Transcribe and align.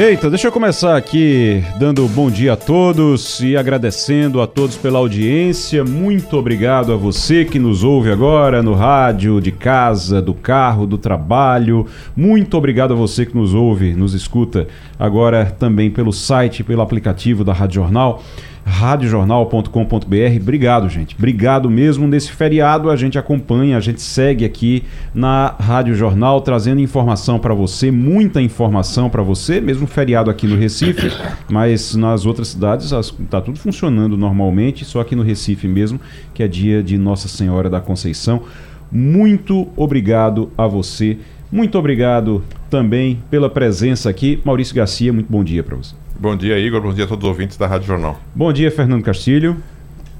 Eita, 0.00 0.30
deixa 0.30 0.48
eu 0.48 0.52
começar 0.52 0.96
aqui 0.96 1.62
dando 1.78 2.08
bom 2.08 2.30
dia 2.30 2.54
a 2.54 2.56
todos 2.56 3.38
e 3.40 3.54
agradecendo 3.54 4.40
a 4.40 4.46
todos 4.46 4.74
pela 4.74 4.98
audiência. 4.98 5.84
Muito 5.84 6.38
obrigado 6.38 6.90
a 6.94 6.96
você 6.96 7.44
que 7.44 7.58
nos 7.58 7.84
ouve 7.84 8.10
agora 8.10 8.62
no 8.62 8.72
rádio, 8.72 9.42
de 9.42 9.52
casa, 9.52 10.22
do 10.22 10.32
carro, 10.32 10.86
do 10.86 10.96
trabalho. 10.96 11.86
Muito 12.16 12.56
obrigado 12.56 12.94
a 12.94 12.96
você 12.96 13.26
que 13.26 13.36
nos 13.36 13.52
ouve, 13.52 13.92
nos 13.92 14.14
escuta 14.14 14.66
agora 14.98 15.44
também 15.44 15.90
pelo 15.90 16.14
site, 16.14 16.64
pelo 16.64 16.80
aplicativo 16.80 17.44
da 17.44 17.52
Rádio 17.52 17.82
Jornal 17.82 18.22
radiojornal.com.br. 18.70 20.36
Obrigado, 20.40 20.88
gente. 20.88 21.16
Obrigado 21.16 21.68
mesmo. 21.68 22.06
Nesse 22.06 22.30
feriado 22.30 22.88
a 22.88 22.96
gente 22.96 23.18
acompanha, 23.18 23.76
a 23.76 23.80
gente 23.80 24.00
segue 24.00 24.44
aqui 24.44 24.84
na 25.12 25.54
Rádio 25.60 25.94
Jornal 25.94 26.40
trazendo 26.40 26.80
informação 26.80 27.38
para 27.38 27.52
você, 27.52 27.90
muita 27.90 28.40
informação 28.40 29.10
para 29.10 29.22
você, 29.22 29.60
mesmo 29.60 29.86
feriado 29.86 30.30
aqui 30.30 30.46
no 30.46 30.56
Recife, 30.56 31.10
mas 31.50 31.94
nas 31.96 32.24
outras 32.24 32.48
cidades 32.48 32.92
está 32.92 33.40
tudo 33.40 33.58
funcionando 33.58 34.16
normalmente, 34.16 34.84
só 34.84 35.00
aqui 35.00 35.16
no 35.16 35.22
Recife 35.22 35.66
mesmo, 35.66 36.00
que 36.32 36.42
é 36.42 36.48
dia 36.48 36.82
de 36.82 36.96
Nossa 36.96 37.28
Senhora 37.28 37.68
da 37.68 37.80
Conceição. 37.80 38.42
Muito 38.90 39.68
obrigado 39.76 40.50
a 40.56 40.66
você. 40.66 41.18
Muito 41.50 41.76
obrigado 41.76 42.44
também 42.68 43.22
pela 43.28 43.50
presença 43.50 44.08
aqui. 44.08 44.40
Maurício 44.44 44.74
Garcia, 44.74 45.12
muito 45.12 45.30
bom 45.30 45.42
dia 45.42 45.62
para 45.62 45.76
você. 45.76 45.99
Bom 46.20 46.36
dia, 46.36 46.58
Igor. 46.58 46.82
Bom 46.82 46.92
dia 46.92 47.04
a 47.04 47.08
todos 47.08 47.24
os 47.24 47.30
ouvintes 47.30 47.56
da 47.56 47.66
Rádio 47.66 47.86
Jornal. 47.86 48.20
Bom 48.34 48.52
dia, 48.52 48.70
Fernando 48.70 49.02
Castilho. 49.02 49.56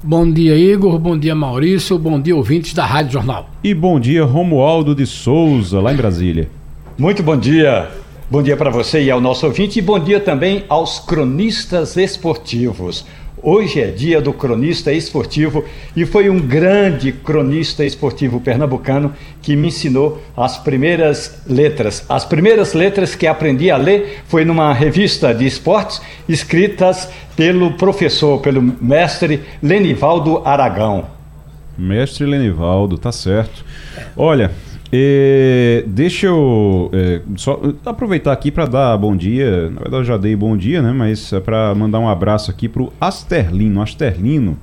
Bom 0.03 0.33
dia, 0.33 0.57
Igor. 0.57 0.99
Bom 0.99 1.19
dia, 1.19 1.35
Maurício. 1.35 1.99
Bom 1.99 2.19
dia, 2.19 2.35
ouvintes 2.35 2.73
da 2.73 2.87
Rádio 2.87 3.13
Jornal. 3.13 3.51
E 3.63 3.75
bom 3.75 4.01
dia, 4.01 4.25
Romualdo 4.25 4.95
de 4.95 5.05
Souza, 5.05 5.79
lá 5.79 5.93
em 5.93 5.97
Brasília. 5.97 6.49
Muito 6.97 7.23
bom 7.23 7.37
dia. 7.37 7.91
Bom 8.31 8.43
dia 8.43 8.57
para 8.57 8.71
você 8.71 9.03
e 9.03 9.11
ao 9.11 9.21
nosso 9.21 9.45
ouvinte. 9.45 9.79
E 9.79 9.83
bom 9.83 9.99
dia 9.99 10.19
também 10.19 10.65
aos 10.71 11.01
cronistas 11.01 11.99
esportivos. 11.99 13.05
Hoje 13.43 13.81
é 13.81 13.87
dia 13.87 14.21
do 14.21 14.35
cronista 14.35 14.93
esportivo 14.93 15.65
e 15.97 16.05
foi 16.05 16.29
um 16.29 16.39
grande 16.39 17.11
cronista 17.11 17.83
esportivo 17.83 18.39
pernambucano 18.39 19.15
que 19.41 19.57
me 19.57 19.69
ensinou 19.69 20.21
as 20.37 20.59
primeiras 20.59 21.43
letras. 21.47 22.05
As 22.07 22.25
primeiras 22.25 22.75
letras 22.75 23.15
que 23.15 23.27
aprendi 23.27 23.71
a 23.71 23.79
ler 23.79 24.23
foi 24.27 24.45
numa 24.45 24.75
revista 24.75 25.33
de 25.35 25.47
esportes 25.47 26.03
escritas 26.29 27.09
pelo 27.35 27.73
professor, 27.73 28.41
pelo 28.41 28.61
mestre 28.61 29.41
Lenivaldo 29.63 30.43
Aragão. 30.45 31.07
Mestre 31.79 32.27
Lenivaldo, 32.27 32.99
tá 32.99 33.11
certo. 33.11 33.65
Olha, 34.15 34.51
é, 34.93 35.85
deixa 35.87 36.27
eu 36.27 36.91
é, 36.93 37.21
só 37.37 37.61
aproveitar 37.87 38.33
aqui 38.33 38.51
para 38.51 38.67
dar 38.67 38.97
bom 38.97 39.15
dia. 39.15 39.71
Na 39.71 39.81
verdade, 39.81 39.97
eu 39.97 40.05
já 40.05 40.17
dei 40.17 40.35
bom 40.35 40.57
dia, 40.57 40.83
né? 40.83 40.93
Mas 40.93 41.33
é 41.33 41.39
para 41.39 41.73
mandar 41.75 42.01
um 42.01 42.09
abraço 42.09 42.51
aqui 42.51 42.69
pro 42.69 42.93
Asterlino. 43.01 43.81
Asterlino, 43.81 44.59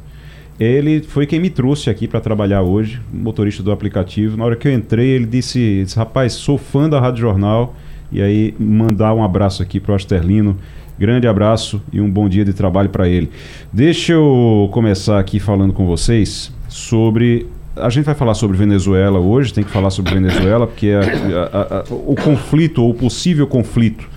ele 0.59 1.01
foi 1.01 1.25
quem 1.25 1.39
me 1.39 1.49
trouxe 1.49 1.89
aqui 1.89 2.07
para 2.07 2.19
trabalhar 2.19 2.61
hoje, 2.61 2.99
motorista 3.13 3.63
do 3.63 3.71
aplicativo. 3.71 4.35
Na 4.35 4.43
hora 4.43 4.55
que 4.57 4.67
eu 4.67 4.73
entrei, 4.73 5.09
ele 5.09 5.25
disse, 5.25 5.83
disse: 5.83 5.97
Rapaz, 5.97 6.33
sou 6.33 6.57
fã 6.57 6.89
da 6.89 6.99
Rádio 6.99 7.21
Jornal. 7.21 7.73
E 8.11 8.21
aí, 8.21 8.53
mandar 8.59 9.13
um 9.13 9.23
abraço 9.23 9.63
aqui 9.63 9.79
pro 9.79 9.93
Asterlino. 9.93 10.57
Grande 10.99 11.27
abraço 11.27 11.81
e 11.93 12.01
um 12.01 12.09
bom 12.09 12.27
dia 12.27 12.43
de 12.43 12.53
trabalho 12.53 12.89
para 12.89 13.07
ele. 13.07 13.29
Deixa 13.71 14.13
eu 14.13 14.67
começar 14.73 15.19
aqui 15.19 15.39
falando 15.39 15.71
com 15.71 15.85
vocês 15.85 16.51
sobre 16.67 17.45
a 17.81 17.89
gente 17.89 18.05
vai 18.05 18.15
falar 18.15 18.33
sobre 18.33 18.57
Venezuela 18.57 19.19
hoje, 19.19 19.53
tem 19.53 19.63
que 19.63 19.71
falar 19.71 19.89
sobre 19.89 20.13
Venezuela, 20.13 20.67
porque 20.67 20.91
a, 20.91 21.57
a, 21.57 21.79
a, 21.79 21.83
o 21.89 22.15
conflito, 22.15 22.83
ou 22.83 22.91
o 22.91 22.93
possível 22.93 23.47
conflito, 23.47 24.07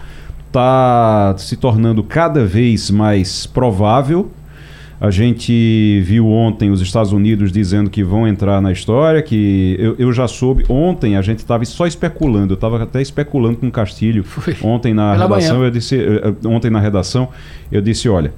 está 0.47 1.35
se 1.39 1.57
tornando 1.57 2.03
cada 2.03 2.45
vez 2.45 2.91
mais 2.91 3.47
provável. 3.47 4.31
A 5.01 5.11
gente 5.11 6.03
viu 6.05 6.29
ontem 6.29 6.71
os 6.71 6.83
Estados 6.83 7.11
Unidos 7.11 7.51
dizendo 7.51 7.89
que 7.89 8.05
vão 8.05 8.29
entrar 8.29 8.61
na 8.61 8.71
história, 8.71 9.23
que 9.23 9.75
eu, 9.79 9.95
eu 9.99 10.13
já 10.13 10.29
soube. 10.29 10.67
Ontem 10.69 11.17
a 11.17 11.23
gente 11.23 11.39
estava 11.39 11.65
só 11.65 11.87
especulando, 11.87 12.53
eu 12.53 12.55
estava 12.55 12.83
até 12.83 13.01
especulando 13.01 13.57
com 13.57 13.69
o 13.69 13.71
Castilho. 13.71 14.23
Foi. 14.23 14.55
Ontem 14.63 14.93
na 14.93 15.13
Pela 15.13 15.25
redação, 15.27 15.57
manhã. 15.57 15.69
eu 15.69 15.71
disse. 15.71 15.97
Eh, 15.97 16.21
eh, 16.25 16.47
ontem 16.47 16.71
na 16.71 16.81
redação, 16.81 17.29
eu 17.73 17.81
disse, 17.81 18.11
olha. 18.11 18.35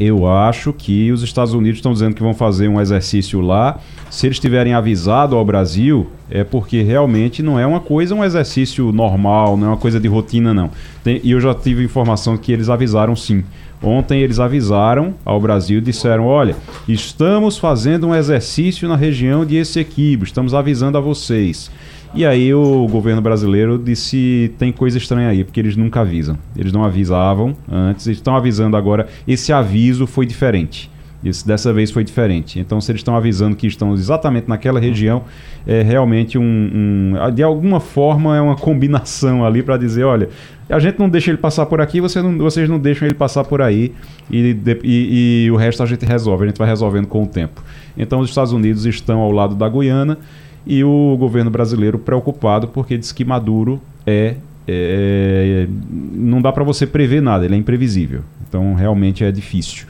Eu 0.00 0.26
acho 0.26 0.72
que 0.72 1.12
os 1.12 1.22
Estados 1.22 1.52
Unidos 1.52 1.76
estão 1.76 1.92
dizendo 1.92 2.14
que 2.14 2.22
vão 2.22 2.32
fazer 2.32 2.68
um 2.68 2.80
exercício 2.80 3.38
lá. 3.42 3.78
Se 4.08 4.26
eles 4.26 4.38
tiverem 4.38 4.72
avisado 4.72 5.36
ao 5.36 5.44
Brasil, 5.44 6.08
é 6.30 6.42
porque 6.42 6.80
realmente 6.80 7.42
não 7.42 7.58
é 7.58 7.66
uma 7.66 7.80
coisa, 7.80 8.14
um 8.14 8.24
exercício 8.24 8.90
normal, 8.92 9.58
não 9.58 9.66
é 9.66 9.70
uma 9.72 9.76
coisa 9.76 10.00
de 10.00 10.08
rotina, 10.08 10.54
não. 10.54 10.70
Tem, 11.04 11.20
e 11.22 11.32
eu 11.32 11.40
já 11.40 11.54
tive 11.54 11.84
informação 11.84 12.38
que 12.38 12.50
eles 12.50 12.70
avisaram 12.70 13.14
sim. 13.14 13.44
Ontem 13.82 14.22
eles 14.22 14.38
avisaram 14.38 15.14
ao 15.22 15.38
Brasil 15.38 15.78
e 15.78 15.82
disseram: 15.82 16.24
olha, 16.24 16.56
estamos 16.88 17.58
fazendo 17.58 18.06
um 18.06 18.14
exercício 18.14 18.88
na 18.88 18.96
região 18.96 19.44
de 19.44 19.56
Essequibo, 19.56 20.24
estamos 20.24 20.54
avisando 20.54 20.96
a 20.96 21.00
vocês. 21.00 21.70
E 22.12 22.26
aí 22.26 22.52
o 22.52 22.88
governo 22.88 23.22
brasileiro 23.22 23.78
disse 23.78 24.52
tem 24.58 24.72
coisa 24.72 24.98
estranha 24.98 25.28
aí, 25.28 25.44
porque 25.44 25.60
eles 25.60 25.76
nunca 25.76 26.00
avisam. 26.00 26.36
Eles 26.56 26.72
não 26.72 26.84
avisavam 26.84 27.56
antes, 27.70 28.06
eles 28.06 28.18
estão 28.18 28.34
avisando 28.34 28.76
agora. 28.76 29.06
Esse 29.28 29.52
aviso 29.52 30.06
foi 30.06 30.26
diferente. 30.26 30.90
Isso 31.22 31.46
dessa 31.46 31.72
vez 31.72 31.90
foi 31.90 32.02
diferente. 32.02 32.58
Então, 32.58 32.80
se 32.80 32.90
eles 32.90 33.00
estão 33.00 33.14
avisando 33.14 33.54
que 33.54 33.66
estão 33.66 33.92
exatamente 33.92 34.48
naquela 34.48 34.80
região, 34.80 35.22
é 35.66 35.82
realmente 35.82 36.38
um, 36.38 36.42
um 36.42 37.30
de 37.34 37.42
alguma 37.42 37.78
forma 37.78 38.36
é 38.36 38.40
uma 38.40 38.56
combinação 38.56 39.44
ali 39.44 39.62
para 39.62 39.76
dizer, 39.76 40.04
olha, 40.04 40.30
a 40.68 40.78
gente 40.78 40.98
não 40.98 41.10
deixa 41.10 41.30
ele 41.30 41.36
passar 41.36 41.66
por 41.66 41.80
aqui, 41.80 42.00
você 42.00 42.22
não, 42.22 42.38
vocês 42.38 42.68
não 42.68 42.78
deixam 42.78 43.06
ele 43.06 43.14
passar 43.14 43.44
por 43.44 43.60
aí 43.60 43.92
e, 44.30 44.56
e, 44.82 45.44
e 45.44 45.50
o 45.50 45.56
resto 45.56 45.82
a 45.82 45.86
gente 45.86 46.06
resolve. 46.06 46.44
A 46.44 46.46
gente 46.48 46.58
vai 46.58 46.66
resolvendo 46.66 47.06
com 47.06 47.22
o 47.22 47.26
tempo. 47.26 47.62
Então, 47.98 48.20
os 48.20 48.30
Estados 48.30 48.52
Unidos 48.52 48.86
estão 48.86 49.20
ao 49.20 49.30
lado 49.30 49.54
da 49.54 49.68
Guiana 49.68 50.18
e 50.66 50.84
o 50.84 51.16
governo 51.18 51.50
brasileiro 51.50 51.98
preocupado 51.98 52.68
porque 52.68 52.96
diz 52.98 53.12
que 53.12 53.24
Maduro 53.24 53.80
é, 54.06 54.36
é 54.68 55.66
não 56.12 56.40
dá 56.40 56.52
para 56.52 56.64
você 56.64 56.86
prever 56.86 57.22
nada, 57.22 57.44
ele 57.44 57.54
é 57.54 57.58
imprevisível. 57.58 58.22
Então 58.48 58.74
realmente 58.74 59.24
é 59.24 59.30
difícil. 59.30 59.86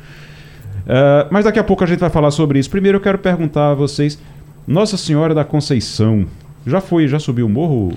Uh, 0.80 1.28
mas 1.30 1.44
daqui 1.44 1.58
a 1.58 1.64
pouco 1.64 1.84
a 1.84 1.86
gente 1.86 2.00
vai 2.00 2.10
falar 2.10 2.30
sobre 2.30 2.58
isso. 2.58 2.70
Primeiro 2.70 2.98
eu 2.98 3.02
quero 3.02 3.18
perguntar 3.18 3.70
a 3.70 3.74
vocês, 3.74 4.18
Nossa 4.66 4.96
Senhora 4.96 5.34
da 5.34 5.44
Conceição, 5.44 6.26
já 6.66 6.80
foi, 6.80 7.08
já 7.08 7.18
subiu 7.18 7.46
o 7.46 7.48
morro, 7.48 7.92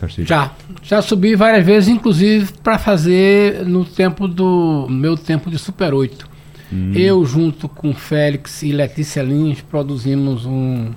Castilho? 0.00 0.26
Já, 0.26 0.52
já 0.82 1.02
subi 1.02 1.34
várias 1.34 1.64
vezes, 1.64 1.88
inclusive 1.88 2.52
para 2.62 2.78
fazer 2.78 3.64
no 3.64 3.84
tempo 3.84 4.26
do 4.26 4.86
meu 4.88 5.16
tempo 5.16 5.50
de 5.50 5.58
Super 5.58 5.94
8. 5.94 6.28
Hum. 6.72 6.92
Eu 6.94 7.24
junto 7.24 7.68
com 7.68 7.94
Félix 7.94 8.62
e 8.62 8.72
Letícia 8.72 9.22
Lins 9.22 9.60
produzimos 9.62 10.44
um 10.44 10.90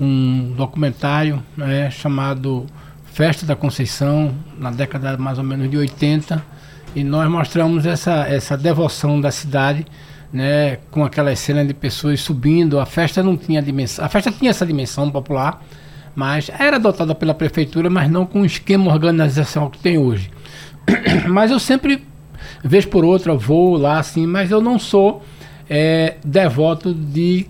um 0.00 0.52
documentário 0.56 1.42
né, 1.56 1.90
chamado 1.90 2.66
Festa 3.04 3.44
da 3.44 3.54
Conceição, 3.54 4.34
na 4.58 4.70
década 4.70 5.16
mais 5.18 5.38
ou 5.38 5.44
menos 5.44 5.70
de 5.70 5.76
80, 5.76 6.42
e 6.94 7.04
nós 7.04 7.28
mostramos 7.30 7.86
essa, 7.86 8.26
essa 8.28 8.56
devoção 8.56 9.20
da 9.20 9.30
cidade, 9.30 9.86
né, 10.32 10.76
com 10.90 11.04
aquelas 11.04 11.38
cenas 11.38 11.66
de 11.66 11.74
pessoas 11.74 12.20
subindo. 12.20 12.80
A 12.80 12.86
festa 12.86 13.22
não 13.22 13.36
tinha 13.36 13.62
dimensão, 13.62 14.04
a 14.04 14.08
festa 14.08 14.30
tinha 14.30 14.50
essa 14.50 14.64
dimensão 14.64 15.10
popular, 15.10 15.62
mas 16.14 16.50
era 16.58 16.76
adotada 16.76 17.14
pela 17.14 17.34
prefeitura, 17.34 17.88
mas 17.88 18.10
não 18.10 18.26
com 18.26 18.42
o 18.42 18.46
esquema 18.46 18.92
organizacional 18.92 19.70
que 19.70 19.78
tem 19.78 19.98
hoje. 19.98 20.30
mas 21.28 21.50
eu 21.50 21.58
sempre, 21.58 22.06
vez 22.64 22.84
por 22.84 23.04
outra, 23.04 23.34
vou 23.34 23.76
lá 23.76 23.98
assim, 23.98 24.26
mas 24.26 24.50
eu 24.50 24.60
não 24.60 24.78
sou 24.78 25.22
é, 25.68 26.16
devoto 26.24 26.94
de, 26.94 27.46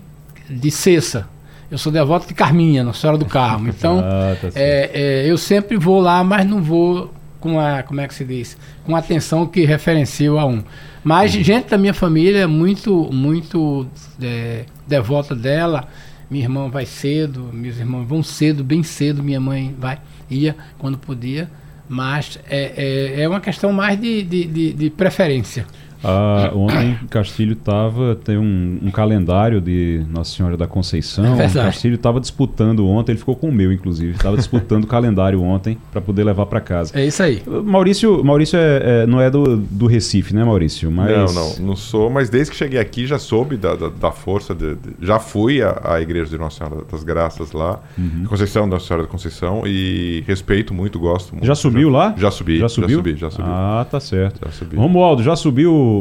de 0.49 0.71
cessa. 0.71 1.32
Eu 1.73 1.79
sou 1.79 1.91
devoto 1.91 2.27
de 2.27 2.35
Carminha, 2.35 2.83
Nossa 2.83 3.01
Senhora 3.01 3.17
do 3.17 3.25
Carmo. 3.25 3.67
Então, 3.75 3.99
ah, 3.99 4.37
tá 4.39 4.49
é, 4.53 4.91
é, 4.93 5.31
eu 5.31 5.35
sempre 5.39 5.75
vou 5.75 5.99
lá, 5.99 6.23
mas 6.23 6.45
não 6.45 6.61
vou 6.61 7.11
com 7.39 7.59
a, 7.59 7.81
como 7.81 7.99
é 7.99 8.07
que 8.07 8.13
se 8.13 8.23
diz? 8.23 8.55
Com 8.85 8.95
a 8.95 8.99
atenção 8.99 9.47
que 9.47 9.65
referencio 9.65 10.37
a 10.37 10.45
um. 10.45 10.63
Mas 11.03 11.33
uhum. 11.33 11.43
gente 11.43 11.69
da 11.69 11.77
minha 11.79 11.93
família 11.93 12.41
é 12.41 12.45
muito, 12.45 13.09
muito 13.11 13.87
é, 14.21 14.65
devota 14.87 15.35
dela. 15.35 15.87
Minha 16.29 16.45
irmã 16.45 16.69
vai 16.69 16.85
cedo, 16.85 17.49
meus 17.51 17.79
irmãos 17.79 18.05
vão 18.05 18.21
cedo, 18.21 18.63
bem 18.63 18.83
cedo. 18.83 19.23
Minha 19.23 19.39
mãe 19.39 19.75
vai, 19.79 19.97
ia 20.29 20.55
quando 20.77 20.99
podia. 20.99 21.49
Mas 21.89 22.37
é, 22.47 23.15
é, 23.17 23.21
é 23.23 23.27
uma 23.27 23.41
questão 23.41 23.73
mais 23.73 23.99
de, 23.99 24.21
de, 24.21 24.45
de, 24.45 24.73
de 24.73 24.89
preferência. 24.91 25.65
Ah, 26.03 26.51
ontem 26.53 26.97
Castilho 27.09 27.53
estava 27.53 28.15
tem 28.15 28.37
um, 28.37 28.79
um, 28.83 28.91
calendário 28.91 29.61
de 29.61 30.05
Nossa 30.09 30.35
Senhora 30.35 30.57
da 30.57 30.67
Conceição. 30.67 31.39
É 31.39 31.49
Castilho 31.49 31.95
estava 31.95 32.19
disputando 32.19 32.85
ontem, 32.87 33.13
ele 33.13 33.19
ficou 33.19 33.35
com 33.35 33.49
o 33.49 33.51
meu, 33.51 33.71
inclusive. 33.71 34.11
Estava 34.11 34.35
disputando 34.35 34.83
o 34.83 34.87
calendário 34.87 35.41
ontem 35.41 35.77
para 35.91 36.01
poder 36.01 36.23
levar 36.23 36.45
para 36.45 36.59
casa. 36.59 36.97
É 36.97 37.05
isso 37.05 37.23
aí. 37.23 37.41
Maurício, 37.63 38.23
Maurício 38.23 38.57
é, 38.57 39.03
é, 39.03 39.07
não 39.07 39.21
é 39.21 39.29
do, 39.29 39.57
do 39.57 39.87
Recife, 39.87 40.35
né, 40.35 40.43
Maurício? 40.43 40.91
Mas... 40.91 41.33
Não, 41.33 41.43
não, 41.43 41.67
não 41.67 41.75
sou. 41.75 42.09
Mas 42.09 42.29
desde 42.29 42.51
que 42.51 42.57
cheguei 42.57 42.79
aqui 42.79 43.07
já 43.07 43.17
soube 43.17 43.55
da, 43.55 43.75
da, 43.75 43.89
da 43.89 44.11
força. 44.11 44.53
De, 44.53 44.75
de, 44.75 44.93
já 45.01 45.19
fui 45.19 45.61
à, 45.61 45.79
à, 45.83 46.01
igreja 46.01 46.29
de 46.29 46.37
Nossa 46.37 46.57
Senhora 46.57 46.85
das 46.89 47.03
Graças 47.03 47.51
lá, 47.51 47.79
uhum. 47.97 48.25
Conceição, 48.27 48.67
Nossa 48.67 48.87
Senhora 48.87 49.03
da 49.03 49.09
Conceição, 49.09 49.63
e 49.65 50.23
respeito 50.27 50.73
muito, 50.73 50.99
gosto 50.99 51.33
muito. 51.33 51.45
Já 51.45 51.55
subiu 51.55 51.89
já, 51.89 51.97
lá? 51.97 52.15
Já 52.17 52.31
subi. 52.31 52.59
Já 52.59 52.69
subiu? 52.69 52.89
Já 52.89 52.95
subi, 52.95 53.15
já 53.15 53.31
subi. 53.31 53.47
Ah, 53.47 53.85
tá 53.89 53.99
certo. 53.99 54.41
Já 54.45 54.51
subi. 54.51 54.75
Romualdo, 54.75 55.23
já 55.23 55.35
subiu 55.35 55.92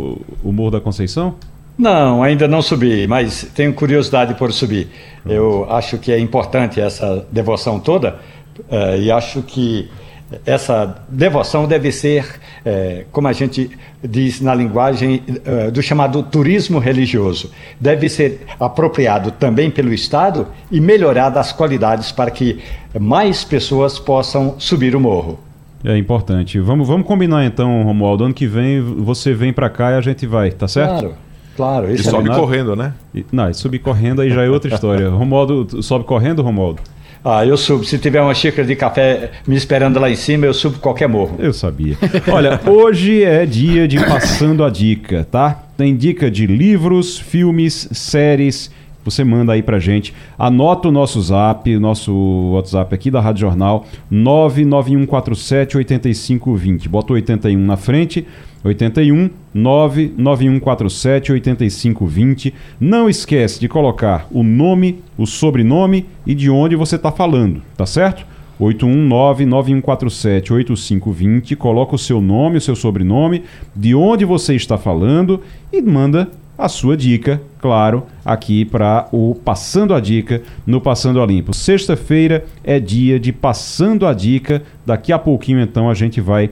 o, 0.43 0.53
Morro 0.53 0.71
da 0.71 0.81
Conceição? 0.81 1.35
Não, 1.77 2.23
ainda 2.23 2.47
não 2.47 2.61
subi, 2.61 3.07
mas 3.07 3.51
tenho 3.55 3.73
curiosidade 3.73 4.35
por 4.35 4.53
subir. 4.53 4.89
Eu 5.25 5.67
acho 5.71 5.99
que 5.99 6.13
é 6.13 6.19
importante 6.19 6.81
essa 6.81 7.27
devoção 7.31 7.81
toda 7.81 8.19
uh, 8.71 8.97
e 9.01 9.11
acho 9.11 9.43
que 9.43 9.89
essa 10.47 11.05
devoção 11.09 11.67
deve 11.67 11.93
ser, 11.93 12.25
uh, 12.25 13.05
como 13.11 13.29
a 13.29 13.33
gente 13.33 13.71
diz 14.03 14.41
na 14.41 14.55
linguagem 14.55 15.23
uh, 15.27 15.71
do 15.71 15.83
chamado 15.83 16.23
turismo 16.23 16.79
religioso, 16.79 17.51
deve 17.81 18.09
ser 18.09 18.43
apropriado 18.59 19.31
também 19.31 19.71
pelo 19.71 19.93
Estado 19.93 20.49
e 20.71 20.81
melhorado 20.81 21.39
as 21.39 21.53
qualidades 21.53 22.13
para 22.13 22.31
que 22.31 22.61
mais 22.99 23.45
pessoas 23.45 23.99
possam 23.99 24.57
subir 24.59 24.95
o 24.95 25.01
morro. 25.01 25.39
É 25.85 25.97
importante. 25.97 26.59
Vamos, 26.61 26.87
vamos 26.87 27.07
combinar 27.07 27.45
então, 27.45 27.83
Romualdo. 27.83 28.25
Ano 28.25 28.35
que 28.35 28.47
vem 28.47 28.81
você 28.81 29.35
vem 29.35 29.53
para 29.53 29.69
cá 29.69 29.93
e 29.93 29.95
a 29.95 30.01
gente 30.01 30.27
vai, 30.27 30.51
tá 30.51 30.69
certo? 30.69 31.01
Claro. 31.01 31.15
Claro, 31.55 31.93
isso 31.93 32.09
e 32.09 32.11
sobe 32.11 32.31
correndo, 32.31 32.75
né? 32.75 32.95
E, 33.15 33.27
não, 33.31 33.53
subir 33.53 33.79
correndo 33.79 34.23
aí 34.23 34.31
já 34.31 34.43
é 34.43 34.49
outra 34.49 34.73
história. 34.73 35.09
Romualdo, 35.11 35.83
sobe 35.83 36.05
correndo, 36.05 36.41
Romualdo? 36.41 36.81
Ah, 37.25 37.47
eu 37.47 37.57
subo. 37.57 37.85
Se 37.85 37.99
tiver 37.99 38.21
uma 38.21 38.35
xícara 38.35 38.67
de 38.67 38.75
café 38.75 39.31
me 39.47 39.55
esperando 39.55 40.01
lá 40.01 40.11
em 40.11 40.17
cima, 40.17 40.47
eu 40.47 40.55
subo 40.55 40.79
qualquer 40.79 41.09
morro. 41.09 41.37
Eu 41.39 41.53
sabia. 41.53 41.97
Olha, 42.33 42.61
hoje 42.67 43.23
é 43.23 43.47
dia 43.47 43.87
de 43.87 43.99
Passando 44.05 44.65
a 44.65 44.71
Dica, 44.71 45.27
tá? 45.31 45.63
Tem 45.77 45.95
dica 45.95 46.31
de 46.31 46.47
livros, 46.47 47.19
filmes, 47.19 47.89
séries 47.93 48.71
você 49.05 49.25
manda 49.25 49.53
aí 49.53 49.63
pra 49.63 49.79
gente. 49.79 50.15
Anota 50.39 50.89
o 50.89 50.93
nosso 50.93 51.21
zap, 51.21 51.79
nosso 51.79 52.13
WhatsApp 52.53 52.95
aqui 52.95 53.11
da 53.11 53.21
Rádio 53.21 53.43
Jornal, 53.43 53.85
99147 54.11 55.77
8520. 55.77 56.89
Bota 56.89 57.13
o 57.13 57.17
81 57.17 57.59
na 57.59 57.77
frente, 57.77 58.27
81 58.65 59.31
99147 59.55 61.33
8520. 61.33 62.55
Não 62.81 63.09
esquece 63.09 63.61
de 63.61 63.69
colocar 63.69 64.27
o 64.31 64.43
nome, 64.43 65.01
o 65.19 65.27
sobrenome 65.27 66.07
e 66.27 66.35
de 66.35 66.51
onde 66.51 66.77
você 66.77 66.97
está 66.97 67.11
falando, 67.11 67.63
tá 67.77 67.87
certo? 67.87 68.27
819-9147-8520. 68.61 71.57
Coloca 71.57 71.95
o 71.97 71.99
seu 71.99 72.21
nome, 72.21 72.59
o 72.59 72.61
seu 72.61 72.77
sobrenome, 72.77 73.43
de 73.75 73.95
onde 73.95 74.25
você 74.25 74.55
está 74.55 74.79
falando 74.79 75.41
e 75.73 75.83
manda 75.83 76.31
a 76.57 76.69
sua 76.69 76.97
dica, 76.97 77.41
claro, 77.59 78.07
aqui 78.25 78.65
para 78.65 79.09
o 79.13 79.35
Passando 79.35 79.95
a 79.95 80.01
Dica 80.01 80.43
no 80.67 80.81
Passando 80.81 81.21
a 81.21 81.27
Limpo. 81.27 81.55
Sexta-feira 81.55 82.45
é 82.63 82.79
dia 82.79 83.19
de 83.19 83.33
Passando 83.33 84.07
a 84.07 84.13
Dica. 84.13 84.63
Daqui 84.85 85.13
a 85.13 85.19
pouquinho, 85.19 85.61
então, 85.61 85.89
a 85.89 85.95
gente 85.95 86.21
vai 86.21 86.51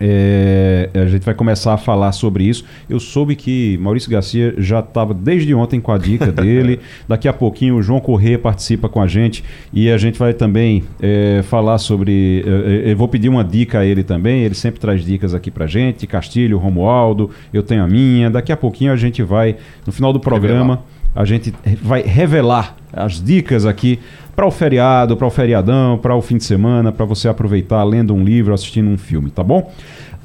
é, 0.00 0.90
a 0.94 1.06
gente 1.06 1.24
vai 1.24 1.34
começar 1.34 1.74
a 1.74 1.76
falar 1.76 2.12
sobre 2.12 2.44
isso. 2.44 2.64
Eu 2.88 2.98
soube 2.98 3.36
que 3.36 3.78
Maurício 3.78 4.10
Garcia 4.10 4.54
já 4.58 4.80
estava 4.80 5.14
desde 5.14 5.54
ontem 5.54 5.80
com 5.80 5.92
a 5.92 5.98
dica 5.98 6.30
dele. 6.32 6.80
Daqui 7.08 7.28
a 7.28 7.32
pouquinho 7.32 7.76
o 7.76 7.82
João 7.82 8.00
Corrêa 8.00 8.38
participa 8.38 8.88
com 8.88 9.00
a 9.00 9.06
gente 9.06 9.44
e 9.72 9.90
a 9.90 9.96
gente 9.96 10.18
vai 10.18 10.34
também 10.34 10.84
é, 11.00 11.42
falar 11.44 11.78
sobre. 11.78 12.44
É, 12.46 12.88
é 12.88 12.92
eu 12.92 12.96
vou 12.96 13.08
pedir 13.08 13.28
uma 13.28 13.44
dica 13.44 13.80
a 13.80 13.84
ele 13.84 14.02
também. 14.02 14.42
Ele 14.42 14.54
sempre 14.54 14.80
traz 14.80 15.04
dicas 15.04 15.34
aqui 15.34 15.50
pra 15.50 15.66
gente. 15.66 16.06
Castilho, 16.06 16.58
Romualdo, 16.58 17.30
eu 17.52 17.62
tenho 17.62 17.82
a 17.82 17.86
minha. 17.86 18.30
Daqui 18.30 18.52
a 18.52 18.56
pouquinho 18.56 18.92
a 18.92 18.96
gente 18.96 19.22
vai, 19.22 19.56
no 19.86 19.92
final 19.92 20.12
do 20.12 20.20
programa, 20.20 20.74
revelar. 20.74 20.84
a 21.14 21.24
gente 21.24 21.54
vai 21.82 22.02
revelar 22.02 22.76
as 22.92 23.22
dicas 23.22 23.66
aqui 23.66 23.98
para 24.34 24.46
o 24.46 24.50
feriado, 24.50 25.16
para 25.16 25.26
o 25.26 25.30
feriadão, 25.30 25.98
para 25.98 26.14
o 26.14 26.22
fim 26.22 26.36
de 26.36 26.44
semana, 26.44 26.92
para 26.92 27.04
você 27.04 27.28
aproveitar 27.28 27.82
lendo 27.84 28.14
um 28.14 28.24
livro, 28.24 28.52
assistindo 28.52 28.88
um 28.88 28.98
filme, 28.98 29.30
tá 29.30 29.42
bom? 29.42 29.70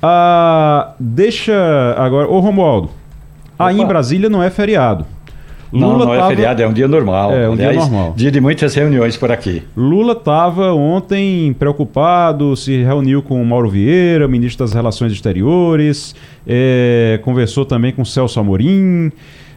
Ah, 0.02 0.94
deixa 1.00 1.54
agora, 1.98 2.28
ô 2.28 2.40
Romualdo, 2.40 2.90
aí 3.58 3.80
em 3.80 3.86
Brasília 3.86 4.30
não 4.30 4.42
é 4.42 4.50
feriado. 4.50 5.06
Lula 5.72 6.00
não, 6.00 6.06
não 6.06 6.14
é 6.14 6.18
tava... 6.18 6.30
feriado, 6.30 6.62
é 6.64 6.68
um 6.68 6.74
dia 6.74 6.88
normal. 6.88 7.32
É, 7.32 7.48
um 7.48 7.54
Aliás, 7.54 7.74
dia 7.74 7.82
normal. 7.82 8.14
Dia 8.16 8.32
de 8.32 8.42
muitas 8.42 8.74
reuniões 8.74 9.16
por 9.16 9.32
aqui. 9.32 9.62
Lula 9.78 10.14
estava 10.14 10.74
ontem 10.74 11.54
preocupado, 11.54 12.56
se 12.56 12.82
reuniu 12.82 13.22
com 13.22 13.44
Mauro 13.44 13.70
Vieira, 13.70 14.28
ministro 14.28 14.66
das 14.66 14.74
Relações 14.74 15.12
Exteriores, 15.12 16.16
é, 16.48 17.20
conversou 17.24 17.66
também 17.66 17.92
com 17.92 18.04
Celso 18.04 18.40
Amorim. 18.40 19.12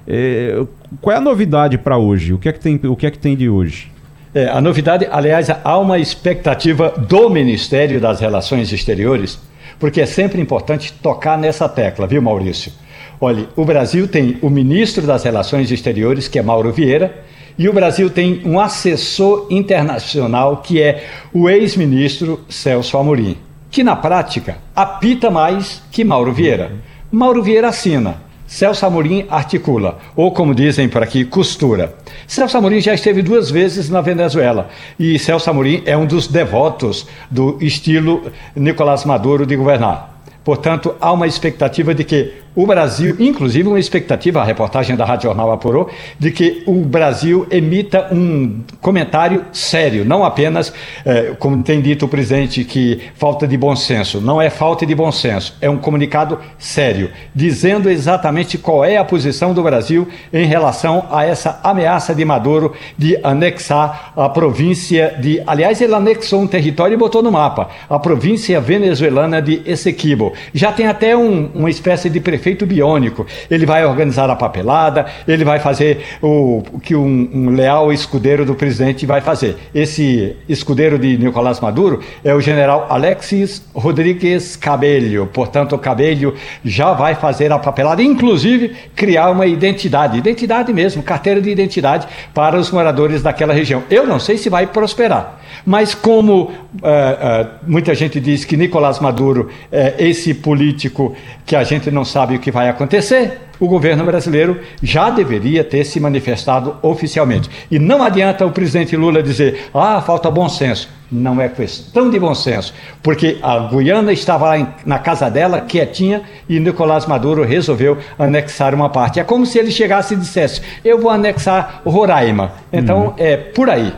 É, 0.07 0.63
qual 1.01 1.15
é 1.15 1.19
a 1.19 1.23
novidade 1.23 1.79
para 1.79 1.97
hoje? 1.97 2.35
O 2.35 2.39
que 2.39 2.49
é 2.49 2.53
que 2.53 2.61
tem, 2.61 2.79
o 2.85 2.95
que 2.95 3.07
é 3.07 3.11
que 3.11 3.19
tem 3.19 3.35
de 3.35 3.49
hoje? 3.49 3.91
É, 4.35 4.49
a 4.49 4.63
novidade, 4.63 5.07
aliás, 5.11 5.49
há 5.51 5.79
uma 5.79 5.99
expectativa 5.99 6.89
do 6.91 7.29
Ministério 7.29 8.01
das 8.01 8.19
Relações 8.19 8.73
Exteriores, 8.73 9.39
porque 9.79 10.01
é 10.01 10.07
sempre 10.07 10.41
importante 10.41 10.91
tocar 10.91 11.37
nessa 11.37 11.69
tecla, 11.69 12.07
viu, 12.07 12.23
Maurício? 12.23 12.73
Olha, 13.21 13.47
o 13.55 13.65
Brasil 13.65 14.09
tem 14.09 14.39
o 14.41 14.49
ministro 14.49 15.07
das 15.07 15.23
Relações 15.23 15.71
Exteriores, 15.71 16.29
que 16.29 16.39
é 16.39 16.43
Mauro 16.43 16.73
Vieira, 16.73 17.23
e 17.59 17.69
o 17.69 17.75
Brasil 17.75 18.09
tem 18.09 18.41
um 18.47 18.59
assessor 18.59 19.49
internacional, 19.51 20.57
que 20.59 20.81
é 20.81 21.05
o 21.31 21.51
ex-ministro 21.51 22.41
Celso 22.49 22.97
Amorim, 22.97 23.37
que 23.71 23.85
na 23.85 23.95
prática 23.95 24.57
apita 24.75 25.31
mais 25.31 25.83
que 25.91 26.05
Mauro 26.05 26.33
Vieira. 26.33 26.73
Mauro 27.11 27.43
Vieira 27.43 27.69
assina. 27.69 28.32
Celso 28.53 28.85
Amorim 28.85 29.25
articula, 29.31 29.99
ou 30.15 30.31
como 30.31 30.55
dizem 30.55 30.87
por 30.87 31.03
aqui, 31.03 31.25
costura. 31.25 31.95
Celso 32.27 32.59
Amorim 32.59 32.83
já 32.83 32.93
esteve 32.93 33.23
duas 33.23 33.51
vezes 33.51 33.89
na 33.89 34.03
Venezuela 34.03 34.69
e 34.99 35.19
Celso 35.19 35.49
Amorim 35.49 35.83
é 35.87 35.97
um 35.97 36.05
dos 36.05 36.27
devotos 36.27 37.07
do 37.31 37.57
estilo 37.63 38.31
Nicolás 38.55 39.07
Maduro 39.07 39.47
de 39.47 39.57
governar. 39.57 40.21
Portanto, 40.45 40.95
há 41.01 41.11
uma 41.13 41.27
expectativa 41.27 41.95
de 41.95 42.05
que 42.05 42.42
o 42.55 42.67
Brasil, 42.67 43.17
inclusive 43.19 43.67
uma 43.67 43.81
expectativa, 43.81 44.41
a 44.41 44.45
reportagem 44.45 44.95
da 44.95 45.07
Rádio 45.07 45.25
Jornal 45.25 45.51
apurou, 45.53 45.89
de 46.19 46.31
que 46.31 46.63
o 46.67 46.75
Brasil 46.85 47.47
emita 47.51 48.09
um 48.13 48.61
comentário 48.81 49.47
sério, 49.53 50.05
não 50.05 50.23
apenas, 50.23 50.73
eh, 51.07 51.35
como 51.39 51.63
tem 51.63 51.81
dito 51.81 52.05
o 52.05 52.09
presidente, 52.09 52.63
que 52.63 53.01
falta 53.15 53.49
de 53.49 53.57
bom 53.57 53.75
senso. 53.75 54.21
Não 54.21 54.41
é 54.41 54.51
falta 54.51 54.85
de 54.85 54.95
bom 54.95 55.11
senso, 55.11 55.57
é 55.63 55.71
um 55.71 55.79
comunicado 55.79 56.39
sério, 56.59 57.11
dizendo 57.35 57.89
exatamente 57.89 58.59
qual 58.59 58.85
é 58.85 58.99
a 58.99 59.05
posição 59.05 59.55
do 59.55 59.63
Brasil 59.63 60.07
em 60.31 60.45
relação 60.45 61.07
a 61.11 61.25
essa 61.25 61.59
ameaça 61.65 62.15
de 62.15 62.25
Maduro 62.25 62.75
de 62.99 63.19
anexar 63.23 64.13
a 64.15 64.29
província 64.29 65.17
de. 65.19 65.43
Aliás, 65.47 65.81
ele 65.81 65.95
anexou 65.95 66.43
um 66.43 66.47
território 66.47 66.95
e 66.95 66.99
botou 66.99 67.23
no 67.23 67.33
mapa, 67.33 67.71
a 67.89 67.99
província 67.99 68.61
venezuelana 68.61 69.41
de 69.41 69.63
Essequibo. 69.65 70.35
Já 70.53 70.71
tem 70.71 70.87
até 70.87 71.17
um, 71.17 71.47
uma 71.55 71.71
espécie 71.71 72.11
de 72.11 72.21
prefeito 72.21 72.42
prefeito 72.43 72.67
biônico. 72.67 73.25
Ele 73.49 73.65
vai 73.65 73.87
organizar 73.87 74.29
a 74.29 74.35
papelada, 74.35 75.07
ele 75.29 75.45
vai 75.45 75.61
fazer 75.61 76.05
o, 76.21 76.63
o 76.73 76.81
que 76.81 76.97
um, 76.97 77.31
um, 77.33 77.51
leal 77.51 77.93
escudeiro 77.93 78.45
do 78.45 78.55
presidente 78.55 79.07
vai 79.07 79.21
fazer. 79.21 79.57
Esse 79.73 80.37
escudeiro 80.49 80.99
de 80.99 81.17
Nicolás 81.17 81.61
Maduro 81.61 82.03
é 82.25 82.35
o 82.35 82.41
general 82.41 82.87
Alexis 82.91 83.63
Rodrigues 83.73 84.57
Cabello. 84.57 85.27
Portanto, 85.27 85.77
o 85.77 85.79
Cabello 85.79 86.35
já 86.65 86.93
vai 86.93 87.15
fazer 87.15 87.53
a 87.53 87.59
papelada, 87.59 88.03
inclusive 88.03 88.75
criar 88.97 89.31
uma 89.31 89.47
identidade, 89.47 90.19
identidade 90.19 90.73
mesmo, 90.73 91.03
carteira 91.03 91.41
de 91.41 91.49
identidade 91.49 92.09
para 92.35 92.59
os 92.59 92.73
moradores 92.73 93.23
daquela 93.23 93.55
região. 93.55 93.85
Eu 93.89 94.05
não 94.05 94.19
sei 94.19 94.37
se 94.37 94.51
vai 94.51 94.67
prosperar. 94.67 95.42
Mas 95.65 95.95
como 95.95 96.43
uh, 96.43 96.49
uh, 96.49 97.49
muita 97.67 97.95
gente 97.95 98.21
diz 98.21 98.45
que 98.45 98.57
Nicolás 98.57 98.99
Maduro 98.99 99.51
é 99.71 99.95
esse 99.99 100.35
político 100.35 101.15
que 101.45 101.57
a 101.57 101.65
gente 101.65 101.91
não 101.91 102.05
sabe 102.05 102.37
o 102.37 102.39
que 102.39 102.51
vai 102.51 102.69
acontecer, 102.69 103.39
o 103.63 103.69
governo 103.69 104.05
brasileiro 104.05 104.59
já 104.83 105.09
deveria 105.09 105.63
ter 105.63 105.85
se 105.85 106.01
manifestado 106.01 106.77
oficialmente. 106.83 107.49
E 107.71 107.79
não 107.79 108.03
adianta 108.03 108.45
o 108.45 108.51
presidente 108.51 108.97
Lula 108.97 109.23
dizer, 109.23 109.71
ah, 109.73 110.01
falta 110.01 110.29
bom 110.29 110.49
senso. 110.49 110.89
Não 111.13 111.41
é 111.41 111.49
questão 111.49 112.11
de 112.11 112.19
bom 112.19 112.35
senso, 112.35 112.75
porque 113.03 113.39
a 113.43 113.59
Guiana 113.69 114.13
estava 114.13 114.47
lá 114.47 114.59
em, 114.59 114.67
na 114.85 114.99
casa 114.99 115.31
dela, 115.31 115.61
quietinha, 115.61 116.23
e 116.49 116.59
Nicolás 116.59 117.07
Maduro 117.07 117.45
resolveu 117.45 117.99
anexar 118.19 118.75
uma 118.75 118.89
parte. 118.89 119.21
É 119.21 119.25
como 119.25 119.45
se 119.45 119.59
ele 119.59 119.71
chegasse 119.71 120.15
e 120.15 120.17
dissesse: 120.17 120.63
Eu 120.83 120.99
vou 120.99 121.11
anexar 121.11 121.83
Roraima. 121.85 122.53
Então, 122.73 123.09
hum. 123.09 123.15
é 123.19 123.37
por 123.37 123.69
aí. 123.69 123.93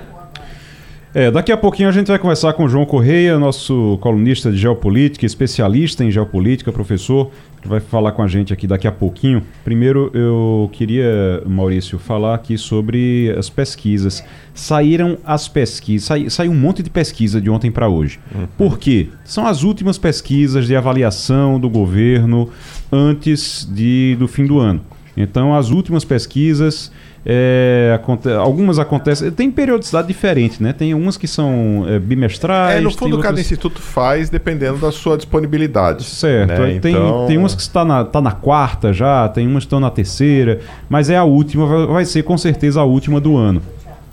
É, 1.15 1.31
daqui 1.31 1.53
a 1.53 1.57
pouquinho 1.57 1.89
a 1.89 1.93
gente 1.93 2.09
vai 2.09 2.19
conversar 2.19 2.55
com 2.55 2.65
o 2.65 2.69
João 2.69 2.85
Correia, 2.85 3.39
nosso 3.39 3.97
colunista 4.01 4.51
de 4.51 4.59
geopolítica, 4.59 5.25
especialista 5.25 6.03
em 6.03 6.11
geopolítica, 6.11 6.73
professor, 6.73 7.31
que 7.63 7.69
vai 7.69 7.79
falar 7.79 8.11
com 8.11 8.21
a 8.21 8.27
gente 8.27 8.53
aqui 8.53 8.67
daqui 8.67 8.89
a 8.89 8.91
pouquinho. 8.91 9.41
Primeiro, 9.63 10.11
eu 10.13 10.69
queria, 10.73 11.41
Maurício, 11.47 12.01
falar 12.01 12.35
aqui 12.35 12.59
sobre 12.59 13.33
as 13.39 13.49
pesquisas. 13.49 14.25
Saíram 14.53 15.17
as 15.25 15.47
pesquisas, 15.47 16.05
sai, 16.05 16.29
saiu 16.29 16.51
um 16.51 16.57
monte 16.57 16.83
de 16.83 16.91
pesquisa 16.91 17.41
de 17.41 17.49
ontem 17.49 17.71
para 17.71 17.89
hoje. 17.89 18.19
Uhum. 18.35 18.49
Por 18.59 18.77
quê? 18.77 19.11
São 19.25 19.47
as 19.47 19.63
últimas 19.63 19.97
pesquisas 19.97 20.67
de 20.67 20.75
avaliação 20.75 21.61
do 21.61 21.71
governo 21.71 22.51
antes 22.91 23.65
de, 23.73 24.17
do 24.19 24.27
fim 24.27 24.47
do 24.47 24.59
ano. 24.59 24.81
Então, 25.17 25.55
as 25.55 25.71
últimas 25.71 26.05
pesquisas 26.05 26.91
é, 27.27 27.93
aconte 27.95 28.29
algumas 28.29 28.79
acontecem. 28.79 29.31
Tem 29.31 29.51
periodicidade 29.51 30.07
diferente, 30.07 30.63
né? 30.63 30.73
Tem 30.73 30.93
umas 30.93 31.17
que 31.17 31.27
são 31.27 31.85
é, 31.89 31.99
bimestrais. 31.99 32.79
É, 32.79 32.81
no 32.81 32.91
fundo, 32.91 33.19
cada 33.19 33.41
instituto 33.41 33.81
faz 33.81 34.29
dependendo 34.29 34.79
da 34.79 34.93
sua 34.93 35.17
disponibilidade. 35.17 36.05
Certo. 36.05 36.49
Né? 36.49 36.79
Tem, 36.81 36.93
então... 36.93 37.27
tem 37.27 37.39
umas 37.39 37.55
que 37.55 37.63
está 37.63 37.85
na, 37.85 38.05
tá 38.05 38.21
na 38.21 38.33
quarta 38.33 38.93
já, 38.93 39.29
tem 39.29 39.47
umas 39.47 39.63
que 39.63 39.67
estão 39.67 39.81
na 39.81 39.91
terceira, 39.91 40.61
mas 40.89 41.09
é 41.09 41.17
a 41.17 41.25
última, 41.25 41.67
vai, 41.67 41.87
vai 41.87 42.05
ser 42.05 42.23
com 42.25 42.37
certeza 42.37 42.81
a 42.81 42.85
última 42.85 43.21
do 43.21 43.37
ano. 43.37 43.63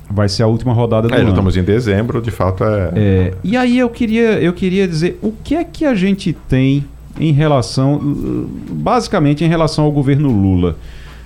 Vai 0.09 0.27
ser 0.27 0.43
a 0.43 0.47
última 0.47 0.73
rodada 0.73 1.07
do 1.07 1.13
é, 1.13 1.19
ano. 1.19 1.29
estamos 1.29 1.55
em 1.55 1.63
dezembro, 1.63 2.21
de 2.21 2.31
fato 2.31 2.63
é... 2.63 2.91
é. 2.95 3.33
E 3.43 3.55
aí 3.55 3.77
eu 3.77 3.89
queria, 3.89 4.41
eu 4.41 4.53
queria 4.53 4.87
dizer, 4.87 5.17
o 5.21 5.31
que 5.31 5.55
é 5.55 5.63
que 5.63 5.85
a 5.85 5.95
gente 5.95 6.33
tem 6.33 6.85
em 7.19 7.31
relação, 7.31 7.99
basicamente 8.71 9.43
em 9.43 9.47
relação 9.47 9.85
ao 9.85 9.91
governo 9.91 10.29
Lula? 10.29 10.77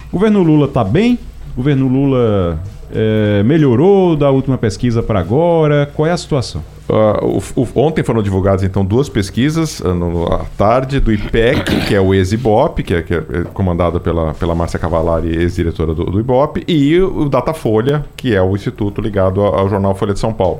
O 0.09 0.13
governo 0.13 0.41
Lula 0.41 0.65
está 0.65 0.83
bem? 0.83 1.17
O 1.55 1.63
governo 1.63 1.87
Lula 1.87 2.59
é, 2.93 3.41
melhorou 3.43 4.17
da 4.17 4.29
última 4.29 4.57
pesquisa 4.57 5.01
para 5.01 5.21
agora? 5.21 5.89
Qual 5.95 6.05
é 6.05 6.11
a 6.11 6.17
situação? 6.17 6.61
Uh, 6.87 7.41
o, 7.55 7.61
o, 7.61 7.67
ontem 7.75 8.03
foram 8.03 8.21
divulgadas 8.21 8.61
então 8.61 8.85
duas 8.85 9.07
pesquisas 9.09 9.79
uh, 9.79 9.93
no, 9.93 10.31
à 10.31 10.45
tarde 10.57 10.99
do 10.99 11.13
IPEC, 11.13 11.87
que 11.87 11.95
é 11.95 12.01
o 12.01 12.13
ex-IBOP, 12.13 12.83
que 12.83 12.93
é, 12.93 13.01
que 13.01 13.13
é 13.13 13.21
comandado 13.53 13.99
pela, 14.01 14.33
pela 14.33 14.53
Márcia 14.53 14.77
Cavalari, 14.77 15.29
ex-diretora 15.29 15.95
do, 15.95 16.03
do, 16.03 16.19
IBOP, 16.19 16.63
e 16.67 17.01
o 17.01 17.27
Datafolha, 17.29 18.05
que 18.17 18.35
é 18.35 18.41
o 18.41 18.53
instituto 18.53 19.01
ligado 19.01 19.41
ao, 19.41 19.59
ao 19.59 19.69
jornal 19.69 19.95
Folha 19.95 20.13
de 20.13 20.19
São 20.19 20.33
Paulo. 20.33 20.59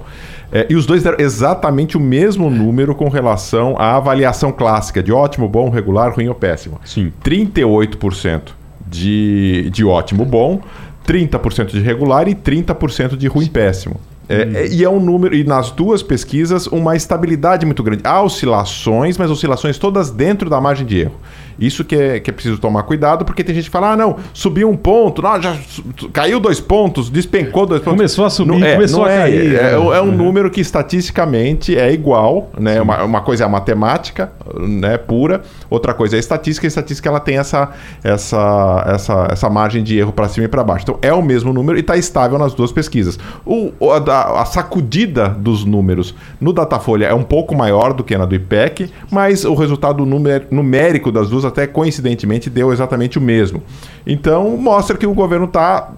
É, 0.51 0.65
e 0.69 0.75
os 0.75 0.85
dois 0.85 1.03
deram 1.03 1.17
exatamente 1.19 1.97
o 1.97 1.99
mesmo 1.99 2.49
número 2.49 2.95
com 2.95 3.09
relação 3.09 3.75
à 3.77 3.97
avaliação 3.97 4.51
clássica 4.51 5.03
de 5.03 5.11
ótimo, 5.11 5.47
bom, 5.47 5.69
regular, 5.69 6.15
ruim 6.15 6.29
ou 6.29 6.35
péssimo. 6.35 6.79
Sim. 6.85 7.11
38% 7.23 8.53
de, 8.87 9.69
de 9.71 9.83
ótimo, 9.83 10.25
bom. 10.25 10.61
30% 11.07 11.67
de 11.67 11.79
regular 11.79 12.27
e 12.27 12.35
30% 12.35 13.15
de 13.15 13.27
ruim 13.27 13.47
péssimo. 13.47 13.99
É, 14.27 14.45
hum. 14.45 14.51
é, 14.55 14.67
e 14.67 14.83
é 14.83 14.89
um 14.89 14.99
número, 14.99 15.35
e 15.35 15.43
nas 15.43 15.71
duas 15.71 16.01
pesquisas, 16.01 16.67
uma 16.67 16.95
estabilidade 16.95 17.65
muito 17.65 17.83
grande. 17.83 18.01
Há 18.03 18.21
oscilações, 18.21 19.17
mas 19.17 19.29
oscilações 19.29 19.77
todas 19.77 20.09
dentro 20.09 20.49
da 20.49 20.59
margem 20.59 20.85
de 20.85 20.99
erro. 21.01 21.15
Isso 21.59 21.83
que 21.83 21.95
é, 21.95 22.19
que 22.19 22.29
é 22.29 22.33
preciso 22.33 22.57
tomar 22.57 22.83
cuidado, 22.83 23.25
porque 23.25 23.43
tem 23.43 23.55
gente 23.55 23.65
que 23.65 23.71
fala: 23.71 23.91
ah, 23.91 23.97
não, 23.97 24.17
subiu 24.33 24.69
um 24.69 24.75
ponto, 24.75 25.21
não, 25.21 25.41
já 25.41 25.55
caiu 26.11 26.39
dois 26.39 26.59
pontos, 26.59 27.09
despencou 27.09 27.65
dois 27.65 27.81
pontos. 27.81 27.97
Começou 27.97 28.25
a 28.25 28.29
subir, 28.29 28.59
não, 28.59 28.65
é, 28.65 28.73
começou 28.73 29.05
a 29.05 29.11
é, 29.11 29.17
cair. 29.17 29.55
É, 29.55 29.57
é, 29.57 29.73
é 29.73 29.77
um 29.77 30.05
uhum. 30.05 30.11
número 30.11 30.51
que 30.51 30.59
estatisticamente 30.59 31.77
é 31.77 31.91
igual, 31.91 32.49
né? 32.59 32.81
Uma, 32.81 33.03
uma, 33.03 33.21
coisa 33.21 33.43
é 33.43 33.45
a 33.45 33.49
matemática, 33.49 34.31
né, 34.59 34.97
pura, 34.97 35.41
outra 35.69 35.93
coisa 35.93 36.15
é 36.15 36.17
a 36.17 36.19
estatística, 36.19 36.65
e 36.65 36.67
a 36.67 36.69
estatística 36.69 37.09
ela 37.09 37.19
tem 37.19 37.37
essa, 37.37 37.71
essa, 38.03 38.83
essa, 38.87 39.27
essa 39.31 39.49
margem 39.49 39.83
de 39.83 39.97
erro 39.97 40.11
para 40.11 40.27
cima 40.27 40.45
e 40.45 40.49
para 40.49 40.63
baixo. 40.63 40.83
Então 40.83 40.99
é 41.01 41.13
o 41.13 41.21
mesmo 41.21 41.53
número 41.53 41.77
e 41.77 41.81
está 41.81 41.95
estável 41.95 42.37
nas 42.37 42.53
duas 42.53 42.71
pesquisas. 42.71 43.17
O, 43.45 43.71
a, 43.91 44.41
a 44.41 44.45
sacudida 44.45 45.29
dos 45.29 45.65
números 45.65 46.13
no 46.39 46.51
Datafolha 46.51 47.05
é 47.05 47.13
um 47.13 47.23
pouco 47.23 47.55
maior 47.55 47.93
do 47.93 48.03
que 48.03 48.17
na 48.17 48.25
do 48.25 48.35
IPEC, 48.35 48.91
mas 49.09 49.45
o 49.45 49.53
resultado 49.53 50.05
numérico 50.05 51.11
das 51.11 51.29
duas 51.29 51.44
até 51.47 51.67
coincidentemente 51.67 52.49
deu 52.49 52.71
exatamente 52.71 53.17
o 53.17 53.21
mesmo. 53.21 53.63
Então 54.05 54.57
mostra 54.57 54.97
que 54.97 55.07
o 55.07 55.13
governo 55.13 55.45
está 55.45 55.91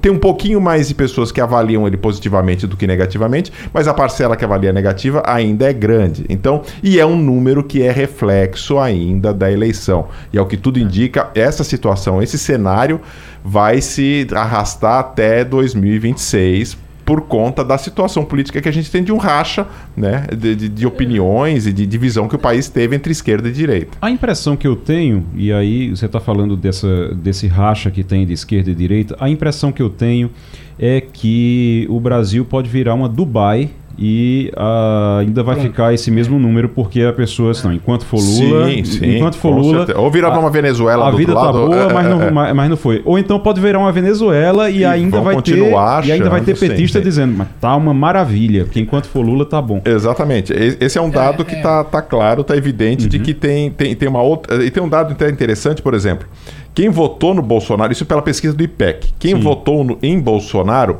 tem 0.00 0.10
um 0.10 0.18
pouquinho 0.18 0.60
mais 0.60 0.88
de 0.88 0.94
pessoas 0.94 1.30
que 1.30 1.40
avaliam 1.40 1.86
ele 1.86 1.96
positivamente 1.96 2.66
do 2.66 2.76
que 2.76 2.86
negativamente, 2.86 3.52
mas 3.72 3.86
a 3.86 3.94
parcela 3.94 4.36
que 4.36 4.44
avalia 4.44 4.72
negativa 4.72 5.22
ainda 5.24 5.70
é 5.70 5.72
grande. 5.72 6.24
Então, 6.28 6.62
e 6.82 6.98
é 6.98 7.06
um 7.06 7.16
número 7.16 7.62
que 7.62 7.82
é 7.82 7.90
reflexo 7.92 8.78
ainda 8.78 9.32
da 9.32 9.50
eleição. 9.50 10.08
E 10.32 10.38
ao 10.38 10.46
que 10.46 10.56
tudo 10.56 10.78
indica, 10.78 11.30
essa 11.34 11.62
situação, 11.62 12.22
esse 12.22 12.38
cenário 12.38 13.00
vai 13.44 13.80
se 13.80 14.26
arrastar 14.32 14.98
até 14.98 15.44
2026 15.44 16.87
por 17.08 17.22
conta 17.22 17.64
da 17.64 17.78
situação 17.78 18.22
política 18.22 18.60
que 18.60 18.68
a 18.68 18.72
gente 18.72 18.90
tem 18.90 19.02
de 19.02 19.10
um 19.10 19.16
racha 19.16 19.66
né, 19.96 20.26
de, 20.36 20.54
de, 20.54 20.68
de 20.68 20.86
opiniões 20.86 21.66
e 21.66 21.72
de 21.72 21.86
divisão 21.86 22.28
que 22.28 22.36
o 22.36 22.38
país 22.38 22.68
teve 22.68 22.94
entre 22.94 23.10
esquerda 23.10 23.48
e 23.48 23.52
direita. 23.52 23.96
A 23.98 24.10
impressão 24.10 24.54
que 24.58 24.66
eu 24.66 24.76
tenho, 24.76 25.24
e 25.34 25.50
aí 25.50 25.88
você 25.88 26.04
está 26.04 26.20
falando 26.20 26.54
dessa, 26.54 27.14
desse 27.14 27.46
racha 27.46 27.90
que 27.90 28.04
tem 28.04 28.26
de 28.26 28.34
esquerda 28.34 28.70
e 28.70 28.74
direita, 28.74 29.16
a 29.18 29.30
impressão 29.30 29.72
que 29.72 29.80
eu 29.80 29.88
tenho 29.88 30.30
é 30.78 31.00
que 31.00 31.86
o 31.88 31.98
Brasil 31.98 32.44
pode 32.44 32.68
virar 32.68 32.92
uma 32.92 33.08
Dubai 33.08 33.70
e 33.98 34.52
uh, 34.56 35.18
ainda 35.18 35.42
vai 35.42 35.56
ficar 35.56 35.92
esse 35.92 36.08
mesmo 36.08 36.38
número 36.38 36.68
porque 36.68 37.02
a 37.02 37.12
pessoa 37.12 37.52
não 37.64 37.72
enquanto 37.72 38.04
for 38.04 38.20
Lula 38.20 38.68
sim, 38.68 38.84
sim, 38.84 39.16
enquanto 39.16 39.36
for 39.36 39.50
Lula 39.50 39.86
ou 39.96 40.08
virar 40.08 40.38
uma 40.38 40.50
Venezuela 40.50 41.08
a 41.08 41.10
vida 41.10 41.34
tá 41.34 41.40
lado, 41.40 41.66
boa 41.66 41.76
é, 41.76 41.92
mas, 41.92 42.06
não, 42.08 42.22
é, 42.22 42.50
é. 42.50 42.52
mas 42.52 42.70
não 42.70 42.76
foi. 42.76 43.02
Ou 43.04 43.18
então 43.18 43.40
pode 43.40 43.60
virar 43.60 43.80
uma 43.80 43.90
Venezuela 43.90 44.70
e, 44.70 44.78
e 44.78 44.84
ainda 44.84 45.20
vai 45.20 45.42
ter 45.42 45.58
e 45.58 46.12
ainda 46.12 46.30
vai 46.30 46.40
ter 46.42 46.56
petista 46.56 47.00
sim, 47.00 47.04
dizendo 47.04 47.34
mas 47.36 47.48
tá 47.60 47.74
uma 47.74 47.92
maravilha 47.92 48.64
porque 48.64 48.78
enquanto 48.78 49.06
for 49.06 49.22
Lula 49.22 49.44
tá 49.44 49.60
bom. 49.60 49.82
Exatamente. 49.84 50.52
Esse 50.52 50.96
é 50.96 51.02
um 51.02 51.10
dado 51.10 51.42
é, 51.42 51.44
que 51.44 51.56
tá, 51.56 51.82
tá 51.82 52.00
claro 52.00 52.44
tá 52.44 52.56
evidente 52.56 53.04
uhum. 53.04 53.08
de 53.08 53.18
que 53.18 53.34
tem, 53.34 53.68
tem, 53.70 53.96
tem 53.96 54.08
uma 54.08 54.22
outra 54.22 54.64
e 54.64 54.70
tem 54.70 54.80
um 54.80 54.88
dado 54.88 55.12
interessante 55.12 55.82
por 55.82 55.92
exemplo. 55.92 56.28
Quem 56.72 56.88
votou 56.88 57.34
no 57.34 57.42
Bolsonaro 57.42 57.90
isso 57.92 58.06
pela 58.06 58.22
pesquisa 58.22 58.54
do 58.54 58.62
IPEC 58.62 59.08
quem 59.18 59.34
votou 59.34 59.82
no, 59.82 59.98
em 60.00 60.20
Bolsonaro 60.20 60.98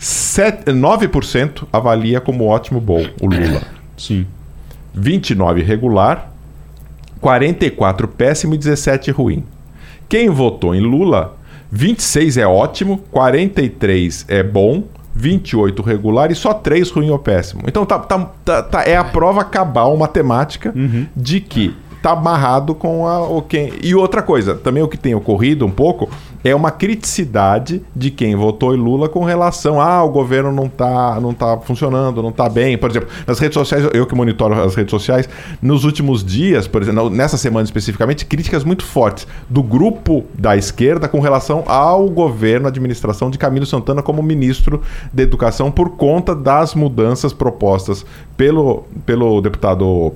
7, 0.00 0.72
9% 0.72 1.68
avalia 1.70 2.22
como 2.22 2.46
ótimo 2.46 2.80
bom 2.80 3.04
o 3.20 3.26
Lula. 3.26 3.62
Sim. 3.98 4.26
29 4.94 5.62
regular, 5.62 6.32
44 7.20 8.08
péssimo 8.08 8.54
e 8.54 8.58
17 8.58 9.10
ruim. 9.10 9.44
Quem 10.08 10.30
votou 10.30 10.74
em 10.74 10.80
Lula, 10.80 11.36
26 11.70 12.38
é 12.38 12.46
ótimo, 12.46 12.98
43 13.10 14.24
é 14.26 14.42
bom, 14.42 14.84
28 15.14 15.82
regular 15.82 16.30
e 16.30 16.34
só 16.34 16.54
3 16.54 16.90
ruim 16.90 17.10
ou 17.10 17.18
péssimo. 17.18 17.62
Então 17.66 17.84
tá, 17.84 17.98
tá, 17.98 18.18
tá, 18.42 18.62
tá 18.62 18.82
é 18.84 18.96
a 18.96 19.04
prova 19.04 19.44
cabal 19.44 19.94
matemática 19.98 20.72
uhum. 20.74 21.06
de 21.14 21.40
que 21.40 21.76
tá 22.02 22.12
amarrado 22.12 22.74
com 22.74 23.06
a, 23.06 23.20
o 23.20 23.42
quem. 23.42 23.74
E 23.82 23.94
outra 23.94 24.22
coisa, 24.22 24.54
também 24.54 24.82
o 24.82 24.88
que 24.88 24.96
tem 24.96 25.14
ocorrido 25.14 25.66
um 25.66 25.70
pouco 25.70 26.08
é 26.42 26.54
uma 26.54 26.70
criticidade 26.70 27.82
de 27.94 28.10
quem 28.10 28.34
votou 28.34 28.74
em 28.74 28.78
Lula 28.78 29.08
com 29.08 29.24
relação 29.24 29.80
a 29.80 29.90
ah, 29.90 30.04
o 30.04 30.10
governo 30.10 30.52
não 30.52 30.66
está 30.66 31.20
não 31.20 31.34
tá 31.34 31.58
funcionando, 31.58 32.22
não 32.22 32.30
está 32.30 32.48
bem. 32.48 32.78
Por 32.78 32.90
exemplo, 32.90 33.08
nas 33.26 33.38
redes 33.38 33.54
sociais, 33.54 33.88
eu 33.92 34.06
que 34.06 34.14
monitoro 34.14 34.54
as 34.62 34.74
redes 34.74 34.90
sociais, 34.90 35.28
nos 35.60 35.84
últimos 35.84 36.24
dias, 36.24 36.66
por 36.66 36.82
exemplo, 36.82 37.10
nessa 37.10 37.36
semana 37.36 37.64
especificamente, 37.64 38.24
críticas 38.24 38.64
muito 38.64 38.84
fortes 38.84 39.26
do 39.48 39.62
grupo 39.62 40.24
da 40.34 40.56
esquerda 40.56 41.08
com 41.08 41.20
relação 41.20 41.64
ao 41.66 42.08
governo, 42.08 42.68
administração 42.68 43.30
de 43.30 43.38
Camilo 43.38 43.66
Santana 43.66 44.02
como 44.02 44.22
ministro 44.22 44.82
da 45.12 45.22
Educação 45.22 45.70
por 45.70 45.90
conta 45.90 46.34
das 46.34 46.74
mudanças 46.74 47.32
propostas 47.32 48.04
pelo, 48.36 48.84
pelo 49.04 49.40
deputado 49.40 50.14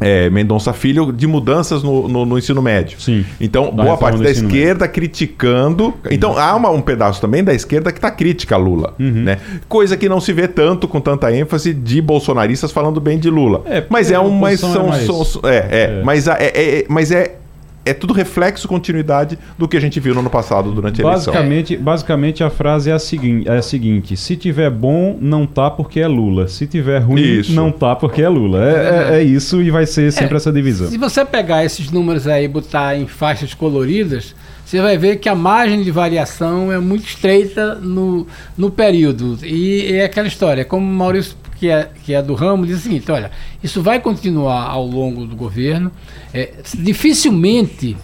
é, 0.00 0.30
Mendonça 0.30 0.72
Filho 0.72 1.12
de 1.12 1.26
mudanças 1.26 1.82
no, 1.82 2.08
no, 2.08 2.24
no, 2.24 2.38
ensino 2.38 2.62
médio. 2.62 3.00
Sim. 3.00 3.24
Então, 3.40 3.70
boa 3.70 3.96
parte 3.96 4.22
da 4.22 4.30
esquerda 4.30 4.84
médio. 4.84 4.94
criticando. 4.94 5.94
Então, 6.10 6.32
uhum. 6.32 6.38
há 6.38 6.54
uma, 6.54 6.70
um 6.70 6.80
pedaço 6.80 7.20
também 7.20 7.42
da 7.42 7.52
esquerda 7.52 7.90
que 7.92 7.98
está 7.98 8.10
crítica 8.10 8.54
a 8.54 8.58
Lula. 8.58 8.94
Uhum. 8.98 9.24
Né? 9.24 9.38
Coisa 9.68 9.96
que 9.96 10.08
não 10.08 10.20
se 10.20 10.32
vê 10.32 10.46
tanto, 10.46 10.86
com 10.86 11.00
tanta 11.00 11.32
ênfase, 11.32 11.74
de 11.74 12.00
bolsonaristas 12.00 12.70
falando 12.70 13.00
bem 13.00 13.18
de 13.18 13.30
Lula. 13.30 13.62
É, 13.66 13.84
mas 13.88 14.10
é 14.10 14.18
uma. 14.18 14.56
São, 14.56 14.92
é, 14.92 15.00
são, 15.00 15.22
é, 15.44 15.56
é, 15.56 15.64
é, 15.70 16.02
Mas, 16.02 16.26
é, 16.26 16.36
é, 16.40 16.86
mas 16.88 17.10
é 17.10 17.37
é 17.88 17.94
tudo 17.94 18.12
reflexo, 18.12 18.68
continuidade 18.68 19.38
do 19.56 19.66
que 19.66 19.76
a 19.76 19.80
gente 19.80 19.98
viu 19.98 20.14
no 20.14 20.20
ano 20.20 20.30
passado 20.30 20.70
durante 20.72 21.00
a 21.00 21.04
basicamente, 21.04 21.74
eleição. 21.74 21.84
Basicamente 21.84 22.44
a 22.44 22.50
frase 22.50 22.90
é 22.90 22.92
a, 22.92 22.98
seguinte, 22.98 23.48
é 23.48 23.56
a 23.56 23.62
seguinte: 23.62 24.16
se 24.16 24.36
tiver 24.36 24.70
bom, 24.70 25.16
não 25.20 25.46
tá 25.46 25.70
porque 25.70 26.00
é 26.00 26.06
Lula. 26.06 26.48
Se 26.48 26.66
tiver 26.66 26.98
ruim, 26.98 27.20
isso. 27.20 27.52
não 27.52 27.70
tá 27.70 27.96
porque 27.96 28.22
é 28.22 28.28
Lula. 28.28 28.64
É, 28.64 29.14
é, 29.16 29.18
é 29.18 29.22
isso 29.22 29.62
e 29.62 29.70
vai 29.70 29.86
ser 29.86 30.12
sempre 30.12 30.34
é, 30.34 30.36
essa 30.36 30.52
divisão. 30.52 30.88
Se 30.88 30.98
você 30.98 31.24
pegar 31.24 31.64
esses 31.64 31.90
números 31.90 32.26
aí 32.26 32.44
e 32.44 32.48
botar 32.48 32.96
em 32.96 33.06
faixas 33.06 33.54
coloridas, 33.54 34.34
você 34.68 34.82
vai 34.82 34.98
ver 34.98 35.16
que 35.16 35.30
a 35.30 35.34
margem 35.34 35.82
de 35.82 35.90
variação 35.90 36.70
é 36.70 36.78
muito 36.78 37.06
estreita 37.06 37.76
no, 37.76 38.26
no 38.54 38.70
período. 38.70 39.38
E 39.42 39.94
é 39.94 40.04
aquela 40.04 40.28
história, 40.28 40.62
como 40.62 40.84
o 40.84 40.94
Maurício 40.94 41.34
que 41.58 41.70
é, 41.70 41.88
que 42.04 42.12
é 42.12 42.20
do 42.20 42.34
ramo, 42.34 42.66
diz 42.66 42.76
o 42.76 42.80
seguinte: 42.82 43.10
olha, 43.10 43.30
isso 43.64 43.80
vai 43.80 43.98
continuar 43.98 44.68
ao 44.68 44.86
longo 44.86 45.24
do 45.24 45.34
governo. 45.34 45.90
É, 46.34 46.52
dificilmente 46.74 47.96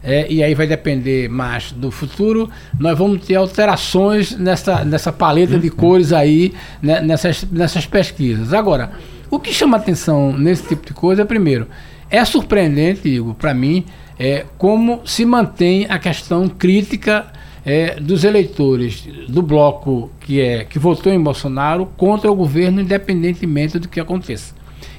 é, 0.00 0.30
e 0.30 0.44
aí 0.44 0.54
vai 0.54 0.68
depender 0.68 1.28
mais 1.28 1.72
do 1.72 1.90
futuro, 1.90 2.48
nós 2.78 2.96
vamos 2.96 3.26
ter 3.26 3.34
alterações 3.34 4.30
nessa, 4.38 4.84
nessa 4.84 5.10
paleta 5.10 5.58
de 5.58 5.70
cores 5.70 6.12
aí, 6.12 6.52
né, 6.80 7.00
nessas, 7.00 7.42
nessas 7.50 7.84
pesquisas. 7.84 8.52
Agora, 8.52 8.92
o 9.28 9.40
que 9.40 9.52
chama 9.52 9.76
atenção 9.76 10.32
nesse 10.38 10.68
tipo 10.68 10.86
de 10.86 10.94
coisa 10.94 11.22
é, 11.22 11.24
primeiro, 11.24 11.66
é 12.08 12.24
surpreendente, 12.24 13.08
Igor, 13.08 13.34
para 13.34 13.52
mim, 13.52 13.84
é, 14.18 14.46
como 14.58 15.00
se 15.04 15.24
mantém 15.24 15.86
a 15.88 15.98
questão 15.98 16.48
crítica 16.48 17.26
é, 17.64 18.00
dos 18.00 18.24
eleitores 18.24 19.06
do 19.28 19.42
bloco 19.42 20.10
que, 20.20 20.40
é, 20.40 20.64
que 20.64 20.78
votou 20.78 21.12
em 21.12 21.20
Bolsonaro 21.20 21.86
contra 21.96 22.30
o 22.30 22.34
governo, 22.34 22.80
independentemente 22.80 23.78
do 23.78 23.88
que 23.88 24.00
aconteça. 24.00 24.54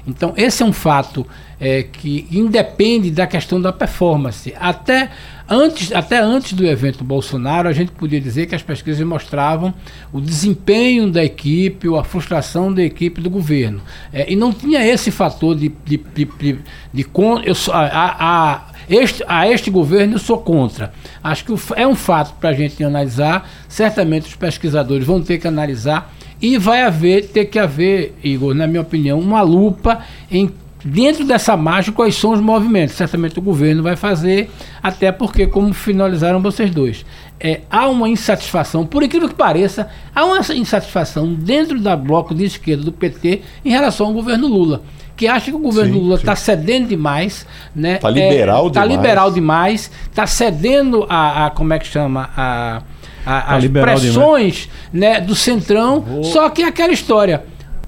Então, 0.06 0.34
esse 0.36 0.62
é 0.62 0.66
um 0.66 0.72
fato 0.72 1.26
é, 1.58 1.82
que 1.82 2.26
independe 2.30 3.10
da 3.10 3.26
questão 3.26 3.60
da 3.60 3.72
performance. 3.72 4.52
Até 4.58 5.10
antes, 5.48 5.92
até 5.92 6.20
antes 6.20 6.52
do 6.52 6.66
evento 6.66 7.02
Bolsonaro, 7.02 7.68
a 7.68 7.72
gente 7.72 7.90
podia 7.92 8.20
dizer 8.20 8.46
que 8.46 8.54
as 8.54 8.62
pesquisas 8.62 9.06
mostravam 9.06 9.72
o 10.12 10.20
desempenho 10.20 11.10
da 11.10 11.24
equipe 11.24 11.88
ou 11.88 11.98
a 11.98 12.04
frustração 12.04 12.72
da 12.72 12.82
equipe 12.82 13.20
do 13.20 13.30
governo. 13.30 13.80
É, 14.12 14.30
e 14.30 14.36
não 14.36 14.52
tinha 14.52 14.84
esse 14.86 15.10
fator 15.10 15.54
de. 15.54 15.72
de, 15.84 15.96
de, 15.96 16.24
de, 16.24 16.58
de 16.92 17.06
eu, 17.44 17.54
a, 17.72 18.52
a, 18.52 18.73
este, 18.88 19.24
a 19.26 19.48
este 19.48 19.70
governo 19.70 20.14
eu 20.14 20.18
sou 20.18 20.38
contra. 20.38 20.92
Acho 21.22 21.44
que 21.44 21.54
é 21.76 21.86
um 21.86 21.94
fato 21.94 22.34
para 22.40 22.50
a 22.50 22.52
gente 22.52 22.82
analisar. 22.82 23.48
Certamente 23.68 24.28
os 24.28 24.34
pesquisadores 24.34 25.06
vão 25.06 25.22
ter 25.22 25.38
que 25.38 25.48
analisar 25.48 26.12
e 26.40 26.58
vai 26.58 26.82
haver, 26.82 27.28
ter 27.28 27.46
que 27.46 27.58
haver, 27.58 28.14
Igor, 28.22 28.54
na 28.54 28.66
minha 28.66 28.82
opinião, 28.82 29.18
uma 29.18 29.42
lupa 29.42 30.00
em 30.30 30.52
dentro 30.84 31.24
dessa 31.24 31.56
margem 31.56 31.94
quais 31.94 32.14
são 32.14 32.32
os 32.32 32.40
movimentos. 32.40 32.94
Certamente 32.94 33.38
o 33.38 33.42
governo 33.42 33.82
vai 33.82 33.96
fazer, 33.96 34.50
até 34.82 35.10
porque, 35.10 35.46
como 35.46 35.72
finalizaram 35.72 36.42
vocês 36.42 36.70
dois, 36.70 37.06
é, 37.40 37.62
há 37.70 37.88
uma 37.88 38.08
insatisfação, 38.08 38.84
por 38.84 39.02
incrível 39.02 39.28
que 39.28 39.34
pareça, 39.34 39.88
há 40.14 40.24
uma 40.24 40.40
insatisfação 40.54 41.32
dentro 41.32 41.80
da 41.80 41.96
bloco 41.96 42.34
de 42.34 42.44
esquerda 42.44 42.84
do 42.84 42.92
PT 42.92 43.40
em 43.64 43.70
relação 43.70 44.08
ao 44.08 44.12
governo 44.12 44.46
Lula. 44.46 44.82
Que 45.16 45.28
acha 45.28 45.50
que 45.50 45.56
o 45.56 45.60
governo 45.60 45.94
sim, 45.94 46.00
Lula 46.00 46.16
está 46.16 46.34
cedendo 46.34 46.88
demais, 46.88 47.46
né? 47.74 47.94
Está 47.94 48.10
liberal 48.10 48.66
é, 48.66 48.70
tá 48.70 48.70
demais. 48.70 48.70
Está 48.70 48.84
liberal 48.84 49.30
demais, 49.30 49.90
está 50.10 50.26
cedendo 50.26 51.06
a, 51.08 51.46
a, 51.46 51.50
como 51.50 51.72
é 51.72 51.78
que 51.78 51.86
chama, 51.86 52.30
a 52.36 52.82
a, 53.24 53.40
tá 53.40 53.56
as 53.56 53.66
pressões 53.66 54.68
né, 54.92 55.20
do 55.20 55.34
Centrão. 55.34 56.00
Vou... 56.00 56.24
Só 56.24 56.48
que 56.50 56.62
é 56.62 56.66
aquela 56.66 56.92
história. 56.92 57.44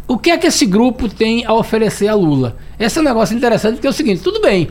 O 0.08 0.16
que 0.16 0.30
é 0.30 0.38
que 0.38 0.46
esse 0.46 0.64
grupo 0.64 1.08
tem 1.08 1.44
a 1.44 1.52
oferecer 1.52 2.08
a 2.08 2.14
Lula? 2.14 2.56
Esse 2.78 2.98
é 2.98 3.00
um 3.00 3.04
negócio 3.04 3.36
interessante, 3.36 3.74
porque 3.74 3.86
é 3.86 3.90
o 3.90 3.92
seguinte, 3.92 4.22
tudo 4.22 4.40
bem. 4.40 4.68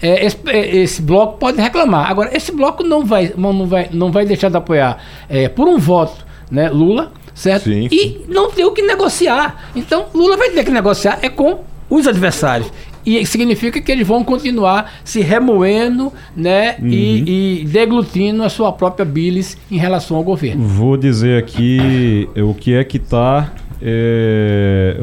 É, 0.00 0.24
esse, 0.24 0.38
é, 0.46 0.76
esse, 0.76 1.02
bloco 1.02 1.38
pode 1.38 1.60
reclamar. 1.60 2.10
Agora, 2.10 2.34
esse 2.34 2.52
bloco 2.52 2.82
não 2.82 3.04
vai, 3.04 3.32
não 3.36 3.66
vai, 3.66 3.88
não 3.92 4.12
vai 4.12 4.24
deixar 4.24 4.48
de 4.48 4.56
apoiar 4.56 5.02
é, 5.28 5.48
por 5.48 5.68
um 5.68 5.76
voto 5.76 6.24
né, 6.50 6.70
Lula, 6.70 7.12
certo? 7.34 7.64
Sim, 7.64 7.88
e 7.90 8.24
não 8.28 8.50
tem 8.50 8.64
o 8.64 8.72
que 8.72 8.80
negociar. 8.80 9.70
Então, 9.74 10.06
Lula 10.14 10.36
vai 10.36 10.50
ter 10.50 10.64
que 10.64 10.70
negociar 10.70 11.18
é 11.20 11.28
com 11.28 11.60
os 11.90 12.06
adversários 12.06 12.70
e 13.08 13.24
significa 13.24 13.80
que 13.80 13.90
eles 13.90 14.06
vão 14.06 14.22
continuar 14.22 15.00
se 15.02 15.20
remoendo 15.20 16.12
né, 16.36 16.76
uhum. 16.78 16.88
e, 16.88 17.62
e, 17.62 17.64
deglutindo 17.64 18.42
a 18.42 18.50
sua 18.50 18.70
própria 18.70 19.04
bilis 19.04 19.56
em 19.70 19.78
relação 19.78 20.16
ao 20.16 20.22
governo. 20.22 20.62
Vou 20.66 20.96
dizer 20.96 21.42
aqui 21.42 22.28
o 22.36 22.52
que 22.52 22.74
é 22.74 22.84
que 22.84 22.98
está. 22.98 23.50
É, 23.80 24.96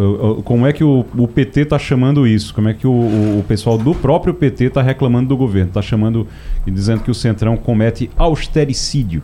como 0.44 0.68
é 0.68 0.74
que 0.74 0.84
o, 0.84 1.06
o 1.18 1.28
PT 1.28 1.62
está 1.62 1.80
chamando 1.80 2.28
isso? 2.28 2.54
Como 2.54 2.68
é 2.68 2.74
que 2.74 2.86
o, 2.86 2.92
o, 2.92 3.46
pessoal 3.48 3.78
do 3.78 3.96
próprio 3.96 4.34
PT 4.34 4.66
está 4.66 4.82
reclamando 4.82 5.30
do 5.30 5.38
governo? 5.38 5.70
Está 5.70 5.82
chamando 5.82 6.28
e 6.68 6.72
dizendo 6.72 7.02
que 7.02 7.10
o 7.10 7.16
Centrão 7.16 7.56
comete 7.58 8.12
austericídio. 8.18 9.24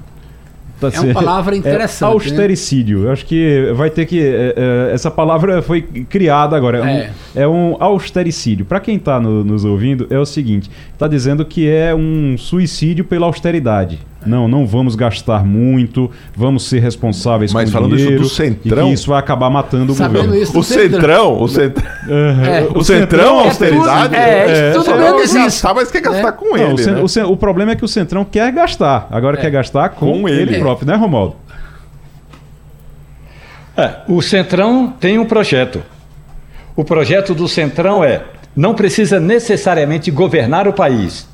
Tá 0.81 0.97
é 0.97 0.99
uma 0.99 1.13
palavra 1.13 1.53
é 1.53 1.57
interessante. 1.59 2.09
É 2.09 2.13
austericídio. 2.13 2.99
Né? 2.99 3.07
Eu 3.07 3.11
acho 3.11 3.25
que 3.25 3.71
vai 3.75 3.91
ter 3.91 4.07
que. 4.07 4.19
É, 4.19 4.55
é, 4.57 4.93
essa 4.93 5.11
palavra 5.11 5.61
foi 5.61 5.81
criada 5.81 6.57
agora. 6.57 6.79
É, 6.79 6.81
um, 6.81 6.87
é, 6.87 7.13
é 7.35 7.47
um 7.47 7.77
austericídio. 7.79 8.65
Para 8.65 8.79
quem 8.79 8.95
está 8.95 9.19
no, 9.19 9.43
nos 9.43 9.63
ouvindo, 9.63 10.07
é 10.09 10.17
o 10.17 10.25
seguinte: 10.25 10.71
está 10.91 11.07
dizendo 11.07 11.45
que 11.45 11.69
é 11.69 11.93
um 11.93 12.35
suicídio 12.37 13.05
pela 13.05 13.27
austeridade. 13.27 13.99
Não, 14.25 14.47
não 14.47 14.67
vamos 14.67 14.95
gastar 14.95 15.43
muito, 15.43 16.11
vamos 16.35 16.67
ser 16.67 16.79
responsáveis 16.79 17.51
Mas 17.51 17.69
com 17.69 17.73
falando 17.73 17.95
dinheiro, 17.95 18.21
isso 18.21 18.23
do 18.23 18.29
Centrão... 18.29 18.87
E 18.87 18.89
que 18.89 18.93
isso 18.93 19.09
vai 19.09 19.19
acabar 19.19 19.49
matando 19.49 19.93
Sabendo 19.95 20.19
o 20.19 20.23
governo. 20.23 20.43
Isso 20.43 20.59
o 20.59 20.63
Centrão, 20.63 21.41
o, 21.41 21.47
centrão, 21.47 21.91
é, 22.07 22.67
o, 22.69 22.77
o 22.77 22.83
Centrão, 22.83 23.41
é 23.41 23.47
austeridade? 23.47 24.15
É, 24.15 24.69
é, 24.69 24.71
tudo 24.73 24.95
menos 24.95 25.23
isso. 25.23 25.35
Gastar, 25.35 25.73
mas 25.73 25.91
quer 25.91 26.01
gastar 26.01 26.31
com 26.33 26.55
não, 26.55 26.55
ele, 26.55 26.83
o, 26.83 27.05
né? 27.05 27.25
o, 27.25 27.35
problema 27.35 27.71
é 27.71 27.75
que 27.75 27.83
o 27.83 27.87
Centrão 27.87 28.23
quer 28.23 28.51
gastar, 28.51 29.07
agora 29.09 29.37
quer 29.37 29.49
gastar 29.49 29.89
com, 29.89 30.21
com 30.21 30.29
ele, 30.29 30.53
ele 30.53 30.59
próprio, 30.59 30.87
né, 30.87 30.95
Romaldo? 30.95 31.35
É, 33.75 33.95
o 34.07 34.21
Centrão 34.21 34.93
tem 34.99 35.17
um 35.17 35.25
projeto. 35.25 35.81
O 36.75 36.83
projeto 36.83 37.33
do 37.33 37.47
Centrão 37.47 38.03
é 38.03 38.21
não 38.55 38.75
precisa 38.75 39.19
necessariamente 39.19 40.11
governar 40.11 40.67
o 40.67 40.73
país 40.73 41.30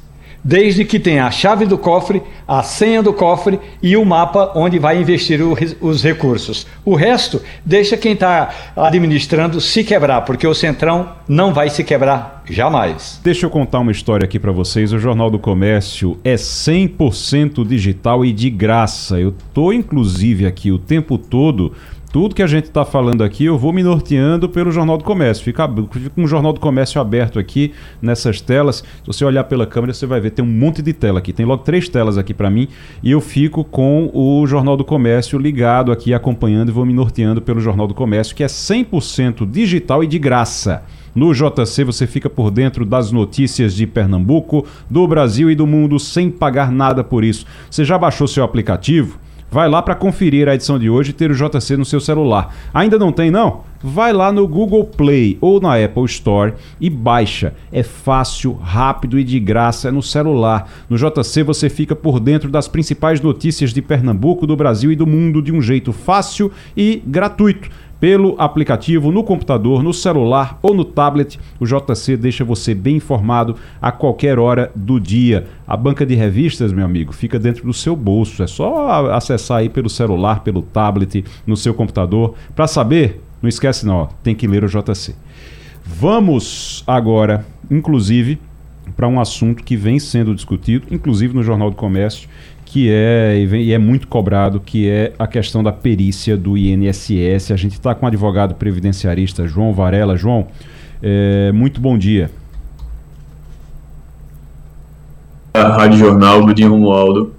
desde 0.47 0.85
que 0.85 0.97
tenha 0.97 1.25
a 1.25 1.31
chave 1.31 1.65
do 1.65 1.77
cofre, 1.77 2.23
a 2.47 2.63
senha 2.63 3.03
do 3.03 3.11
cofre 3.11 3.59
e 3.83 3.97
o 3.97 4.05
mapa 4.05 4.53
onde 4.55 4.79
vai 4.79 4.97
investir 4.97 5.41
o, 5.41 5.57
os 5.81 6.01
recursos. 6.01 6.65
O 6.85 6.95
resto, 6.95 7.41
deixa 7.65 7.97
quem 7.97 8.13
está 8.13 8.71
administrando 8.73 9.59
se 9.59 9.83
quebrar, 9.83 10.21
porque 10.21 10.47
o 10.47 10.53
Centrão 10.53 11.09
não 11.27 11.53
vai 11.53 11.69
se 11.69 11.83
quebrar 11.83 12.43
jamais. 12.49 13.19
Deixa 13.21 13.45
eu 13.45 13.49
contar 13.49 13.79
uma 13.79 13.91
história 13.91 14.23
aqui 14.23 14.39
para 14.39 14.53
vocês. 14.53 14.93
O 14.93 14.99
Jornal 14.99 15.29
do 15.29 15.37
Comércio 15.37 16.17
é 16.23 16.35
100% 16.35 17.67
digital 17.67 18.23
e 18.23 18.31
de 18.31 18.49
graça. 18.49 19.19
Eu 19.19 19.35
tô 19.53 19.73
inclusive 19.73 20.45
aqui 20.45 20.71
o 20.71 20.79
tempo 20.79 21.17
todo 21.17 21.73
tudo 22.17 22.33
que 22.33 22.41
a 22.41 22.47
gente 22.47 22.63
está 22.63 22.83
falando 22.83 23.23
aqui, 23.23 23.45
eu 23.45 23.59
vou 23.59 23.71
me 23.71 23.83
norteando 23.83 24.49
pelo 24.49 24.71
Jornal 24.71 24.97
do 24.97 25.03
Comércio. 25.03 25.43
Fica, 25.43 25.69
fica 25.91 26.19
um 26.19 26.25
Jornal 26.25 26.51
do 26.51 26.59
Comércio 26.59 26.99
aberto 26.99 27.37
aqui 27.37 27.73
nessas 28.01 28.41
telas. 28.41 28.77
Se 28.77 29.05
você 29.05 29.23
olhar 29.23 29.43
pela 29.43 29.67
câmera, 29.67 29.93
você 29.93 30.07
vai 30.07 30.19
ver, 30.19 30.31
tem 30.31 30.43
um 30.43 30.47
monte 30.47 30.81
de 30.81 30.93
tela 30.93 31.19
aqui. 31.19 31.31
Tem 31.31 31.45
logo 31.45 31.61
três 31.61 31.87
telas 31.87 32.17
aqui 32.17 32.33
para 32.33 32.49
mim. 32.49 32.69
E 33.03 33.11
eu 33.11 33.21
fico 33.21 33.63
com 33.63 34.09
o 34.11 34.47
Jornal 34.47 34.75
do 34.75 34.83
Comércio 34.83 35.37
ligado 35.37 35.91
aqui, 35.91 36.11
acompanhando 36.11 36.69
e 36.69 36.71
vou 36.71 36.87
me 36.87 36.91
norteando 36.91 37.39
pelo 37.39 37.59
Jornal 37.59 37.85
do 37.85 37.93
Comércio, 37.93 38.35
que 38.35 38.43
é 38.43 38.47
100% 38.47 39.47
digital 39.47 40.03
e 40.03 40.07
de 40.07 40.17
graça. 40.17 40.81
No 41.13 41.35
JC 41.35 41.83
você 41.83 42.07
fica 42.07 42.31
por 42.31 42.49
dentro 42.49 42.83
das 42.83 43.11
notícias 43.11 43.75
de 43.75 43.85
Pernambuco, 43.85 44.65
do 44.89 45.07
Brasil 45.07 45.51
e 45.51 45.55
do 45.55 45.67
mundo 45.67 45.99
sem 45.99 46.31
pagar 46.31 46.71
nada 46.71 47.03
por 47.03 47.23
isso. 47.23 47.45
Você 47.69 47.85
já 47.85 47.95
baixou 47.95 48.27
seu 48.27 48.43
aplicativo? 48.43 49.19
Vai 49.49 49.69
lá 49.69 49.81
para 49.81 49.95
conferir 49.95 50.49
a 50.49 50.55
edição 50.55 50.77
de 50.77 50.89
hoje 50.89 51.11
e 51.11 51.13
ter 51.13 51.31
o 51.31 51.35
JC 51.35 51.77
no 51.77 51.85
seu 51.85 52.01
celular. 52.01 52.53
Ainda 52.73 52.99
não 52.99 53.13
tem, 53.13 53.31
não? 53.31 53.61
Vai 53.81 54.11
lá 54.11 54.29
no 54.29 54.45
Google 54.45 54.83
Play 54.83 55.37
ou 55.39 55.61
na 55.61 55.81
Apple 55.81 56.03
Store 56.05 56.53
e 56.81 56.89
baixa. 56.89 57.53
É 57.71 57.81
fácil, 57.81 58.53
rápido 58.53 59.17
e 59.17 59.23
de 59.23 59.39
graça 59.39 59.87
é 59.87 59.91
no 59.91 60.03
celular. 60.03 60.69
No 60.89 60.97
JC 60.97 61.43
você 61.43 61.69
fica 61.69 61.95
por 61.95 62.19
dentro 62.19 62.49
das 62.49 62.67
principais 62.67 63.21
notícias 63.21 63.71
de 63.71 63.81
Pernambuco, 63.81 64.45
do 64.45 64.55
Brasil 64.55 64.91
e 64.91 64.95
do 64.95 65.07
mundo 65.07 65.41
de 65.41 65.53
um 65.53 65.61
jeito 65.61 65.93
fácil 65.93 66.51
e 66.75 67.01
gratuito 67.05 67.69
pelo 67.99 68.35
aplicativo, 68.37 69.11
no 69.11 69.23
computador, 69.23 69.83
no 69.83 69.93
celular 69.93 70.59
ou 70.61 70.73
no 70.73 70.85
tablet. 70.85 71.39
O 71.59 71.65
JC 71.65 72.15
deixa 72.15 72.43
você 72.43 72.73
bem 72.73 72.97
informado 72.97 73.55
a 73.81 73.91
qualquer 73.91 74.39
hora 74.39 74.71
do 74.75 74.99
dia. 74.99 75.47
A 75.67 75.75
banca 75.75 76.05
de 76.05 76.15
revistas, 76.15 76.71
meu 76.71 76.85
amigo, 76.85 77.13
fica 77.13 77.39
dentro 77.39 77.65
do 77.65 77.73
seu 77.73 77.95
bolso. 77.95 78.43
É 78.43 78.47
só 78.47 79.11
acessar 79.11 79.59
aí 79.59 79.69
pelo 79.69 79.89
celular, 79.89 80.41
pelo 80.41 80.61
tablet, 80.61 81.25
no 81.45 81.57
seu 81.57 81.73
computador. 81.73 82.35
Para 82.55 82.67
saber, 82.67 83.21
não 83.41 83.49
esquece 83.49 83.85
não, 83.85 83.95
ó, 83.95 84.05
tem 84.23 84.35
que 84.35 84.47
ler 84.47 84.63
o 84.63 84.67
JC. 84.67 85.15
Vamos 85.83 86.83
agora, 86.85 87.45
inclusive, 87.71 88.39
para 88.95 89.07
um 89.07 89.19
assunto 89.19 89.63
que 89.63 89.75
vem 89.75 89.99
sendo 89.99 90.33
discutido, 90.33 90.87
inclusive 90.91 91.33
no 91.33 91.43
Jornal 91.43 91.69
do 91.69 91.75
Comércio, 91.75 92.29
que 92.67 92.91
é 92.91 93.47
e 93.53 93.71
é 93.71 93.77
muito 93.77 94.09
cobrado, 94.09 94.59
que 94.59 94.89
é 94.89 95.13
a 95.17 95.25
questão 95.25 95.63
da 95.63 95.71
perícia 95.71 96.35
do 96.35 96.57
INSS. 96.57 97.51
A 97.51 97.55
gente 97.55 97.73
está 97.73 97.95
com 97.95 98.05
o 98.05 98.07
advogado 98.07 98.55
previdenciarista 98.55 99.47
João 99.47 99.73
Varela. 99.73 100.17
João, 100.17 100.47
é, 101.01 101.49
muito 101.53 101.79
bom 101.79 101.97
dia. 101.97 102.29
A 105.53 105.69
Rádio 105.69 105.97
Jornal 105.97 106.45
do 106.45 106.53
Dia 106.53 106.67
Romualdo. 106.67 107.33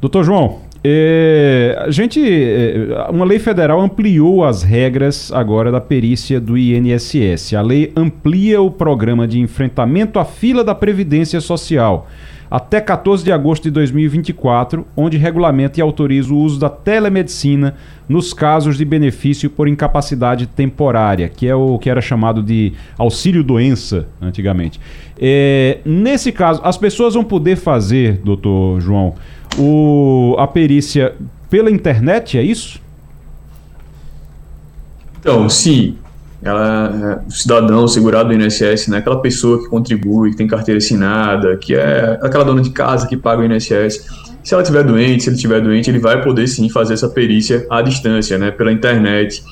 Doutor 0.00 0.24
João, 0.24 0.58
é, 0.82 1.80
a 1.80 1.90
gente, 1.92 2.20
é, 2.20 3.08
uma 3.10 3.24
lei 3.24 3.38
federal 3.38 3.80
ampliou 3.80 4.44
as 4.44 4.64
regras 4.64 5.30
agora 5.32 5.70
da 5.70 5.80
perícia 5.80 6.40
do 6.40 6.58
INSS. 6.58 7.54
A 7.54 7.62
lei 7.62 7.92
amplia 7.96 8.60
o 8.60 8.72
programa 8.72 9.28
de 9.28 9.38
enfrentamento 9.38 10.18
à 10.18 10.24
fila 10.24 10.64
da 10.64 10.74
Previdência 10.74 11.40
Social 11.40 12.08
até 12.54 12.80
14 12.80 13.24
de 13.24 13.32
agosto 13.32 13.64
de 13.64 13.70
2024, 13.72 14.86
onde 14.96 15.16
regulamenta 15.16 15.80
e 15.80 15.82
autoriza 15.82 16.32
o 16.32 16.38
uso 16.38 16.60
da 16.60 16.70
telemedicina 16.70 17.74
nos 18.08 18.32
casos 18.32 18.78
de 18.78 18.84
benefício 18.84 19.50
por 19.50 19.66
incapacidade 19.66 20.46
temporária, 20.46 21.28
que 21.28 21.48
é 21.48 21.54
o 21.56 21.76
que 21.80 21.90
era 21.90 22.00
chamado 22.00 22.44
de 22.44 22.72
auxílio-doença 22.96 24.06
antigamente. 24.22 24.80
É, 25.18 25.80
nesse 25.84 26.30
caso, 26.30 26.60
as 26.62 26.78
pessoas 26.78 27.14
vão 27.14 27.24
poder 27.24 27.56
fazer, 27.56 28.20
doutor 28.24 28.80
João, 28.80 29.16
o, 29.58 30.36
a 30.38 30.46
perícia 30.46 31.16
pela 31.50 31.68
internet, 31.68 32.38
é 32.38 32.42
isso? 32.44 32.80
Então, 35.18 35.48
sim. 35.48 35.96
Ela, 36.44 37.24
o 37.26 37.30
cidadão 37.30 37.88
segurado 37.88 38.28
do 38.28 38.34
INSS, 38.34 38.88
né, 38.88 38.98
aquela 38.98 39.20
pessoa 39.20 39.62
que 39.62 39.68
contribui, 39.68 40.32
que 40.32 40.36
tem 40.36 40.46
carteira 40.46 40.76
assinada, 40.76 41.56
que 41.56 41.74
é 41.74 42.18
aquela 42.20 42.44
dona 42.44 42.60
de 42.60 42.68
casa 42.68 43.06
que 43.06 43.16
paga 43.16 43.40
o 43.40 43.44
INSS. 43.44 44.06
Se 44.42 44.52
ela 44.52 44.62
estiver 44.62 44.84
doente, 44.84 45.22
se 45.22 45.30
ele 45.30 45.36
estiver 45.36 45.60
doente, 45.62 45.88
ele 45.88 45.98
vai 45.98 46.22
poder 46.22 46.46
sim 46.46 46.68
fazer 46.68 46.92
essa 46.94 47.08
perícia 47.08 47.66
à 47.70 47.80
distância, 47.80 48.36
né, 48.36 48.50
pela 48.50 48.70
internet, 48.70 49.42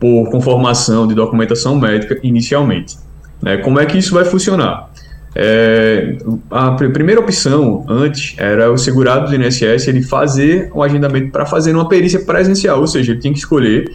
por 0.00 0.28
conformação 0.28 1.06
de 1.06 1.14
documentação 1.14 1.78
médica 1.78 2.18
inicialmente. 2.22 2.98
Né? 3.40 3.58
Como 3.58 3.78
é 3.78 3.86
que 3.86 3.96
isso 3.96 4.12
vai 4.12 4.24
funcionar? 4.24 4.90
É, 5.32 6.16
a 6.50 6.72
primeira 6.72 7.20
opção 7.20 7.84
antes 7.88 8.34
era 8.36 8.72
o 8.72 8.76
segurado 8.76 9.30
do 9.30 9.36
INSS 9.36 9.86
ele 9.86 10.02
fazer 10.02 10.68
um 10.74 10.82
agendamento 10.82 11.30
para 11.30 11.46
fazer 11.46 11.72
uma 11.72 11.88
perícia 11.88 12.18
presencial, 12.24 12.80
ou 12.80 12.86
seja, 12.88 13.12
ele 13.12 13.20
tinha 13.20 13.32
que 13.32 13.38
escolher 13.38 13.88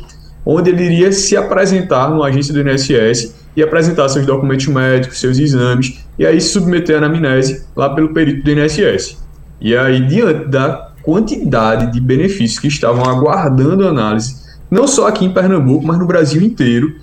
onde 0.46 0.70
ele 0.70 0.84
iria 0.84 1.12
se 1.12 1.36
apresentar 1.36 2.10
numa 2.10 2.28
agência 2.28 2.54
do 2.54 2.62
INSS 2.62 3.36
e 3.56 3.64
apresentar 3.64 4.08
seus 4.10 4.26
documentos 4.26 4.68
médicos, 4.68 5.20
seus 5.20 5.40
exames, 5.40 6.06
e 6.20 6.26
aí 6.26 6.40
submeter 6.40 6.96
à 6.96 7.06
anamnese 7.06 7.66
lá 7.76 7.90
pelo 7.90 8.14
perito 8.14 8.44
do 8.44 8.52
INSS. 8.52 9.18
E 9.60 9.76
aí, 9.76 10.06
diante 10.06 10.50
da 10.50 10.92
quantidade 11.02 11.92
de 11.92 12.00
benefícios 12.00 12.60
que 12.60 12.68
estavam 12.68 13.06
aguardando 13.06 13.88
análise, 13.88 14.44
não 14.70 14.88
só 14.88 15.08
aqui 15.08 15.26
em 15.26 15.34
Pernambuco, 15.34 15.86
mas 15.86 15.98
no 15.98 16.06
Brasil 16.06 16.42
inteiro, 16.42 16.96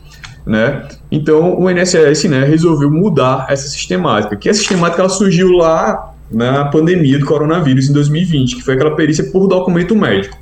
né? 0.45 0.89
Então 1.11 1.59
o 1.61 1.71
INSS 1.71 2.25
né, 2.25 2.45
resolveu 2.45 2.91
mudar 2.91 3.47
essa 3.49 3.69
sistemática, 3.69 4.37
que 4.37 4.49
a 4.49 4.55
sistemática 4.55 5.09
surgiu 5.09 5.53
lá 5.53 6.15
na 6.31 6.65
pandemia 6.65 7.19
do 7.19 7.27
coronavírus 7.27 7.89
em 7.89 7.93
2020, 7.93 8.57
que 8.57 8.63
foi 8.63 8.75
aquela 8.75 8.97
perícia 8.97 9.25
por 9.31 9.47
documento 9.47 9.95
médico. 9.95 10.37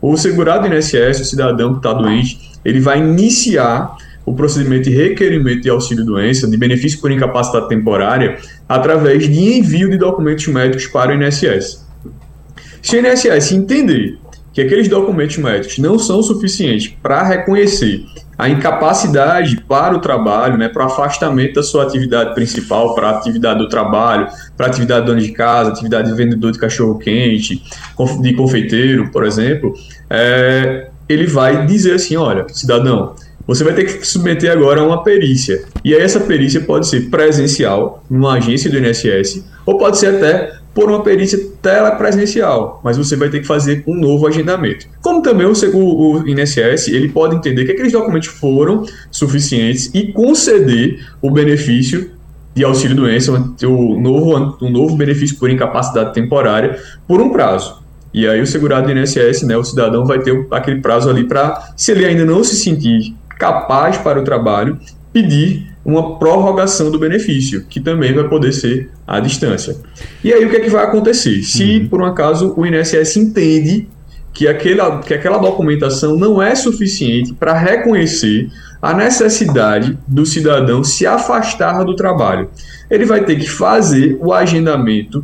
O 0.00 0.16
segurado 0.16 0.66
INSS, 0.66 1.20
o 1.20 1.24
cidadão 1.24 1.72
que 1.72 1.78
está 1.78 1.92
doente, 1.92 2.38
ele 2.66 2.80
vai 2.80 2.98
iniciar 2.98 3.96
o 4.24 4.34
procedimento 4.34 4.90
de 4.90 4.96
requerimento 4.96 5.62
de 5.62 5.70
auxílio-doença, 5.70 6.50
de 6.50 6.56
benefício 6.56 7.00
por 7.00 7.12
incapacidade 7.12 7.68
temporária, 7.68 8.38
através 8.68 9.22
de 9.22 9.58
envio 9.58 9.88
de 9.88 9.96
documentos 9.96 10.48
médicos 10.48 10.88
para 10.88 11.12
o 11.12 11.14
INSS. 11.14 11.86
Se 12.82 12.96
o 12.96 13.00
INSS 13.00 13.52
entender 13.52 14.18
que 14.52 14.60
aqueles 14.62 14.88
documentos 14.88 15.36
médicos 15.36 15.78
não 15.78 15.96
são 15.96 16.22
suficientes 16.22 16.92
para 17.00 17.22
reconhecer 17.22 18.04
a 18.36 18.48
incapacidade 18.48 19.60
para 19.68 19.94
o 19.94 20.00
trabalho, 20.00 20.58
né, 20.58 20.68
para 20.68 20.82
o 20.82 20.86
afastamento 20.86 21.54
da 21.54 21.62
sua 21.62 21.84
atividade 21.84 22.34
principal, 22.34 22.94
para 22.94 23.08
a 23.08 23.10
atividade 23.18 23.60
do 23.60 23.68
trabalho, 23.68 24.26
para 24.56 24.66
a 24.66 24.68
atividade 24.68 25.02
de 25.02 25.06
dono 25.06 25.20
de 25.20 25.30
casa, 25.32 25.70
atividade 25.70 26.10
de 26.10 26.16
vendedor 26.16 26.50
de 26.50 26.58
cachorro-quente, 26.58 27.62
de 28.20 28.34
confeiteiro, 28.34 29.10
por 29.12 29.24
exemplo, 29.24 29.72
é, 30.10 30.88
ele 31.08 31.26
vai 31.26 31.66
dizer 31.66 31.94
assim, 31.94 32.16
olha, 32.16 32.46
cidadão, 32.48 33.14
você 33.46 33.62
vai 33.62 33.74
ter 33.74 33.84
que 33.84 34.06
submeter 34.06 34.50
agora 34.50 34.80
a 34.80 34.84
uma 34.84 35.04
perícia. 35.04 35.64
E 35.84 35.94
aí 35.94 36.00
essa 36.00 36.20
perícia 36.20 36.60
pode 36.60 36.88
ser 36.88 37.08
presencial, 37.10 38.04
numa 38.10 38.34
agência 38.34 38.68
do 38.68 38.78
INSS, 38.78 39.44
ou 39.64 39.78
pode 39.78 39.98
ser 39.98 40.16
até 40.16 40.56
por 40.74 40.90
uma 40.90 41.02
perícia 41.02 41.38
telepresencial, 41.62 42.82
mas 42.84 42.98
você 42.98 43.16
vai 43.16 43.30
ter 43.30 43.40
que 43.40 43.46
fazer 43.46 43.82
um 43.86 43.94
novo 43.94 44.26
agendamento. 44.26 44.86
Como 45.00 45.22
também 45.22 45.46
o, 45.46 45.52
o, 45.74 46.22
o 46.22 46.28
INSS, 46.28 46.88
ele 46.88 47.08
pode 47.08 47.34
entender 47.34 47.64
que 47.64 47.72
aqueles 47.72 47.92
documentos 47.92 48.28
foram 48.28 48.84
suficientes 49.10 49.90
e 49.94 50.12
conceder 50.12 51.00
o 51.22 51.30
benefício 51.30 52.10
de 52.54 52.62
auxílio-doença, 52.62 53.32
o 53.32 54.00
novo, 54.00 54.58
um 54.60 54.70
novo 54.70 54.96
benefício 54.96 55.38
por 55.38 55.48
incapacidade 55.48 56.12
temporária, 56.12 56.78
por 57.06 57.22
um 57.22 57.30
prazo. 57.30 57.82
E 58.16 58.26
aí 58.26 58.40
o 58.40 58.46
segurado 58.46 58.86
do 58.86 58.98
INSS, 58.98 59.42
né, 59.42 59.58
o 59.58 59.62
cidadão 59.62 60.06
vai 60.06 60.18
ter 60.20 60.46
aquele 60.50 60.80
prazo 60.80 61.10
ali 61.10 61.24
para, 61.24 61.72
se 61.76 61.92
ele 61.92 62.06
ainda 62.06 62.24
não 62.24 62.42
se 62.42 62.56
sentir 62.56 63.14
capaz 63.38 63.98
para 63.98 64.18
o 64.18 64.24
trabalho, 64.24 64.78
pedir 65.12 65.66
uma 65.84 66.18
prorrogação 66.18 66.90
do 66.90 66.98
benefício, 66.98 67.66
que 67.68 67.78
também 67.78 68.14
vai 68.14 68.26
poder 68.26 68.52
ser 68.52 68.90
à 69.06 69.20
distância. 69.20 69.76
E 70.24 70.32
aí 70.32 70.42
o 70.46 70.48
que 70.48 70.56
é 70.56 70.60
que 70.60 70.70
vai 70.70 70.82
acontecer? 70.82 71.42
Se 71.42 71.80
uhum. 71.80 71.88
por 71.88 72.00
um 72.00 72.06
acaso 72.06 72.54
o 72.56 72.64
INSS 72.64 73.18
entende 73.18 73.86
que 74.32 74.48
aquela, 74.48 74.98
que 75.00 75.12
aquela 75.12 75.36
documentação 75.36 76.16
não 76.16 76.40
é 76.40 76.54
suficiente 76.54 77.34
para 77.34 77.52
reconhecer 77.52 78.48
a 78.80 78.94
necessidade 78.94 79.98
do 80.08 80.24
cidadão 80.24 80.82
se 80.82 81.06
afastar 81.06 81.84
do 81.84 81.94
trabalho, 81.94 82.48
ele 82.90 83.04
vai 83.04 83.22
ter 83.24 83.36
que 83.36 83.48
fazer 83.48 84.16
o 84.22 84.32
agendamento 84.32 85.22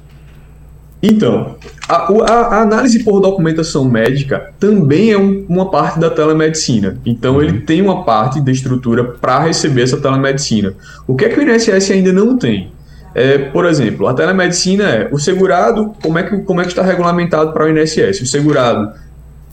Então, 1.01 1.55
a, 1.87 1.95
a, 2.13 2.61
análise 2.61 3.03
por 3.03 3.21
documentação 3.21 3.85
médica 3.85 4.51
também 4.59 5.11
é 5.11 5.17
um, 5.17 5.45
uma 5.47 5.71
parte 5.71 5.97
da 5.99 6.09
telemedicina. 6.09 6.97
Então, 7.05 7.35
uhum. 7.35 7.41
ele 7.41 7.61
tem 7.61 7.81
uma 7.81 8.03
parte 8.03 8.41
da 8.41 8.51
estrutura 8.51 9.03
para 9.03 9.39
receber 9.39 9.83
essa 9.83 9.97
telemedicina. 9.97 10.73
O 11.07 11.15
que 11.15 11.25
é 11.25 11.29
que 11.29 11.39
o 11.39 11.43
INSS 11.43 11.91
ainda 11.91 12.11
não 12.11 12.37
tem? 12.37 12.71
É, 13.15 13.37
por 13.37 13.65
exemplo, 13.65 14.07
a 14.07 14.13
telemedicina 14.13 14.83
é 14.83 15.09
o 15.11 15.17
segurado, 15.17 15.93
como 16.01 16.19
é 16.19 16.23
que, 16.23 16.37
como 16.39 16.61
é 16.61 16.63
que 16.63 16.69
está 16.69 16.83
regulamentado 16.83 17.53
para 17.53 17.65
o 17.65 17.69
INSS? 17.69 18.21
O 18.21 18.25
segurado 18.25 18.91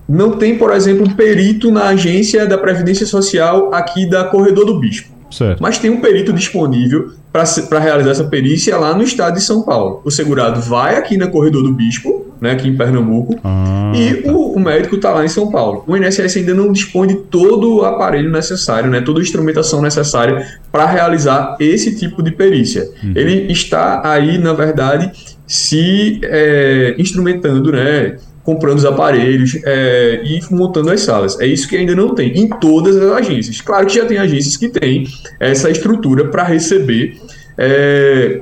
não 0.08 0.32
tem, 0.32 0.58
por 0.58 0.72
exemplo, 0.72 1.06
um 1.06 1.10
perito 1.14 1.70
na 1.70 1.88
agência 1.88 2.44
da 2.46 2.58
Previdência 2.58 3.06
Social 3.06 3.72
aqui 3.72 4.08
da 4.08 4.24
Corredor 4.24 4.66
do 4.66 4.78
Bispo. 4.78 5.16
Certo. 5.30 5.60
Mas 5.60 5.78
tem 5.78 5.90
um 5.90 6.00
perito 6.00 6.32
disponível 6.32 7.12
para 7.32 7.78
realizar 7.78 8.10
essa 8.10 8.24
perícia 8.24 8.76
lá 8.78 8.94
no 8.94 9.02
estado 9.02 9.34
de 9.34 9.42
São 9.42 9.62
Paulo. 9.62 10.00
O 10.04 10.10
segurado 10.10 10.60
vai 10.60 10.96
aqui 10.96 11.16
na 11.16 11.26
Corredor 11.26 11.62
do 11.62 11.72
Bispo, 11.72 12.26
né, 12.40 12.52
aqui 12.52 12.68
em 12.68 12.76
Pernambuco, 12.76 13.38
ah, 13.44 13.92
e 13.94 14.22
tá. 14.22 14.32
o, 14.32 14.54
o, 14.54 14.60
médico 14.60 14.96
está 14.96 15.10
lá 15.10 15.24
em 15.24 15.28
São 15.28 15.50
Paulo. 15.50 15.84
O 15.86 15.96
INSS 15.96 16.36
ainda 16.36 16.54
não 16.54 16.72
dispõe 16.72 17.08
de 17.08 17.14
todo 17.16 17.76
o 17.76 17.84
aparelho 17.84 18.30
necessário, 18.30 18.90
né, 18.90 19.00
toda 19.00 19.20
a 19.20 19.22
instrumentação 19.22 19.82
necessária 19.82 20.46
para 20.70 20.86
realizar 20.86 21.56
esse 21.60 21.96
tipo 21.96 22.22
de 22.22 22.30
perícia. 22.30 22.88
Uhum. 23.02 23.12
Ele 23.14 23.52
está 23.52 24.02
aí, 24.04 24.38
na 24.38 24.52
verdade, 24.52 25.10
se 25.46 26.20
é, 26.24 26.94
instrumentando, 26.98 27.72
né, 27.72 28.16
comprando 28.46 28.78
os 28.78 28.84
aparelhos 28.84 29.58
é, 29.64 30.22
e 30.24 30.40
montando 30.54 30.88
as 30.90 31.00
salas. 31.00 31.38
É 31.40 31.46
isso 31.46 31.68
que 31.68 31.76
ainda 31.76 31.96
não 31.96 32.14
tem 32.14 32.32
em 32.38 32.48
todas 32.48 32.96
as 32.96 33.12
agências. 33.12 33.60
Claro 33.60 33.86
que 33.86 33.96
já 33.96 34.06
tem 34.06 34.18
agências 34.18 34.56
que 34.56 34.68
têm 34.68 35.04
essa 35.40 35.68
estrutura 35.68 36.28
para 36.28 36.44
receber 36.44 37.20
é, 37.58 38.40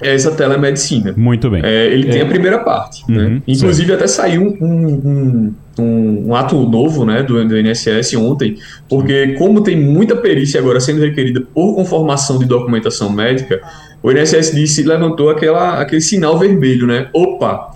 essa 0.00 0.30
telemedicina. 0.30 1.12
Muito 1.14 1.50
bem. 1.50 1.60
É, 1.62 1.88
ele 1.88 2.08
tem 2.10 2.22
a 2.22 2.26
primeira 2.26 2.60
parte. 2.60 3.04
Uhum, 3.06 3.34
né? 3.34 3.42
Inclusive, 3.46 3.92
até 3.92 4.06
saiu 4.06 4.56
um, 4.62 4.66
um, 4.66 5.54
um, 5.78 6.28
um, 6.28 6.34
ato 6.34 6.56
novo 6.66 7.04
né, 7.04 7.22
do, 7.22 7.46
do 7.46 7.58
INSS 7.58 8.14
ontem, 8.14 8.56
porque, 8.88 9.34
como 9.34 9.60
tem 9.60 9.78
muita 9.78 10.16
perícia 10.16 10.58
agora 10.58 10.80
sendo 10.80 11.00
requerida 11.02 11.42
por 11.52 11.74
conformação 11.74 12.38
de 12.38 12.46
documentação 12.46 13.10
médica, 13.10 13.60
o 14.02 14.10
INSS 14.10 14.54
disse, 14.54 14.82
levantou 14.84 15.28
aquela, 15.28 15.82
aquele 15.82 16.00
sinal 16.00 16.38
vermelho, 16.38 16.86
né? 16.86 17.10
Opa! 17.12 17.72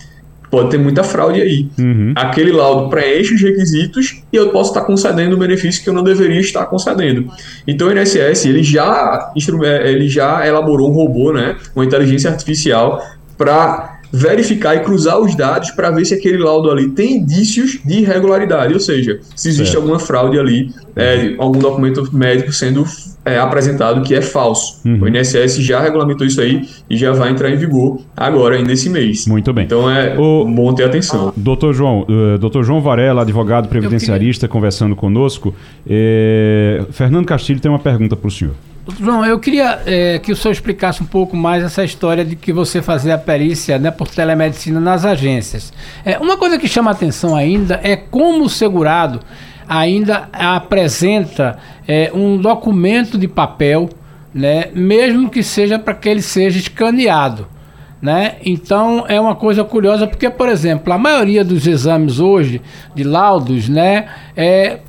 Pode 0.53 0.69
ter 0.69 0.77
muita 0.77 1.03
fraude 1.03 1.41
aí. 1.41 1.67
Uhum. 1.79 2.13
Aquele 2.15 2.51
laudo 2.51 2.87
preenche 2.87 3.33
os 3.33 3.41
requisitos 3.41 4.21
e 4.31 4.35
eu 4.35 4.51
posso 4.51 4.69
estar 4.69 4.81
concedendo 4.81 5.35
um 5.35 5.39
benefício 5.39 5.83
que 5.83 5.89
eu 5.89 5.93
não 5.95 6.03
deveria 6.03 6.39
estar 6.39 6.67
concedendo. 6.67 7.27
Então 7.67 7.87
o 7.87 7.91
INSS 7.91 8.45
ele 8.45 8.61
já, 8.61 9.33
é, 9.63 9.91
ele 9.91 10.07
já 10.07 10.45
elaborou 10.45 10.91
um 10.91 10.93
robô, 10.93 11.33
né, 11.33 11.55
uma 11.75 11.83
inteligência 11.83 12.29
artificial 12.29 13.03
para 13.35 13.92
verificar 14.13 14.75
e 14.75 14.81
cruzar 14.81 15.19
os 15.19 15.35
dados 15.35 15.71
para 15.71 15.89
ver 15.89 16.05
se 16.05 16.13
aquele 16.13 16.37
laudo 16.37 16.69
ali 16.69 16.89
tem 16.89 17.17
indícios 17.17 17.79
de 17.83 18.01
irregularidade, 18.01 18.71
ou 18.71 18.79
seja, 18.79 19.19
se 19.35 19.49
existe 19.49 19.71
certo. 19.71 19.81
alguma 19.81 19.97
fraude 19.97 20.37
ali, 20.37 20.71
é, 20.95 21.33
algum 21.39 21.57
documento 21.57 22.07
médico 22.15 22.53
sendo 22.53 22.85
é, 23.25 23.39
apresentado 23.39 24.03
que 24.03 24.13
é 24.13 24.21
falso. 24.21 24.79
Uhum. 24.85 24.99
O 25.01 25.07
INSS 25.07 25.57
já 25.57 25.79
regulamentou 25.79 26.27
isso 26.27 26.39
aí 26.39 26.61
e 26.87 26.95
já 26.95 27.11
vai 27.11 27.31
entrar 27.31 27.49
em 27.49 27.55
vigor 27.55 28.01
agora, 28.15 28.55
ainda 28.55 28.71
esse 28.71 28.87
mês. 28.87 29.25
Muito 29.25 29.51
bem. 29.51 29.65
Então 29.65 29.89
é 29.89 30.15
o... 30.15 30.45
bom 30.45 30.71
ter 30.75 30.83
atenção. 30.83 31.33
Doutor 31.35 31.73
João, 31.73 32.05
uh, 32.07 32.37
doutor 32.37 32.63
João 32.63 32.81
Varela, 32.81 33.23
advogado 33.23 33.67
previdenciarista, 33.67 34.41
queria... 34.41 34.53
conversando 34.53 34.95
conosco. 34.95 35.55
É... 35.89 36.85
Fernando 36.91 37.25
Castilho 37.25 37.59
tem 37.59 37.71
uma 37.71 37.79
pergunta 37.79 38.15
para 38.15 38.27
o 38.27 38.31
senhor. 38.31 38.53
João, 38.99 39.25
eu 39.25 39.39
queria 39.39 39.81
é, 39.85 40.19
que 40.19 40.31
o 40.31 40.35
senhor 40.35 40.51
explicasse 40.51 41.01
um 41.01 41.05
pouco 41.05 41.37
mais 41.37 41.63
essa 41.63 41.85
história 41.85 42.25
de 42.25 42.35
que 42.35 42.51
você 42.51 42.81
fazia 42.81 43.15
a 43.15 43.17
perícia 43.17 43.79
né, 43.79 43.89
por 43.89 44.09
telemedicina 44.09 44.77
nas 44.77 45.05
agências. 45.05 45.71
É, 46.03 46.17
uma 46.19 46.35
coisa 46.35 46.57
que 46.59 46.67
chama 46.67 46.91
atenção 46.91 47.33
ainda 47.33 47.79
é 47.81 47.95
como 47.95 48.43
o 48.43 48.49
segurado 48.49 49.21
ainda 49.69 50.27
apresenta 50.33 51.57
é, 51.87 52.11
um 52.13 52.37
documento 52.37 53.17
de 53.17 53.27
papel, 53.27 53.89
né, 54.33 54.65
mesmo 54.73 55.29
que 55.29 55.41
seja 55.41 55.79
para 55.79 55.93
que 55.93 56.09
ele 56.09 56.21
seja 56.21 56.59
escaneado. 56.59 57.47
Né? 58.01 58.35
Então 58.43 59.05
é 59.07 59.17
uma 59.17 59.33
coisa 59.33 59.63
curiosa 59.63 60.05
porque, 60.05 60.29
por 60.29 60.49
exemplo, 60.49 60.91
a 60.91 60.97
maioria 60.97 61.45
dos 61.45 61.65
exames 61.65 62.19
hoje 62.19 62.61
de 62.93 63.05
laudos, 63.05 63.69
né, 63.69 64.07
é, 64.35 64.79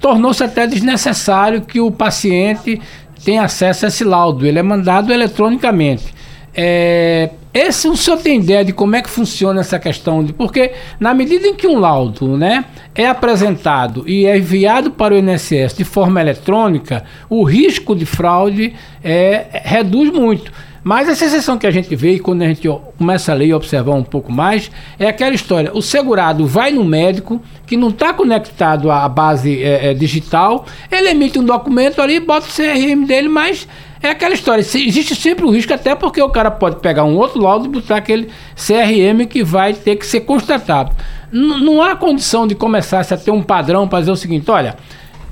tornou-se 0.00 0.44
até 0.44 0.66
desnecessário 0.66 1.62
que 1.62 1.80
o 1.80 1.90
paciente 1.90 2.78
tenha 3.24 3.42
acesso 3.42 3.84
a 3.84 3.88
esse 3.88 4.04
laudo. 4.04 4.46
Ele 4.46 4.58
é 4.58 4.62
mandado 4.62 5.12
eletronicamente. 5.12 6.14
É, 6.56 7.30
esse 7.52 7.88
o 7.88 7.96
senhor 7.96 8.18
tem 8.18 8.38
ideia 8.38 8.64
de 8.64 8.72
como 8.72 8.94
é 8.94 9.02
que 9.02 9.10
funciona 9.10 9.60
essa 9.60 9.78
questão 9.78 10.24
de 10.24 10.32
porque 10.32 10.72
na 11.00 11.12
medida 11.12 11.48
em 11.48 11.54
que 11.54 11.66
um 11.66 11.80
laudo, 11.80 12.36
né, 12.36 12.64
é 12.94 13.06
apresentado 13.06 14.04
e 14.08 14.24
é 14.24 14.36
enviado 14.36 14.92
para 14.92 15.14
o 15.14 15.18
INSS 15.18 15.74
de 15.76 15.84
forma 15.84 16.20
eletrônica, 16.20 17.04
o 17.28 17.42
risco 17.42 17.94
de 17.96 18.06
fraude 18.06 18.74
é, 19.02 19.46
reduz 19.64 20.12
muito. 20.12 20.52
Mas 20.84 21.08
a 21.08 21.14
sensação 21.14 21.56
que 21.56 21.66
a 21.66 21.70
gente 21.70 21.96
vê, 21.96 22.12
e 22.12 22.18
quando 22.20 22.42
a 22.42 22.46
gente 22.46 22.68
começa 22.98 23.32
a 23.32 23.34
ler 23.34 23.46
e 23.46 23.54
observar 23.54 23.94
um 23.94 24.02
pouco 24.02 24.30
mais, 24.30 24.70
é 24.98 25.08
aquela 25.08 25.34
história: 25.34 25.70
o 25.72 25.80
segurado 25.80 26.46
vai 26.46 26.70
no 26.70 26.84
médico, 26.84 27.40
que 27.66 27.74
não 27.74 27.88
está 27.88 28.12
conectado 28.12 28.90
à 28.90 29.08
base 29.08 29.62
é, 29.62 29.90
é, 29.90 29.94
digital, 29.94 30.66
ele 30.92 31.08
emite 31.08 31.38
um 31.38 31.44
documento 31.44 32.02
ali, 32.02 32.20
bota 32.20 32.46
o 32.46 32.50
CRM 32.50 33.06
dele, 33.06 33.30
mas 33.30 33.66
é 34.02 34.10
aquela 34.10 34.34
história, 34.34 34.60
existe 34.60 35.14
sempre 35.14 35.46
o 35.46 35.50
risco, 35.50 35.72
até 35.72 35.94
porque 35.94 36.20
o 36.20 36.28
cara 36.28 36.50
pode 36.50 36.76
pegar 36.76 37.04
um 37.04 37.16
outro 37.16 37.40
laudo 37.40 37.64
e 37.64 37.68
botar 37.68 37.96
aquele 37.96 38.28
CRM 38.54 39.26
que 39.26 39.42
vai 39.42 39.72
ter 39.72 39.96
que 39.96 40.04
ser 40.04 40.20
constatado. 40.20 40.94
N 41.32 41.64
não 41.64 41.82
há 41.82 41.96
condição 41.96 42.46
de 42.46 42.54
começar 42.54 43.00
a 43.00 43.16
ter 43.16 43.30
um 43.30 43.42
padrão 43.42 43.88
para 43.88 44.00
dizer 44.00 44.12
o 44.12 44.16
seguinte: 44.16 44.50
olha, 44.50 44.76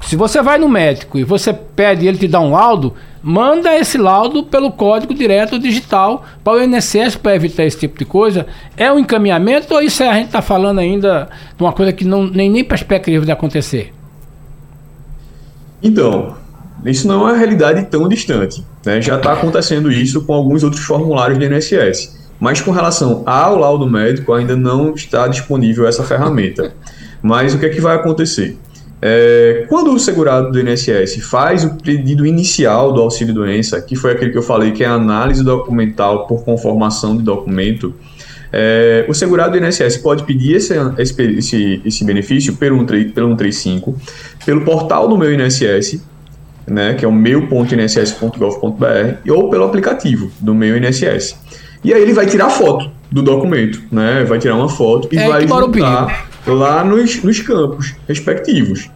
se 0.01 0.17
você 0.17 0.41
vai 0.41 0.57
no 0.57 0.69
médico 0.69 1.19
e 1.19 1.25
você 1.25 1.53
pede 1.53 2.07
ele 2.07 2.17
te 2.17 2.27
dar 2.27 2.41
um 2.41 2.53
laudo, 2.53 2.95
manda 3.23 3.75
esse 3.79 3.97
laudo 3.97 4.43
pelo 4.43 4.73
código 4.73 5.15
direto 5.15 5.59
digital 5.59 6.25
para 6.43 6.55
o 6.55 6.63
INSS 6.63 7.17
para 7.17 7.37
evitar 7.37 7.65
esse 7.65 7.79
tipo 7.79 7.99
de 7.99 8.05
coisa. 8.05 8.47
É 8.77 8.93
um 8.93 8.99
encaminhamento 8.99 9.73
ou 9.73 9.81
isso 9.81 10.03
é, 10.03 10.09
a 10.09 10.15
gente 10.15 10.27
está 10.27 10.43
falando 10.43 10.81
ainda 10.81 11.29
de 11.57 11.63
uma 11.63 11.73
coisa 11.73 11.93
que 11.93 12.05
não, 12.05 12.27
nem, 12.27 12.51
nem 12.51 12.65
perspectiva 12.65 13.25
de 13.25 13.31
acontecer? 13.31 13.93
Então, 15.83 16.37
isso 16.85 17.07
não 17.07 17.29
é 17.29 17.33
uma 17.33 17.37
realidade 17.37 17.87
tão 17.87 18.09
distante. 18.09 18.65
Né? 18.85 19.01
Já 19.01 19.17
está 19.17 19.33
acontecendo 19.33 19.91
isso 19.91 20.25
com 20.25 20.35
alguns 20.35 20.65
outros 20.65 20.83
formulários 20.83 21.39
do 21.39 21.45
INSS. 21.45 22.21
Mas 22.41 22.61
com 22.61 22.73
relação 22.73 23.23
ao 23.25 23.57
laudo 23.57 23.89
médico, 23.89 24.33
ainda 24.33 24.57
não 24.57 24.95
está 24.95 25.29
disponível 25.29 25.87
essa 25.87 26.03
ferramenta. 26.03 26.75
Mas 27.23 27.55
o 27.55 27.59
que 27.59 27.67
é 27.67 27.69
que 27.69 27.81
vai 27.81 27.95
acontecer? 27.95 28.59
É, 29.05 29.67
quando 29.69 29.93
o 29.93 29.99
segurado 29.99 30.53
do 30.53 30.61
INSS 30.61 31.17
faz 31.29 31.65
o 31.65 31.75
pedido 31.75 32.25
inicial 32.25 32.93
do 32.93 33.03
auxílio-doença, 33.03 33.83
que 33.83 33.97
foi 33.97 34.13
aquele 34.13 34.31
que 34.31 34.39
eu 34.39 34.43
falei 34.43 34.71
que 34.71 34.85
é 34.85 34.87
a 34.87 34.93
análise 34.93 35.43
documental 35.43 36.29
por 36.29 36.45
conformação 36.45 37.17
de 37.17 37.25
documento, 37.25 37.93
é, 38.53 39.05
o 39.09 39.15
segurado 39.15 39.59
do 39.59 39.67
INSS 39.67 39.97
pode 39.97 40.23
pedir 40.23 40.55
esse, 40.55 40.73
esse, 40.99 41.83
esse 41.85 42.05
benefício 42.05 42.55
pelo, 42.55 42.87
pelo 42.87 43.31
135, 43.31 44.01
pelo 44.47 44.61
portal 44.61 45.09
do 45.09 45.19
meu 45.19 45.35
INSS, 45.35 46.01
né, 46.65 46.95
que 46.95 47.05
é 47.05 47.09
o 47.09 47.13
meu.inss.gov.br, 47.13 49.33
ou 49.33 49.51
pelo 49.51 49.65
aplicativo 49.65 50.31
do 50.39 50.55
meu 50.55 50.77
INSS. 50.77 51.35
E 51.83 51.93
aí 51.93 52.01
ele 52.01 52.13
vai 52.13 52.27
tirar 52.27 52.51
foto 52.51 52.89
do 53.11 53.21
documento, 53.21 53.83
né? 53.91 54.25
Vai 54.25 54.39
tirar 54.39 54.55
uma 54.55 54.69
foto 54.69 55.09
e 55.11 55.19
é, 55.19 55.29
vai 55.29 55.49
juntar 55.49 56.31
lá 56.47 56.85
nos, 56.85 57.23
nos 57.23 57.41
campos 57.41 57.95
respectivos. 58.09 58.91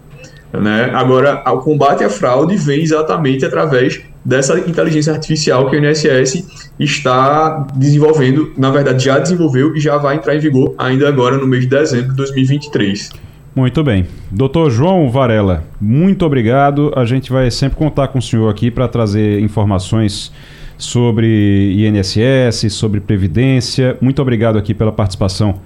Né? 0.53 0.91
Agora, 0.93 1.43
o 1.53 1.59
combate 1.59 2.05
à 2.05 2.11
fraude 2.11 2.57
vem 2.57 2.83
exatamente 2.83 3.45
através 3.45 4.01
dessa 4.25 4.59
inteligência 4.59 5.13
artificial 5.13 5.71
que 5.71 5.77
o 5.77 5.85
INSS 5.85 6.73
está 6.81 7.67
desenvolvendo, 7.75 8.53
na 8.57 8.71
verdade 8.71 9.05
já 9.05 9.19
desenvolveu 9.19 9.77
e 9.77 9.81
já 9.81 9.97
vai 9.99 10.17
entrar 10.17 10.35
em 10.35 10.41
vigor 10.41 10.75
ainda 10.77 11.09
agora 11.09 11.37
no 11.37 11.47
mês 11.47 11.63
de 11.63 11.71
dezembro 11.71 12.11
de 12.11 12.17
2023. 12.17 13.11
Muito 13.55 13.83
bem. 13.85 14.07
Doutor 14.31 14.71
João 14.71 15.09
Varela, 15.09 15.65
muito 15.81 16.27
obrigado. 16.27 16.93
A 16.95 17.05
gente 17.05 17.33
vai 17.33 17.51
sempre 17.51 17.79
contar 17.79 18.09
com 18.09 18.19
o 18.19 18.23
senhor 18.23 18.51
aqui 18.51 18.71
para 18.71 18.89
trazer 18.89 19.41
informações 19.41 20.33
sobre 20.77 21.75
INSS, 21.75 22.71
sobre 22.73 23.01
Previdência. 23.01 23.97
Muito 24.01 24.21
obrigado 24.21 24.59
aqui 24.59 24.75
pela 24.75 24.93
participação. 24.93 25.61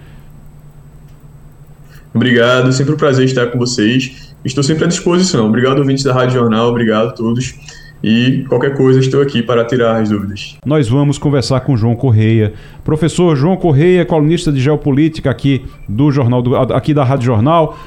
Obrigado, 2.14 2.72
sempre 2.72 2.94
um 2.94 2.96
prazer 2.96 3.24
estar 3.24 3.46
com 3.46 3.58
vocês. 3.58 4.34
Estou 4.44 4.64
sempre 4.64 4.84
à 4.84 4.86
disposição. 4.88 5.46
Obrigado, 5.46 5.78
ouvintes 5.78 6.02
da 6.02 6.12
Rádio 6.12 6.40
Jornal, 6.40 6.68
obrigado 6.68 7.08
a 7.08 7.12
todos. 7.12 7.54
E 8.02 8.44
qualquer 8.48 8.74
coisa, 8.76 8.98
estou 8.98 9.20
aqui 9.20 9.42
para 9.42 9.64
tirar 9.64 10.00
as 10.00 10.08
dúvidas. 10.08 10.56
Nós 10.64 10.88
vamos 10.88 11.18
conversar 11.18 11.60
com 11.60 11.76
João 11.76 11.94
Correia. 11.94 12.54
Professor 12.82 13.36
João 13.36 13.56
Correia, 13.56 14.06
colunista 14.06 14.50
de 14.50 14.60
geopolítica 14.60 15.30
aqui 15.30 15.62
do 15.86 16.10
jornal 16.10 16.40
do, 16.40 16.56
aqui 16.56 16.94
da 16.94 17.04
Rádio 17.04 17.26
Jornal. 17.26 17.78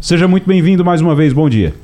Seja 0.00 0.28
muito 0.28 0.46
bem-vindo 0.46 0.84
mais 0.84 1.00
uma 1.00 1.14
vez. 1.14 1.32
Bom 1.32 1.48
dia. 1.48 1.74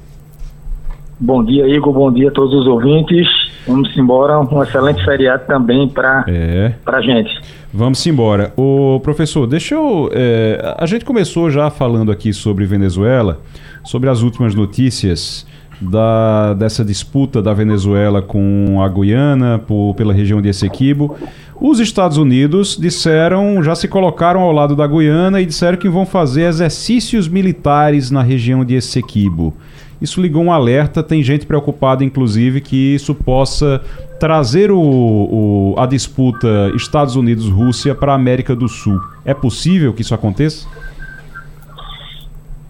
Bom 1.18 1.44
dia, 1.44 1.66
Igor. 1.66 1.92
Bom 1.92 2.12
dia 2.12 2.28
a 2.28 2.32
todos 2.32 2.54
os 2.54 2.66
ouvintes. 2.66 3.26
Vamos 3.66 3.96
embora. 3.96 4.38
Um 4.38 4.62
excelente 4.62 5.04
feriado 5.04 5.44
também 5.46 5.88
para 5.88 6.24
é. 6.28 6.72
a 6.86 7.00
gente. 7.00 7.40
Vamos 7.72 8.06
embora. 8.06 8.52
O 8.56 9.00
professor, 9.00 9.46
deixa 9.46 9.74
eu. 9.74 10.08
É, 10.12 10.74
a 10.78 10.86
gente 10.86 11.04
começou 11.04 11.50
já 11.50 11.68
falando 11.68 12.12
aqui 12.12 12.32
sobre 12.32 12.64
Venezuela, 12.64 13.40
sobre 13.84 14.08
as 14.08 14.22
últimas 14.22 14.54
notícias 14.54 15.46
da, 15.80 16.54
dessa 16.54 16.84
disputa 16.84 17.42
da 17.42 17.52
Venezuela 17.52 18.22
com 18.22 18.80
a 18.82 18.88
Guiana 18.88 19.58
por, 19.58 19.94
pela 19.94 20.12
região 20.12 20.40
de 20.40 20.48
Essequibo. 20.48 21.16
Os 21.60 21.80
Estados 21.80 22.18
Unidos 22.18 22.76
disseram, 22.78 23.62
já 23.62 23.74
se 23.74 23.88
colocaram 23.88 24.40
ao 24.40 24.52
lado 24.52 24.76
da 24.76 24.86
Guiana 24.86 25.40
e 25.40 25.46
disseram 25.46 25.78
que 25.78 25.88
vão 25.88 26.06
fazer 26.06 26.42
exercícios 26.42 27.28
militares 27.28 28.10
na 28.10 28.22
região 28.22 28.64
de 28.64 28.74
Essequibo. 28.74 29.54
Isso 30.00 30.20
ligou 30.20 30.42
um 30.42 30.52
alerta, 30.52 31.02
tem 31.02 31.22
gente 31.22 31.46
preocupada, 31.46 32.04
inclusive, 32.04 32.60
que 32.60 32.94
isso 32.94 33.14
possa 33.14 33.82
trazer 34.20 34.70
o, 34.70 34.78
o 34.78 35.74
a 35.78 35.86
disputa 35.86 36.70
Estados 36.74 37.16
Unidos-Rússia 37.16 37.94
para 37.94 38.12
a 38.12 38.14
América 38.14 38.54
do 38.54 38.68
Sul. 38.68 39.00
É 39.24 39.32
possível 39.32 39.92
que 39.92 40.02
isso 40.02 40.14
aconteça? 40.14 40.66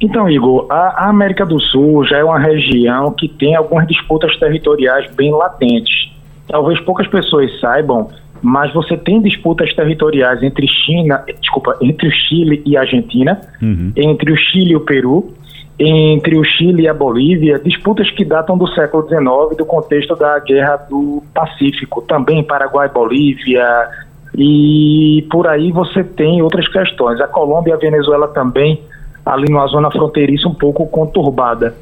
Então, 0.00 0.28
Igor, 0.28 0.66
a, 0.70 1.08
América 1.08 1.46
do 1.46 1.58
Sul 1.58 2.04
já 2.04 2.18
é 2.18 2.24
uma 2.24 2.38
região 2.38 3.12
que 3.12 3.28
tem 3.28 3.56
algumas 3.56 3.86
disputas 3.86 4.36
territoriais 4.38 5.10
bem 5.14 5.32
latentes. 5.32 6.12
Talvez 6.48 6.78
poucas 6.80 7.08
pessoas 7.08 7.58
saibam, 7.60 8.10
mas 8.42 8.72
você 8.74 8.96
tem 8.96 9.22
disputas 9.22 9.74
territoriais 9.74 10.42
entre 10.42 10.66
China, 10.68 11.24
desculpa, 11.40 11.76
entre 11.80 12.08
o 12.08 12.12
Chile 12.12 12.62
e 12.66 12.76
a 12.76 12.82
Argentina, 12.82 13.40
uhum. 13.60 13.92
entre 13.96 14.32
o 14.32 14.36
Chile 14.36 14.72
e 14.72 14.76
o 14.76 14.80
Peru, 14.80 15.34
entre 15.78 16.38
o 16.38 16.44
Chile 16.44 16.84
e 16.84 16.88
a 16.88 16.94
Bolívia, 16.94 17.58
disputas 17.58 18.10
que 18.10 18.24
datam 18.24 18.56
do 18.56 18.66
século 18.68 19.06
XIX, 19.06 19.56
do 19.56 19.66
contexto 19.66 20.16
da 20.16 20.38
Guerra 20.38 20.76
do 20.88 21.22
Pacífico, 21.34 22.00
também 22.02 22.42
Paraguai, 22.42 22.88
Bolívia, 22.88 23.88
e 24.34 25.26
por 25.30 25.46
aí 25.46 25.70
você 25.72 26.02
tem 26.02 26.40
outras 26.40 26.66
questões. 26.68 27.20
A 27.20 27.28
Colômbia 27.28 27.72
e 27.72 27.74
a 27.74 27.78
Venezuela 27.78 28.28
também, 28.28 28.82
ali 29.24 29.50
numa 29.50 29.66
zona 29.66 29.90
fronteiriça 29.90 30.48
um 30.48 30.54
pouco 30.54 30.86
conturbada. 30.86 31.74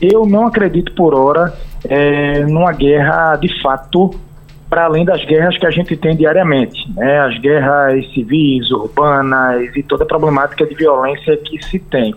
Eu 0.00 0.24
não 0.26 0.46
acredito 0.46 0.92
por 0.92 1.14
hora 1.14 1.52
é, 1.88 2.40
numa 2.40 2.72
guerra 2.72 3.36
de 3.36 3.60
fato 3.60 4.10
para 4.68 4.86
além 4.86 5.04
das 5.04 5.22
guerras 5.24 5.58
que 5.58 5.66
a 5.66 5.70
gente 5.70 5.94
tem 5.96 6.16
diariamente, 6.16 6.90
né? 6.96 7.20
as 7.20 7.38
guerras 7.38 8.10
civis, 8.14 8.70
urbanas 8.70 9.76
e 9.76 9.82
toda 9.82 10.04
a 10.04 10.06
problemática 10.06 10.64
de 10.64 10.74
violência 10.74 11.36
que 11.36 11.62
se 11.62 11.78
tem. 11.78 12.14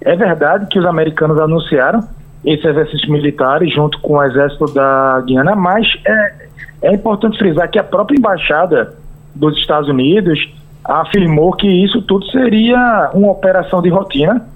É 0.00 0.14
verdade 0.16 0.66
que 0.66 0.78
os 0.78 0.86
americanos 0.86 1.38
anunciaram 1.40 2.00
esses 2.44 2.64
exercícios 2.64 3.08
militares 3.08 3.72
junto 3.72 4.00
com 4.00 4.14
o 4.14 4.22
exército 4.22 4.72
da 4.72 5.20
Guiana, 5.26 5.56
mas 5.56 5.86
é, 6.06 6.34
é 6.82 6.92
importante 6.92 7.38
frisar 7.38 7.68
que 7.68 7.78
a 7.78 7.84
própria 7.84 8.16
embaixada 8.16 8.94
dos 9.34 9.56
Estados 9.58 9.88
Unidos 9.88 10.38
afirmou 10.84 11.52
que 11.52 11.66
isso 11.66 12.00
tudo 12.02 12.24
seria 12.30 13.10
uma 13.12 13.30
operação 13.30 13.82
de 13.82 13.88
rotina 13.88 14.46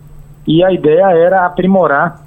e 0.46 0.64
a 0.64 0.72
ideia 0.72 1.11
era 1.11 1.44
aprimorar 1.44 2.22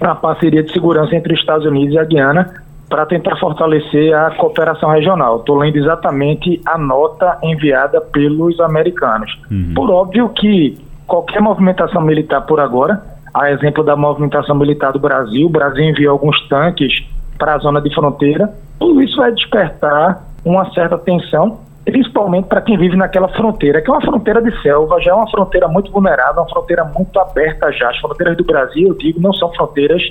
a 0.00 0.14
parceria 0.14 0.62
de 0.62 0.72
segurança 0.72 1.14
entre 1.14 1.34
os 1.34 1.40
Estados 1.40 1.66
Unidos 1.66 1.94
e 1.94 1.98
a 1.98 2.04
Guiana 2.04 2.62
para 2.88 3.04
tentar 3.04 3.36
fortalecer 3.36 4.14
a 4.14 4.30
cooperação 4.30 4.90
regional. 4.90 5.40
Estou 5.40 5.56
lendo 5.56 5.76
exatamente 5.76 6.60
a 6.64 6.78
nota 6.78 7.38
enviada 7.42 8.00
pelos 8.00 8.58
americanos. 8.60 9.38
Uhum. 9.50 9.72
Por 9.74 9.90
óbvio 9.90 10.28
que 10.30 10.78
qualquer 11.08 11.40
movimentação 11.40 12.02
militar 12.02 12.42
por 12.42 12.60
agora, 12.60 13.02
a 13.34 13.50
exemplo 13.50 13.82
da 13.82 13.96
movimentação 13.96 14.54
militar 14.54 14.92
do 14.92 14.98
Brasil, 14.98 15.46
o 15.46 15.50
Brasil 15.50 15.84
enviou 15.84 16.12
alguns 16.12 16.38
tanques 16.48 17.02
para 17.38 17.54
a 17.54 17.58
zona 17.58 17.80
de 17.80 17.92
fronteira, 17.94 18.52
tudo 18.78 19.02
isso 19.02 19.16
vai 19.16 19.32
despertar 19.32 20.22
uma 20.44 20.70
certa 20.72 20.98
tensão, 20.98 21.60
principalmente 21.84 22.46
para 22.46 22.60
quem 22.60 22.76
vive 22.76 22.96
naquela 22.96 23.28
fronteira, 23.28 23.80
que 23.80 23.90
é 23.90 23.92
uma 23.92 24.02
fronteira 24.02 24.42
de 24.42 24.62
selva, 24.62 25.00
já 25.00 25.12
é 25.12 25.14
uma 25.14 25.30
fronteira 25.30 25.66
muito 25.66 25.90
vulnerável, 25.90 26.42
uma 26.42 26.48
fronteira 26.48 26.84
muito 26.84 27.18
aberta 27.18 27.72
já. 27.72 27.90
As 27.90 27.96
fronteiras 27.98 28.36
do 28.36 28.44
Brasil, 28.44 28.88
eu 28.88 28.94
digo, 28.94 29.20
não 29.20 29.32
são 29.32 29.50
fronteiras 29.54 30.02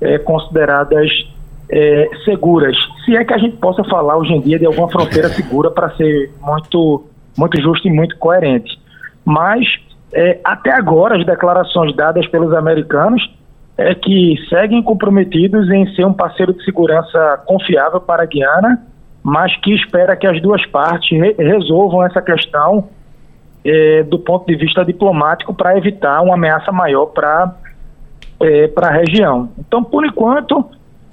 é, 0.00 0.18
consideradas 0.18 1.08
é, 1.70 2.08
seguras. 2.24 2.76
Se 3.04 3.16
é 3.16 3.24
que 3.24 3.32
a 3.32 3.38
gente 3.38 3.56
possa 3.58 3.84
falar 3.84 4.16
hoje 4.16 4.32
em 4.32 4.40
dia 4.40 4.58
de 4.58 4.66
alguma 4.66 4.88
fronteira 4.88 5.28
segura 5.28 5.70
para 5.70 5.90
ser 5.90 6.32
muito, 6.40 7.04
muito 7.38 7.60
justo 7.60 7.86
e 7.86 7.92
muito 7.92 8.16
coerente. 8.18 8.80
Mas 9.24 9.64
é, 10.12 10.40
até 10.44 10.70
agora 10.72 11.16
as 11.16 11.24
declarações 11.24 11.94
dadas 11.96 12.26
pelos 12.26 12.52
americanos 12.54 13.22
é 13.76 13.94
que 13.94 14.36
seguem 14.48 14.82
comprometidos 14.82 15.70
em 15.70 15.86
ser 15.94 16.04
um 16.04 16.12
parceiro 16.12 16.52
de 16.52 16.62
segurança 16.64 17.42
confiável 17.46 18.00
para 18.00 18.22
a 18.22 18.26
Guiana, 18.26 18.82
mas 19.22 19.56
que 19.56 19.74
espera 19.74 20.14
que 20.14 20.26
as 20.26 20.40
duas 20.42 20.64
partes 20.66 21.10
re 21.10 21.34
resolvam 21.38 22.04
essa 22.04 22.20
questão 22.20 22.88
é, 23.64 24.02
do 24.02 24.18
ponto 24.18 24.46
de 24.46 24.56
vista 24.56 24.84
diplomático 24.84 25.54
para 25.54 25.76
evitar 25.78 26.20
uma 26.20 26.34
ameaça 26.34 26.70
maior 26.70 27.06
para 27.06 27.54
é, 28.40 28.66
para 28.68 28.88
a 28.88 28.90
região. 28.90 29.48
Então, 29.56 29.84
por 29.84 30.04
enquanto, 30.04 30.64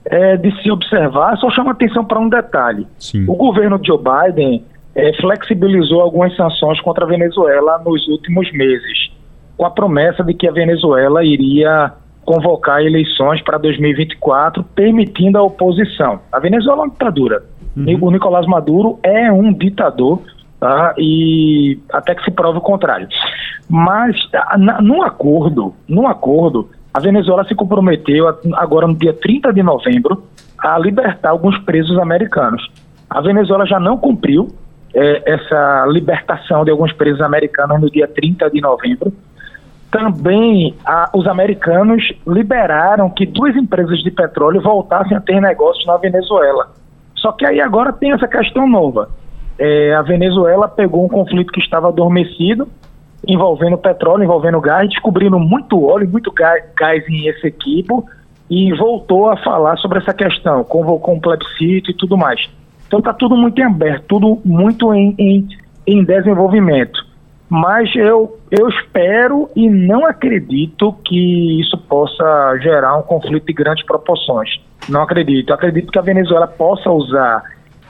é, 0.04 0.36
de 0.36 0.52
se 0.62 0.72
observar, 0.72 1.38
só 1.38 1.50
chama 1.52 1.72
atenção 1.72 2.04
para 2.04 2.20
um 2.20 2.28
detalhe. 2.28 2.88
Sim. 2.98 3.26
O 3.28 3.36
governo 3.36 3.80
Joe 3.82 4.00
Biden 4.00 4.66
é, 5.00 5.14
flexibilizou 5.14 6.02
algumas 6.02 6.36
sanções 6.36 6.80
contra 6.82 7.06
a 7.06 7.08
Venezuela 7.08 7.82
nos 7.86 8.06
últimos 8.10 8.52
meses, 8.52 9.12
com 9.56 9.66
a 9.66 9.72
promessa 9.72 10.24
de 10.24 10.34
que 10.34 10.48
a 10.48 10.52
Venezuela 10.52 11.24
iria 11.24 11.94
convocar 12.26 12.82
eleições 12.82 13.42
para 13.42 13.58
2024, 13.58 14.64
permitindo 14.76 15.38
a 15.38 15.44
oposição. 15.44 16.20
A 16.32 16.40
Venezuela 16.40 16.82
é 16.82 16.84
uma 16.84 16.92
ditadura. 16.92 17.44
Uhum. 17.76 17.98
O 18.02 18.12
Nicolás 18.12 18.46
Maduro 18.46 19.00
é 19.02 19.32
um 19.32 19.54
ditador, 19.54 20.22
tá? 20.60 20.94
e 20.98 21.80
até 21.92 22.14
que 22.14 22.24
se 22.24 22.32
prove 22.32 22.58
o 22.58 22.62
contrário. 22.62 23.08
Mas, 23.70 24.16
na, 24.58 24.82
num 24.82 25.02
acordo, 25.02 25.74
num 25.88 26.08
acordo, 26.08 26.70
a 26.94 27.00
Venezuela 27.00 27.46
se 27.46 27.56
comprometeu 27.56 28.28
agora 28.54 28.86
no 28.86 28.96
dia 28.96 29.14
30 29.14 29.54
de 29.54 29.64
novembro 29.64 30.24
a 30.60 30.78
libertar 30.78 31.30
alguns 31.30 31.58
presos 31.60 31.98
americanos. 31.98 32.70
A 33.10 33.22
Venezuela 33.22 33.66
já 33.66 33.80
não 33.80 33.98
cumpriu 33.98 34.50
é, 34.94 35.34
essa 35.34 35.86
libertação 35.88 36.64
de 36.64 36.72
alguns 36.72 36.92
presos 36.94 37.22
americanos 37.22 37.82
no 37.82 37.90
dia 37.90 38.08
30 38.08 38.50
de 38.50 38.62
novembro. 38.62 39.14
Também 39.92 40.76
a, 40.86 41.10
os 41.14 41.28
americanos 41.28 42.14
liberaram 42.28 43.10
que 43.10 43.26
duas 43.26 43.56
empresas 43.56 44.00
de 44.00 44.12
petróleo 44.12 44.62
voltassem 44.62 45.18
a 45.18 45.22
ter 45.22 45.42
negócios 45.42 45.86
na 45.86 45.98
Venezuela. 45.98 46.72
Só 47.16 47.32
que 47.32 47.46
aí 47.46 47.60
agora 47.60 47.92
tem 47.92 48.12
essa 48.12 48.28
questão 48.28 48.68
nova. 48.68 49.10
É, 49.58 49.94
a 49.94 50.02
Venezuela 50.02 50.68
pegou 50.68 51.04
um 51.04 51.10
conflito 51.10 51.52
que 51.52 51.60
estava 51.60 51.90
adormecido 51.90 52.68
envolvendo 53.28 53.78
petróleo, 53.78 54.24
envolvendo 54.24 54.62
gás, 54.62 54.90
descobrindo 54.90 55.40
muito 55.40 55.84
óleo, 55.86 56.10
muito 56.10 56.32
gás, 56.32 56.64
gás 56.76 57.04
em 57.08 57.28
Essequibo 57.28 58.06
e 58.50 58.74
voltou 58.74 59.30
a 59.30 59.38
falar 59.38 59.78
sobre 59.78 60.00
essa 60.00 60.14
questão, 60.14 60.64
convocou 60.64 61.16
um 61.16 61.20
plebiscito 61.20 61.92
e 61.92 61.94
tudo 61.94 62.18
mais. 62.18 62.50
Então 62.90 62.98
está 62.98 63.14
tudo 63.14 63.38
muito 63.38 63.62
em 63.62 63.64
aberto, 63.64 64.04
tudo 64.08 64.42
muito 64.44 64.92
em, 64.96 65.14
em, 65.20 65.48
em 65.86 66.04
desenvolvimento. 66.04 67.06
Mas 67.48 67.96
eu, 67.96 68.40
eu 68.50 68.68
espero 68.68 69.48
e 69.56 69.70
não 69.70 70.08
acredito 70.08 70.94
que 71.06 71.62
isso 71.62 71.78
possa 71.78 72.58
gerar 72.58 72.98
um 72.98 73.04
conflito 73.04 73.46
de 73.46 73.54
grandes 73.54 73.86
proporções. 73.86 74.60
Não 74.90 75.04
acredito. 75.04 75.50
Eu 75.50 75.56
acredito 75.56 75.92
que 75.92 76.00
a 76.00 76.02
Venezuela 76.02 76.48
possa 76.48 76.90
usar 76.90 77.44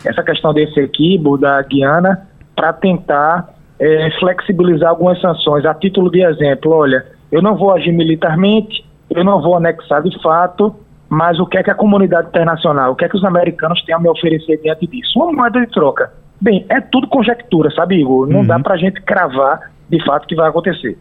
essa 0.03 0.21
questão 0.21 0.53
desse 0.53 0.77
equibo 0.81 1.37
da 1.37 1.61
Guiana 1.61 2.27
para 2.53 2.73
tentar 2.73 3.53
é, 3.79 4.11
flexibilizar 4.19 4.89
algumas 4.89 5.19
sanções. 5.21 5.65
A 5.65 5.73
título 5.73 6.11
de 6.11 6.21
exemplo, 6.25 6.73
olha, 6.73 7.05
eu 7.31 7.41
não 7.41 7.55
vou 7.55 7.71
agir 7.71 7.93
militarmente, 7.93 8.85
eu 9.09 9.23
não 9.23 9.41
vou 9.41 9.55
anexar 9.55 10.03
de 10.03 10.21
fato, 10.21 10.75
mas 11.09 11.39
o 11.39 11.47
que 11.47 11.57
é 11.57 11.63
que 11.63 11.71
a 11.71 11.75
comunidade 11.75 12.27
internacional, 12.27 12.91
o 12.91 12.95
que 12.95 13.03
é 13.03 13.09
que 13.09 13.17
os 13.17 13.23
americanos 13.25 13.83
têm 13.83 13.95
a 13.95 13.99
me 13.99 14.07
oferecer 14.07 14.61
diante 14.61 14.85
disso? 14.85 15.17
Uma 15.17 15.33
moeda 15.33 15.59
de 15.59 15.67
troca. 15.67 16.13
Bem, 16.39 16.65
é 16.69 16.79
tudo 16.79 17.07
conjectura, 17.07 17.71
sabe, 17.71 17.99
Igor? 17.99 18.27
Não 18.27 18.41
uhum. 18.41 18.45
dá 18.45 18.59
para 18.59 18.75
a 18.75 18.77
gente 18.77 19.01
cravar 19.01 19.71
de 19.89 20.03
fato 20.05 20.23
o 20.23 20.27
que 20.27 20.35
vai 20.35 20.47
acontecer. 20.47 20.97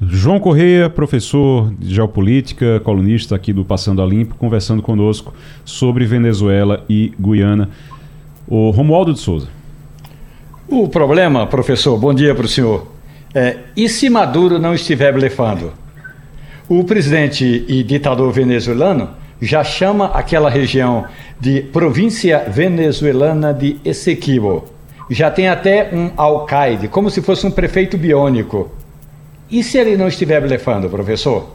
João 0.00 0.38
Correia, 0.38 0.90
professor 0.90 1.72
de 1.78 1.94
geopolítica, 1.94 2.78
colunista 2.80 3.34
aqui 3.34 3.52
do 3.52 3.64
Passando 3.64 4.02
a 4.02 4.06
Limpo, 4.06 4.34
conversando 4.34 4.82
conosco 4.82 5.32
sobre 5.64 6.04
Venezuela 6.04 6.84
e 6.88 7.14
Guiana. 7.18 7.70
O 8.46 8.70
Romualdo 8.70 9.14
de 9.14 9.18
Souza. 9.18 9.48
O 10.68 10.88
problema, 10.88 11.46
professor, 11.46 11.98
bom 11.98 12.12
dia 12.12 12.34
para 12.34 12.44
o 12.44 12.48
senhor. 12.48 12.86
É, 13.34 13.56
e 13.74 13.88
se 13.88 14.10
Maduro 14.10 14.58
não 14.58 14.74
estiver 14.74 15.12
blefando? 15.12 15.72
O 16.68 16.82
presidente 16.82 17.64
e 17.68 17.84
ditador 17.84 18.32
venezuelano 18.32 19.10
já 19.40 19.62
chama 19.62 20.06
aquela 20.06 20.50
região 20.50 21.04
de 21.38 21.60
província 21.60 22.40
venezuelana 22.48 23.54
de 23.54 23.76
Essequibo. 23.84 24.64
Já 25.08 25.30
tem 25.30 25.48
até 25.48 25.90
um 25.92 26.10
alcaide, 26.16 26.88
como 26.88 27.08
se 27.08 27.22
fosse 27.22 27.46
um 27.46 27.52
prefeito 27.52 27.96
biônico. 27.96 28.68
E 29.48 29.62
se 29.62 29.78
ele 29.78 29.96
não 29.96 30.08
estiver 30.08 30.40
blefando, 30.40 30.90
professor? 30.90 31.54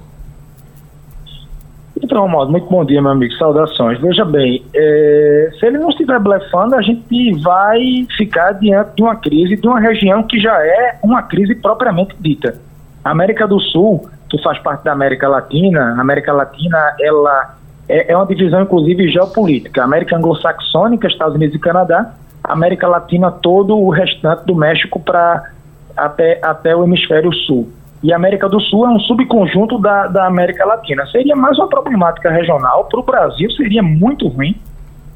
Então, 2.01 2.25
modo, 2.29 2.49
muito 2.49 2.69
bom 2.69 2.85
dia, 2.85 3.01
meu 3.01 3.11
amigo. 3.11 3.33
Saudações. 3.33 3.99
Veja 3.99 4.23
bem, 4.23 4.63
é, 4.73 5.49
se 5.59 5.65
ele 5.65 5.77
não 5.77 5.89
estiver 5.89 6.21
blefando, 6.21 6.75
a 6.75 6.81
gente 6.81 7.33
vai 7.41 8.07
ficar 8.15 8.53
diante 8.53 8.95
de 8.95 9.03
uma 9.03 9.17
crise 9.17 9.57
de 9.57 9.67
uma 9.67 9.81
região 9.81 10.23
que 10.23 10.39
já 10.39 10.57
é 10.65 10.97
uma 11.03 11.21
crise 11.21 11.53
propriamente 11.55 12.15
dita. 12.17 12.55
A 13.03 13.11
América 13.11 13.45
do 13.45 13.59
Sul, 13.59 14.09
que 14.31 14.41
faz 14.41 14.57
parte 14.59 14.85
da 14.85 14.93
América 14.93 15.27
Latina, 15.27 15.93
a 15.97 16.01
América 16.01 16.31
Latina, 16.31 16.95
ela 17.01 17.55
é, 17.89 18.13
é 18.13 18.15
uma 18.15 18.25
divisão, 18.25 18.61
inclusive, 18.61 19.09
geopolítica. 19.09 19.81
A 19.81 19.83
América 19.83 20.15
anglo-saxônica, 20.15 21.07
Estados 21.07 21.35
Unidos 21.35 21.53
e 21.53 21.59
Canadá, 21.59 22.13
a 22.41 22.53
América 22.53 22.87
Latina, 22.87 23.29
todo 23.29 23.77
o 23.77 23.89
restante 23.89 24.45
do 24.45 24.55
México 24.55 25.01
para 25.01 25.51
até, 25.97 26.39
até 26.41 26.73
o 26.73 26.85
hemisfério 26.85 27.33
sul. 27.33 27.69
E 28.01 28.13
a 28.13 28.15
América 28.15 28.47
do 28.47 28.59
Sul 28.61 28.85
é 28.85 28.89
um 28.89 28.99
subconjunto 29.01 29.77
da, 29.77 30.07
da 30.07 30.25
América 30.25 30.65
Latina. 30.65 31.05
Seria 31.07 31.35
mais 31.35 31.57
uma 31.59 31.67
problemática 31.67 32.31
regional. 32.31 32.85
Para 32.85 32.99
o 32.99 33.03
Brasil 33.03 33.51
seria 33.51 33.83
muito 33.83 34.27
ruim 34.27 34.55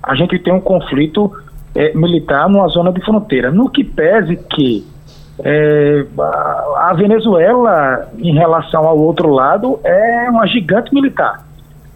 a 0.03 0.13
gente 0.13 0.37
ter 0.37 0.51
um 0.51 0.59
conflito 0.59 1.31
é, 1.73 1.95
militar 1.95 2.47
numa 2.47 2.67
zona 2.67 2.91
de 2.91 3.03
fronteira. 3.03 3.49
No 3.49 3.69
que 3.69 3.83
pese 3.83 4.35
que 4.35 4.85
é, 5.43 6.05
a 6.77 6.93
Venezuela, 6.95 8.07
em 8.17 8.33
relação 8.33 8.87
ao 8.87 8.97
outro 8.97 9.29
lado, 9.29 9.79
é 9.83 10.29
uma 10.29 10.47
gigante 10.47 10.93
militar. 10.93 11.43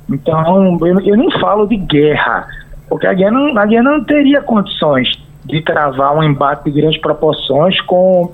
Então, 0.10 0.78
eu, 0.82 1.00
eu 1.00 1.16
nem 1.16 1.32
falo 1.40 1.68
de 1.68 1.78
guerra, 1.78 2.48
porque 2.90 3.08
a 3.08 3.14
guerra, 3.14 3.32
não, 3.32 3.58
a 3.58 3.66
guerra 3.66 3.84
não 3.84 4.04
teria 4.04 4.42
condições 4.42 5.10
de 5.46 5.62
travar 5.62 6.16
um 6.16 6.24
embate 6.24 6.70
de 6.70 6.82
grandes 6.82 7.00
proporções 7.00 7.80
com, 7.82 8.32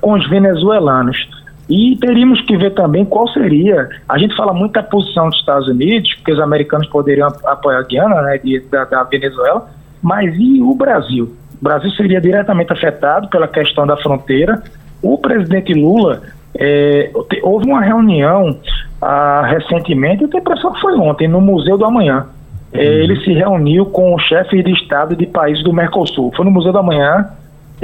com 0.00 0.12
os 0.14 0.28
venezuelanos. 0.28 1.28
E 1.68 1.96
teríamos 1.96 2.40
que 2.42 2.56
ver 2.56 2.70
também 2.74 3.04
qual 3.04 3.26
seria. 3.28 3.88
A 4.08 4.18
gente 4.18 4.36
fala 4.36 4.52
muito 4.52 4.72
da 4.72 4.82
posição 4.82 5.28
dos 5.28 5.38
Estados 5.38 5.66
Unidos, 5.68 6.12
porque 6.14 6.32
os 6.32 6.40
americanos 6.40 6.86
poderiam 6.88 7.28
apoiar 7.44 7.78
a 7.78 7.82
Guiana, 7.82 8.22
né, 8.22 8.38
de, 8.38 8.60
da, 8.70 8.84
da 8.84 9.02
Venezuela, 9.04 9.68
mas 10.02 10.34
e 10.36 10.60
o 10.60 10.74
Brasil? 10.74 11.34
O 11.64 11.66
Brasil 11.66 11.90
seria 11.92 12.20
diretamente 12.20 12.74
afetado 12.74 13.26
pela 13.28 13.48
questão 13.48 13.86
da 13.86 13.96
fronteira. 13.96 14.62
O 15.00 15.16
presidente 15.16 15.72
Lula 15.72 16.20
é, 16.54 17.10
houve 17.42 17.66
uma 17.66 17.80
reunião 17.80 18.54
ah, 19.00 19.42
recentemente, 19.46 20.24
eu 20.24 20.28
tenho 20.28 20.42
a 20.42 20.44
impressão 20.44 20.74
que 20.74 20.80
foi 20.82 20.94
ontem, 20.98 21.26
no 21.26 21.40
Museu 21.40 21.78
do 21.78 21.86
Amanhã. 21.86 22.26
É, 22.70 22.84
uhum. 22.84 22.84
ele 22.84 23.16
se 23.24 23.32
reuniu 23.32 23.86
com 23.86 24.14
o 24.14 24.18
chefe 24.18 24.62
de 24.62 24.72
Estado 24.72 25.16
de 25.16 25.24
países 25.24 25.64
do 25.64 25.72
Mercosul. 25.72 26.30
Foi 26.36 26.44
no 26.44 26.50
Museu 26.50 26.70
do 26.70 26.80
Amanhã, 26.80 27.30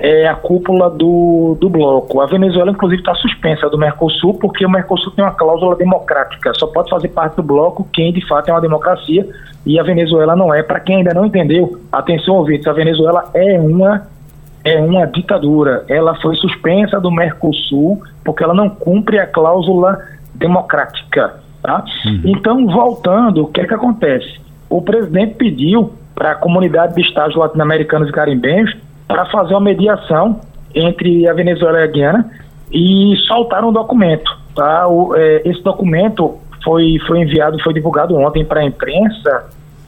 é 0.03 0.27
a 0.27 0.35
cúpula 0.35 0.91
do, 0.91 1.57
do 1.61 1.69
bloco. 1.69 2.21
A 2.21 2.27
Venezuela, 2.27 2.71
inclusive, 2.71 3.01
está 3.01 3.15
suspensa 3.15 3.69
do 3.69 3.79
Mercosul, 3.79 4.35
porque 4.35 4.65
o 4.65 4.71
Mercosul 4.71 5.13
tem 5.13 5.25
uma 5.25 5.35
cláusula 5.35 5.77
democrática. 5.77 6.53
Só 6.55 6.67
pode 6.67 6.91
fazer 6.91 7.09
parte 7.09 7.37
do 7.37 7.43
bloco 7.43 7.87
quem, 7.93 8.13
de 8.13 8.27
fato, 8.27 8.49
é 8.49 8.53
uma 8.53 8.61
democracia. 8.61 9.27
E 9.65 9.79
a 9.79 9.83
Venezuela 9.83 10.35
não 10.35 10.53
é. 10.53 10.63
Para 10.63 10.81
quem 10.81 10.97
ainda 10.97 11.13
não 11.13 11.27
entendeu, 11.27 11.81
atenção, 11.93 12.37
ouvintes, 12.37 12.67
a 12.67 12.73
Venezuela 12.73 13.31
é 13.35 13.59
uma 13.59 14.07
é 14.63 14.79
uma 14.79 15.07
ditadura. 15.07 15.85
Ela 15.89 16.15
foi 16.17 16.35
suspensa 16.37 17.01
do 17.01 17.11
Mercosul 17.11 18.03
porque 18.23 18.45
ela 18.45 18.53
não 18.53 18.69
cumpre 18.69 19.19
a 19.19 19.27
cláusula 19.27 19.99
democrática. 20.35 21.41
Tá? 21.63 21.85
Uhum. 22.05 22.23
Então, 22.25 22.67
voltando, 22.67 23.45
o 23.45 23.47
que 23.47 23.61
é 23.61 23.67
que 23.67 23.75
acontece? 23.75 24.41
O 24.69 24.83
presidente 24.83 25.35
pediu 25.35 25.93
para 26.15 26.33
a 26.33 26.35
comunidade 26.35 26.95
de 26.95 27.01
estados 27.01 27.35
latino-americanos 27.37 28.09
e 28.09 28.13
caribenhos 28.13 28.75
para 29.11 29.27
fazer 29.27 29.55
uma 29.55 29.61
mediação 29.61 30.41
entre 30.73 31.29
a 31.29 31.35
Venezuela 31.35 31.81
e 31.81 31.83
a 31.83 31.87
Guiana 31.89 32.31
e 32.71 33.17
soltaram 33.27 33.71
um 33.71 33.73
documento. 33.73 34.31
Tá? 34.55 34.87
O, 34.87 35.17
é, 35.17 35.43
esse 35.45 35.61
documento 35.63 36.39
foi, 36.63 36.97
foi 37.07 37.21
enviado, 37.21 37.61
foi 37.61 37.75
divulgado 37.75 38.15
ontem 38.17 38.45
para 38.45 38.61
a 38.61 38.65
imprensa. 38.65 39.47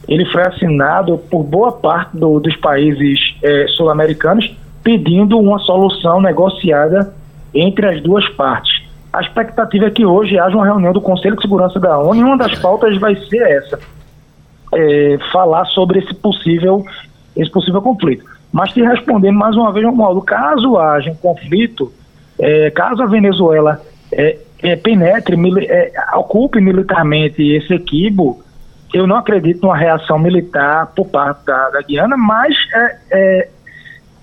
Ele 0.09 0.25
foi 0.27 0.43
assinado 0.43 1.17
por 1.31 1.45
boa 1.45 1.71
parte 1.71 2.17
do, 2.17 2.41
dos 2.41 2.57
países 2.57 3.37
é, 3.43 3.67
sul-americanos 3.69 4.53
pedindo 4.83 5.39
uma 5.39 5.61
solução 5.61 6.21
negociada 6.21 7.15
entre 7.55 7.87
as 7.87 8.03
duas 8.03 8.29
partes. 8.31 8.83
A 9.13 9.21
expectativa 9.21 9.87
é 9.87 9.91
que 9.91 10.05
hoje 10.05 10.37
haja 10.37 10.57
uma 10.57 10.65
reunião 10.65 10.93
do 10.93 11.01
Conselho 11.01 11.37
de 11.37 11.43
Segurança 11.43 11.79
da 11.79 11.97
ONU 11.97 12.17
e 12.17 12.25
uma 12.25 12.37
das 12.37 12.59
pautas 12.59 12.99
vai 12.99 13.15
ser 13.15 13.43
essa: 13.43 13.79
é, 14.75 15.19
falar 15.31 15.65
sobre 15.67 16.01
esse 16.01 16.13
possível, 16.15 16.85
esse 17.37 17.51
possível 17.51 17.81
conflito. 17.81 18.32
Mas 18.53 18.71
te 18.73 18.83
respondendo 18.83 19.39
mais 19.39 19.57
uma 19.57 19.73
vez, 19.73 19.87
modo, 19.95 20.21
caso 20.21 20.77
haja 20.77 21.11
um 21.11 21.15
conflito, 21.15 21.91
é, 22.39 22.71
caso 22.71 23.03
a 23.03 23.07
Venezuela 23.07 23.81
é, 24.13 24.39
é 24.63 24.77
penetre, 24.77 25.37
é, 25.67 25.93
ocupe 26.15 26.61
militarmente 26.61 27.43
esse 27.43 27.73
equibo, 27.73 28.43
eu 28.93 29.07
não 29.07 29.17
acredito 29.17 29.63
numa 29.63 29.77
reação 29.77 30.19
militar 30.19 30.93
por 30.95 31.09
parte 31.09 31.47
da, 31.47 31.71
da 31.71 31.81
Guiana, 31.81 32.15
mas 32.17 32.55
é, 32.75 32.99
é 33.11 33.49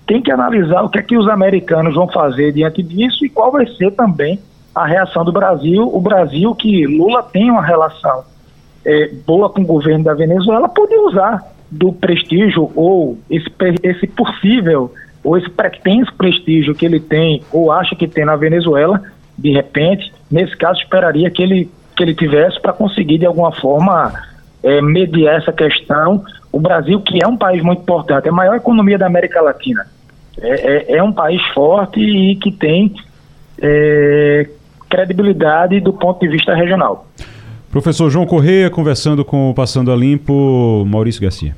tem 0.06 0.22
que 0.24 0.32
analisar 0.32 0.82
o 0.82 0.90
que 0.90 0.98
é 0.98 1.04
que 1.04 1.16
os 1.16 1.28
americanos 1.28 1.94
vão 1.94 2.08
fazer 2.08 2.52
diante 2.52 2.82
disso 2.82 3.24
e 3.24 3.30
qual 3.30 3.52
vai 3.52 3.68
ser 3.68 3.92
também 3.92 4.40
a 4.74 4.84
reação 4.84 5.24
do 5.24 5.32
Brasil. 5.32 5.84
O 5.84 6.02
Brasil, 6.02 6.56
que 6.56 6.88
Lula 6.88 7.22
tem 7.22 7.52
uma 7.52 7.64
relação 7.64 8.24
boa 9.24 9.52
com 9.52 9.62
o 9.62 9.66
governo 9.66 10.04
da 10.04 10.16
Venezuela, 10.16 10.68
pode 10.68 10.96
usar 10.96 11.44
do 11.72 11.94
prestígio 11.94 12.72
ou 12.76 13.18
esse, 13.30 13.50
esse 13.84 14.08
possível 14.08 14.94
ou 15.24 15.38
esse 15.38 15.50
pretenso 15.50 16.14
prestígio 16.16 16.74
que 16.74 16.86
ele 16.86 17.00
tem 17.00 17.42
ou 17.52 17.72
acha 17.72 17.96
que 17.96 18.08
tem 18.08 18.26
na 18.26 18.36
Venezuela, 18.36 19.02
de 19.38 19.52
repente, 19.52 20.12
nesse 20.32 20.56
caso, 20.58 20.80
esperaria 20.80 21.30
que 21.30 21.42
ele, 21.42 21.70
que 21.96 22.04
ele 22.04 22.14
tivesse 22.14 22.60
para 22.62 22.74
conseguir, 22.74 23.18
de 23.18 23.26
alguma 23.26 23.52
forma, 23.52 24.12
é, 24.64 24.82
mediar 24.82 25.38
essa 25.38 25.52
questão. 25.52 26.24
O 26.52 26.60
Brasil, 26.60 27.00
que 27.02 27.24
é 27.24 27.28
um 27.28 27.38
país 27.38 27.62
muito 27.64 27.82
importante, 27.82 28.28
é 28.28 28.30
a 28.30 28.34
maior 28.34 28.56
economia 28.56 28.98
da 28.98 29.06
América 29.06 29.42
Latina, 29.42 29.86
é, 30.42 30.94
é, 30.94 30.98
é 30.98 31.04
um 31.04 31.14
país 31.14 31.42
forte 31.54 32.00
e 32.00 32.36
que 32.36 32.52
tem 32.52 32.94
é, 33.62 34.50
credibilidade 34.90 35.80
do 35.80 35.94
ponto 35.94 36.20
de 36.20 36.28
vista 36.28 36.54
regional. 36.54 37.06
Professor 37.72 38.10
João 38.10 38.26
Correia 38.26 38.70
conversando 38.70 39.24
com 39.24 39.52
o 39.52 39.54
Passando 39.54 39.92
a 39.92 39.96
Limpo, 39.96 40.84
Maurício 40.88 41.22
Garcia. 41.22 41.56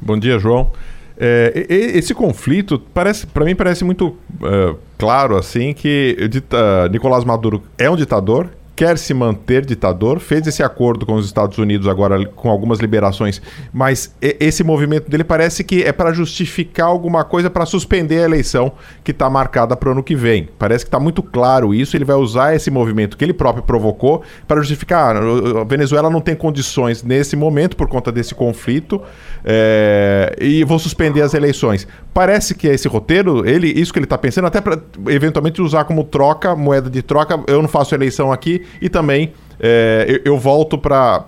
Bom 0.00 0.18
dia, 0.18 0.38
João. 0.38 0.70
É, 1.18 1.66
esse 1.68 2.14
conflito 2.14 2.78
parece, 2.92 3.26
para 3.26 3.44
mim 3.44 3.54
parece 3.54 3.84
muito 3.84 4.08
uh, 4.08 4.76
claro 4.98 5.36
assim 5.36 5.74
que 5.74 6.16
uh, 6.20 6.90
Nicolás 6.90 7.24
Maduro 7.24 7.62
é 7.78 7.88
um 7.88 7.96
ditador 7.96 8.50
quer 8.76 8.98
se 8.98 9.14
manter 9.14 9.64
ditador, 9.64 10.20
fez 10.20 10.46
esse 10.46 10.62
acordo 10.62 11.06
com 11.06 11.14
os 11.14 11.24
Estados 11.24 11.56
Unidos 11.56 11.88
agora 11.88 12.26
com 12.26 12.50
algumas 12.50 12.78
liberações, 12.78 13.40
mas 13.72 14.14
esse 14.20 14.62
movimento 14.62 15.10
dele 15.10 15.24
parece 15.24 15.64
que 15.64 15.82
é 15.82 15.92
para 15.92 16.12
justificar 16.12 16.86
alguma 16.86 17.24
coisa 17.24 17.48
para 17.48 17.64
suspender 17.64 18.20
a 18.20 18.24
eleição 18.24 18.72
que 19.02 19.12
está 19.12 19.30
marcada 19.30 19.74
para 19.74 19.88
o 19.88 19.92
ano 19.92 20.02
que 20.02 20.14
vem. 20.14 20.48
Parece 20.58 20.84
que 20.84 20.88
está 20.88 21.00
muito 21.00 21.22
claro 21.22 21.74
isso. 21.74 21.96
Ele 21.96 22.04
vai 22.04 22.16
usar 22.16 22.54
esse 22.54 22.70
movimento 22.70 23.16
que 23.16 23.24
ele 23.24 23.32
próprio 23.32 23.62
provocou 23.62 24.22
para 24.46 24.60
justificar. 24.60 25.16
Ah, 25.16 25.60
a 25.62 25.64
Venezuela 25.64 26.10
não 26.10 26.20
tem 26.20 26.36
condições 26.36 27.02
nesse 27.02 27.34
momento 27.34 27.76
por 27.76 27.88
conta 27.88 28.12
desse 28.12 28.34
conflito 28.34 29.00
é, 29.42 30.36
e 30.38 30.64
vou 30.64 30.78
suspender 30.78 31.22
as 31.22 31.32
eleições. 31.32 31.88
Parece 32.12 32.54
que 32.54 32.68
é 32.68 32.74
esse 32.74 32.88
roteiro, 32.88 33.48
ele, 33.48 33.68
isso 33.68 33.92
que 33.92 33.98
ele 33.98 34.06
está 34.06 34.18
pensando, 34.18 34.46
até 34.46 34.60
para 34.60 34.78
eventualmente 35.08 35.62
usar 35.62 35.84
como 35.84 36.04
troca, 36.04 36.54
moeda 36.54 36.90
de 36.90 37.02
troca. 37.02 37.40
Eu 37.46 37.62
não 37.62 37.68
faço 37.68 37.94
eleição 37.94 38.32
aqui 38.32 38.65
e 38.80 38.88
também 38.88 39.32
é, 39.58 40.06
eu, 40.08 40.32
eu, 40.32 40.38
volto 40.38 40.76
para 40.76 41.24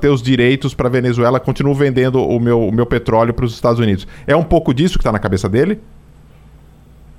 ter 0.00 0.08
os 0.08 0.22
direitos 0.22 0.74
para 0.74 0.88
Venezuela, 0.88 1.38
continuo 1.38 1.74
vendendo 1.74 2.20
o 2.20 2.40
meu, 2.40 2.60
o 2.68 2.72
meu 2.72 2.86
petróleo 2.86 3.32
para 3.32 3.44
os 3.44 3.54
Estados 3.54 3.78
Unidos. 3.78 4.06
É 4.26 4.34
um 4.34 4.42
pouco 4.42 4.74
disso 4.74 4.98
que 4.98 5.02
está 5.02 5.12
na 5.12 5.18
cabeça 5.18 5.48
dele? 5.48 5.80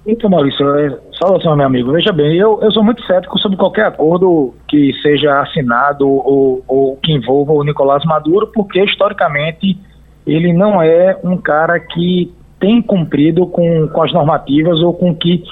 Então, 0.05 0.29
Maurício, 0.29 0.67
é, 0.75 0.97
saudação, 1.19 1.55
meu 1.55 1.65
amigo. 1.65 1.91
Veja 1.91 2.11
bem, 2.11 2.35
eu, 2.35 2.59
eu 2.61 2.71
sou 2.71 2.83
muito 2.83 3.05
cético 3.05 3.37
sobre 3.37 3.57
qualquer 3.57 3.85
acordo 3.85 4.53
que 4.67 4.93
seja 5.01 5.41
assinado 5.41 6.07
ou, 6.07 6.63
ou 6.67 6.97
que 6.97 7.11
envolva 7.11 7.53
o 7.53 7.63
Nicolás 7.63 8.03
Maduro, 8.05 8.47
porque 8.47 8.83
historicamente 8.83 9.77
ele 10.25 10.51
não 10.51 10.81
é 10.81 11.17
um 11.23 11.37
cara 11.37 11.79
que 11.79 12.33
tem 12.59 12.81
cumprido 12.81 13.45
com, 13.47 13.87
com 13.87 14.03
as 14.03 14.11
normativas 14.11 14.79
ou 14.81 14.93
com, 14.93 15.13
que, 15.15 15.43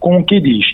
com 0.00 0.18
o 0.18 0.24
que 0.24 0.40
diz. 0.40 0.66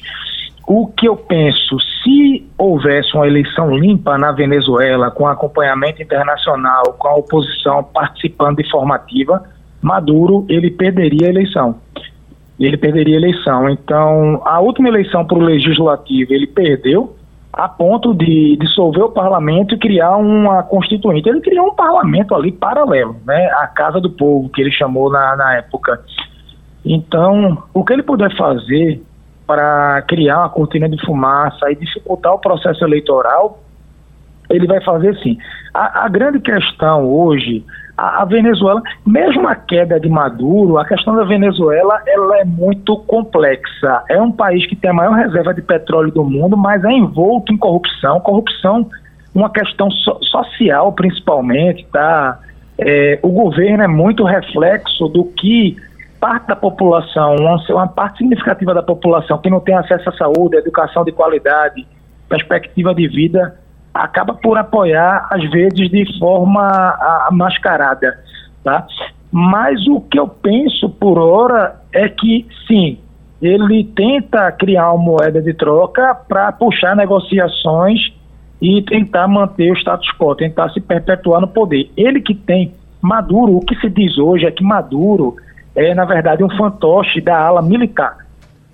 O 0.66 0.86
que 0.86 1.08
eu 1.08 1.16
penso, 1.16 1.76
se 2.02 2.48
houvesse 2.56 3.14
uma 3.14 3.26
eleição 3.26 3.76
limpa 3.76 4.16
na 4.16 4.32
Venezuela, 4.32 5.10
com 5.10 5.26
acompanhamento 5.26 6.02
internacional, 6.02 6.94
com 6.98 7.08
a 7.08 7.16
oposição 7.16 7.82
participando 7.82 8.58
de 8.58 8.70
formativa, 8.70 9.42
Maduro 9.80 10.46
ele 10.48 10.70
perderia 10.70 11.26
a 11.26 11.30
eleição. 11.30 11.76
Ele 12.58 12.76
perderia 12.76 13.16
a 13.16 13.20
eleição. 13.20 13.68
Então, 13.68 14.40
a 14.44 14.60
última 14.60 14.88
eleição 14.88 15.24
para 15.24 15.36
o 15.36 15.42
legislativo 15.42 16.32
ele 16.32 16.46
perdeu 16.46 17.16
a 17.52 17.68
ponto 17.68 18.14
de 18.14 18.56
dissolver 18.58 19.02
o 19.02 19.10
parlamento 19.10 19.74
e 19.74 19.78
criar 19.78 20.16
uma 20.16 20.62
constituinte. 20.62 21.28
Ele 21.28 21.40
criou 21.40 21.66
um 21.66 21.74
parlamento 21.74 22.34
ali 22.34 22.50
paralelo, 22.50 23.16
né? 23.26 23.50
A 23.56 23.66
Casa 23.66 24.00
do 24.00 24.08
Povo, 24.08 24.48
que 24.48 24.62
ele 24.62 24.70
chamou 24.70 25.10
na, 25.10 25.36
na 25.36 25.56
época. 25.56 26.00
Então, 26.84 27.62
o 27.74 27.84
que 27.84 27.92
ele 27.92 28.02
puder 28.02 28.34
fazer 28.36 29.02
para 29.46 30.02
criar 30.02 30.38
uma 30.38 30.48
cortina 30.48 30.88
de 30.88 31.00
fumaça 31.04 31.70
e 31.70 31.76
dificultar 31.76 32.34
o 32.34 32.38
processo 32.38 32.84
eleitoral, 32.84 33.58
ele 34.50 34.66
vai 34.66 34.82
fazer 34.82 35.16
sim. 35.18 35.36
A, 35.74 36.04
a 36.04 36.08
grande 36.08 36.40
questão 36.40 37.06
hoje, 37.08 37.64
a, 37.96 38.22
a, 38.22 38.24
Venezuela, 38.24 38.82
mesmo 39.06 39.48
a 39.48 39.54
queda 39.54 39.98
de 39.98 40.08
Maduro, 40.08 40.78
a 40.78 40.84
questão 40.84 41.14
da 41.14 41.24
Venezuela 41.24 42.00
ela 42.06 42.40
é 42.40 42.44
muito 42.44 42.96
complexa. 42.98 44.02
É 44.08 44.20
um 44.20 44.32
país 44.32 44.66
que 44.66 44.76
tem 44.76 44.90
a 44.90 44.94
maior 44.94 45.14
reserva 45.14 45.54
de 45.54 45.62
petróleo 45.62 46.10
do 46.10 46.24
mundo, 46.24 46.56
mas 46.56 46.84
é 46.84 46.90
envolto 46.90 47.52
em 47.52 47.56
corrupção. 47.56 48.20
Corrupção, 48.20 48.88
uma 49.34 49.50
questão 49.50 49.90
so, 49.90 50.18
social 50.22 50.92
principalmente, 50.92 51.86
tá? 51.92 52.38
É, 52.78 53.18
o 53.22 53.28
governo 53.28 53.84
é 53.84 53.88
muito 53.88 54.24
reflexo 54.24 55.08
do 55.08 55.24
que 55.24 55.76
parte 56.22 56.46
da 56.46 56.54
população, 56.54 57.34
uma, 57.70 57.88
parte 57.88 58.18
significativa 58.18 58.72
da 58.72 58.82
população 58.82 59.38
que 59.38 59.50
não 59.50 59.58
tem 59.58 59.74
acesso 59.74 60.08
à 60.08 60.12
saúde, 60.12 60.54
à 60.54 60.60
educação 60.60 61.02
de 61.02 61.10
qualidade, 61.10 61.84
perspectiva 62.28 62.94
de 62.94 63.08
vida, 63.08 63.58
acaba 63.92 64.32
por 64.32 64.56
apoiar, 64.56 65.26
às 65.32 65.50
vezes, 65.50 65.90
de 65.90 66.18
forma 66.20 67.28
mascarada. 67.32 68.20
Tá? 68.62 68.86
Mas 69.32 69.84
o 69.88 70.00
que 70.00 70.16
eu 70.16 70.28
penso 70.28 70.88
por 70.90 71.18
hora 71.18 71.80
é 71.92 72.08
que, 72.08 72.46
sim, 72.68 73.00
ele 73.42 73.82
tenta 73.82 74.52
criar 74.52 74.92
uma 74.92 75.02
moeda 75.02 75.42
de 75.42 75.52
troca 75.52 76.14
para 76.28 76.52
puxar 76.52 76.94
negociações 76.94 77.98
e 78.60 78.80
tentar 78.82 79.26
manter 79.26 79.72
o 79.72 79.76
status 79.76 80.06
quo, 80.16 80.36
tentar 80.36 80.70
se 80.70 80.80
perpetuar 80.80 81.40
no 81.40 81.48
poder. 81.48 81.90
Ele 81.96 82.20
que 82.20 82.36
tem 82.36 82.72
Maduro, 83.00 83.56
o 83.56 83.60
que 83.60 83.74
se 83.80 83.90
diz 83.90 84.16
hoje 84.18 84.46
é 84.46 84.52
que 84.52 84.62
Maduro 84.62 85.34
é, 85.74 85.94
na 85.94 86.04
verdade, 86.04 86.44
um 86.44 86.50
fantoche 86.50 87.20
da 87.20 87.38
ala 87.38 87.62
militar. 87.62 88.18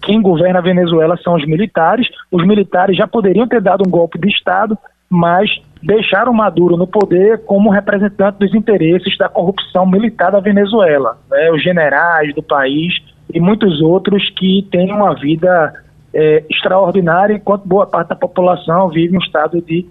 Quem 0.03 0.23
governa 0.23 0.59
a 0.59 0.63
Venezuela 0.63 1.17
são 1.19 1.35
os 1.35 1.47
militares. 1.47 2.09
Os 2.31 2.47
militares 2.47 2.97
já 2.97 3.07
poderiam 3.07 3.47
ter 3.47 3.61
dado 3.61 3.85
um 3.87 3.91
golpe 3.91 4.19
de 4.19 4.29
Estado, 4.29 4.77
mas 5.11 5.51
deixaram 5.83 6.33
Maduro 6.33 6.77
no 6.77 6.87
poder 6.87 7.45
como 7.45 7.71
representante 7.71 8.39
dos 8.39 8.55
interesses 8.55 9.17
da 9.17 9.29
corrupção 9.29 9.87
militar 9.87 10.33
da 10.33 10.41
Venezuela. 10.41 11.19
Né? 11.31 11.51
Os 11.51 11.63
generais 11.63 12.35
do 12.35 12.43
país 12.43 12.95
e 13.33 13.41
muitos 13.41 13.81
outros 13.81 14.31
que 14.31 14.67
têm 14.71 14.93
uma 14.93 15.15
vida 15.15 15.75
é, 16.13 16.45
extraordinária, 16.49 17.35
enquanto 17.35 17.67
boa 17.67 17.87
parte 17.87 18.09
da 18.09 18.17
população 18.17 18.89
vive 18.89 19.15
em 19.15 19.19
um 19.19 19.23
estado 19.23 19.61
de, 19.61 19.87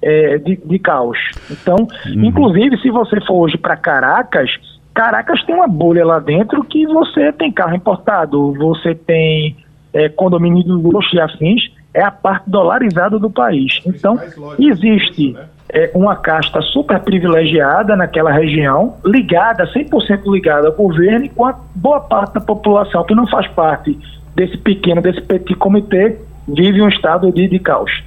é, 0.00 0.38
de, 0.38 0.56
de, 0.56 0.78
caos. 0.78 1.18
Então, 1.50 1.76
uhum. 2.06 2.24
inclusive, 2.24 2.76
se 2.78 2.90
você 2.90 3.20
for 3.22 3.44
hoje 3.44 3.56
para 3.56 3.76
Caracas, 3.76 4.50
Caracas 4.94 5.42
tem 5.44 5.54
uma 5.54 5.68
bolha 5.68 6.04
lá 6.04 6.18
dentro 6.18 6.62
que 6.64 6.86
você 6.86 7.32
tem 7.32 7.50
carro 7.50 7.74
importado, 7.74 8.52
você 8.54 8.94
tem 8.94 9.56
é, 9.92 10.08
condomínio 10.08 10.62
de 10.62 10.70
luxo 10.70 11.14
e 11.14 11.20
afins, 11.20 11.70
é 11.94 12.02
a 12.02 12.10
parte 12.10 12.48
dolarizada 12.48 13.18
do 13.18 13.30
país. 13.30 13.80
Então, 13.86 14.18
existe 14.58 15.36
é, 15.68 15.90
uma 15.94 16.16
casta 16.16 16.60
super 16.60 17.00
privilegiada 17.00 17.96
naquela 17.96 18.30
região, 18.30 18.96
ligada, 19.04 19.66
100% 19.66 20.30
ligada 20.30 20.68
ao 20.68 20.74
governo, 20.74 21.24
enquanto 21.24 21.58
boa 21.74 22.00
parte 22.00 22.34
da 22.34 22.40
população 22.40 23.04
que 23.04 23.14
não 23.14 23.26
faz 23.26 23.46
parte 23.48 23.98
desse 24.34 24.56
pequeno, 24.58 25.02
desse 25.02 25.20
petit 25.22 25.54
comitê, 25.54 26.18
vive 26.48 26.82
um 26.82 26.88
estado 26.88 27.30
de, 27.32 27.48
de 27.48 27.58
caos. 27.58 28.02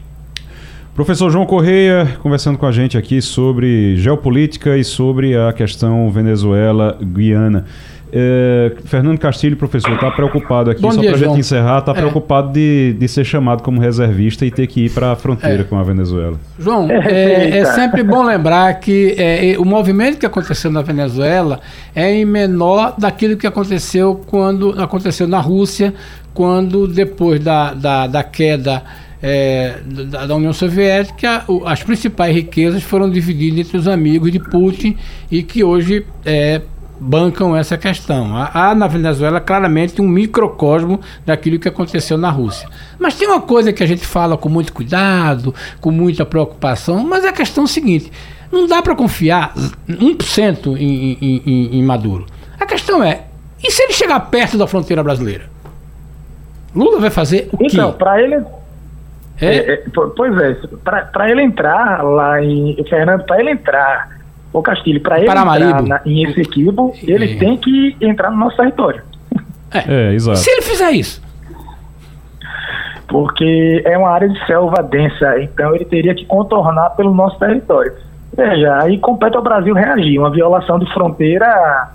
Professor 0.95 1.29
João 1.29 1.45
Correia 1.45 2.17
conversando 2.23 2.57
com 2.57 2.65
a 2.65 2.71
gente 2.71 2.97
aqui 2.97 3.21
sobre 3.21 3.97
geopolítica 3.97 4.77
e 4.77 4.83
sobre 4.85 5.35
a 5.35 5.51
questão 5.51 6.09
Venezuela-Guiana. 6.09 7.65
É, 8.13 8.71
Fernando 8.85 9.19
Castilho, 9.19 9.57
professor, 9.57 9.91
está 9.91 10.09
preocupado 10.09 10.71
aqui, 10.71 10.81
Bom 10.81 10.91
só 10.91 11.01
para 11.01 11.11
a 11.11 11.17
gente 11.17 11.37
encerrar, 11.37 11.79
está 11.79 11.91
é. 11.91 11.95
preocupado 11.95 12.53
de, 12.53 12.95
de 12.97 13.07
ser 13.09 13.25
chamado 13.25 13.61
como 13.61 13.81
reservista 13.81 14.45
e 14.45 14.51
ter 14.51 14.67
que 14.67 14.85
ir 14.85 14.89
para 14.89 15.11
a 15.11 15.15
fronteira 15.17 15.61
é. 15.61 15.65
com 15.65 15.77
a 15.77 15.83
Venezuela. 15.83 16.39
João, 16.57 16.89
é, 16.89 17.57
é 17.57 17.65
sempre 17.73 18.01
bom 18.01 18.23
lembrar 18.23 18.73
que 18.75 19.15
é, 19.17 19.57
o 19.59 19.65
movimento 19.65 20.17
que 20.17 20.25
aconteceu 20.25 20.71
na 20.71 20.81
Venezuela 20.81 21.59
é 21.93 22.09
em 22.09 22.23
menor 22.23 22.95
daquilo 22.97 23.35
que 23.35 23.45
aconteceu 23.45 24.21
quando 24.27 24.81
aconteceu 24.81 25.27
na 25.27 25.41
Rússia, 25.41 25.93
quando 26.33 26.87
depois 26.87 27.41
da, 27.41 27.73
da, 27.73 28.07
da 28.07 28.23
queda 28.23 28.81
é, 29.21 29.79
da, 29.85 30.25
da, 30.25 30.35
União 30.35 30.53
Soviética, 30.53 31.43
as 31.65 31.83
principais 31.83 32.33
riquezas 32.35 32.83
foram 32.83 33.09
divididas 33.09 33.59
entre 33.59 33.77
os 33.77 33.87
amigos 33.87 34.31
de 34.31 34.39
Putin 34.39 34.97
e 35.31 35.41
que 35.43 35.63
hoje 35.63 36.05
é, 36.25 36.61
bancam 36.99 37.55
essa 37.55 37.77
questão. 37.77 38.31
Há 38.35 38.73
na 38.75 38.87
Venezuela 38.87 39.39
claramente 39.39 40.01
um 40.01 40.07
microcosmo 40.07 40.99
daquilo 41.25 41.59
que 41.59 41.67
aconteceu 41.67 42.17
na 42.17 42.29
Rússia. 42.29 42.69
Mas 42.99 43.15
tem 43.15 43.27
uma 43.27 43.41
coisa 43.41 43.73
que 43.73 43.83
a 43.83 43.87
gente 43.87 44.05
fala 44.05 44.37
com 44.37 44.49
muito 44.49 44.73
cuidado, 44.73 45.53
com 45.81 45.91
muita 45.91 46.25
preocupação, 46.25 47.05
mas 47.05 47.23
é 47.23 47.29
a 47.29 47.33
questão 47.33 47.67
seguinte: 47.67 48.11
não 48.51 48.67
dá 48.67 48.81
para 48.81 48.95
confiar 48.95 49.53
1% 49.89 50.77
em, 50.77 51.17
em, 51.21 51.41
em, 51.45 51.79
em 51.79 51.83
Maduro. 51.83 52.25
A 52.59 52.65
questão 52.65 53.03
é: 53.03 53.23
e 53.63 53.71
se 53.71 53.83
ele 53.83 53.93
chegar 53.93 54.19
perto 54.19 54.57
da 54.57 54.67
fronteira 54.67 55.03
brasileira? 55.03 55.49
Lula 56.75 56.99
vai 56.99 57.09
fazer 57.09 57.49
o 57.51 57.55
então, 57.55 57.67
quê? 57.67 57.75
Então, 57.75 57.93
para 57.93 58.21
ele. 58.21 58.43
É? 59.41 59.45
É, 59.45 59.73
é, 59.73 59.83
pois 60.15 60.37
é, 60.37 60.55
para 61.11 61.29
ele 61.29 61.41
entrar 61.41 62.03
lá 62.03 62.41
em. 62.41 62.75
Fernando, 62.89 63.25
para 63.25 63.39
ele 63.39 63.51
entrar 63.51 64.15
Ô 64.55 64.61
Castilho, 64.61 65.01
para 65.01 65.19
ele 65.19 65.27
entrar 65.27 65.83
na, 65.83 65.99
em 66.05 66.23
Essequibo, 66.23 66.93
ele 67.03 67.33
é. 67.33 67.37
tem 67.37 67.57
que 67.57 67.97
entrar 67.99 68.31
no 68.31 68.37
nosso 68.37 68.55
território. 68.55 69.01
É, 69.69 69.93
é 69.93 70.13
exato. 70.13 70.37
Se 70.37 70.49
ele 70.49 70.61
fizer 70.61 70.91
isso? 70.91 71.21
Porque 73.05 73.83
é 73.85 73.97
uma 73.97 74.09
área 74.09 74.29
de 74.29 74.45
selva 74.45 74.81
densa, 74.81 75.41
então 75.41 75.75
ele 75.75 75.83
teria 75.83 76.15
que 76.15 76.25
contornar 76.25 76.91
pelo 76.91 77.13
nosso 77.13 77.37
território. 77.37 77.91
Veja, 78.33 78.81
aí 78.81 78.97
compete 78.97 79.35
ao 79.35 79.43
Brasil 79.43 79.73
reagir. 79.73 80.17
Uma 80.19 80.29
violação 80.29 80.79
de 80.79 80.89
fronteira, 80.93 81.89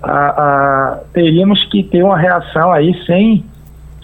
a, 0.00 0.10
a, 0.10 0.98
teríamos 1.12 1.64
que 1.64 1.82
ter 1.82 2.04
uma 2.04 2.16
reação 2.16 2.70
aí 2.70 2.94
sem 3.04 3.44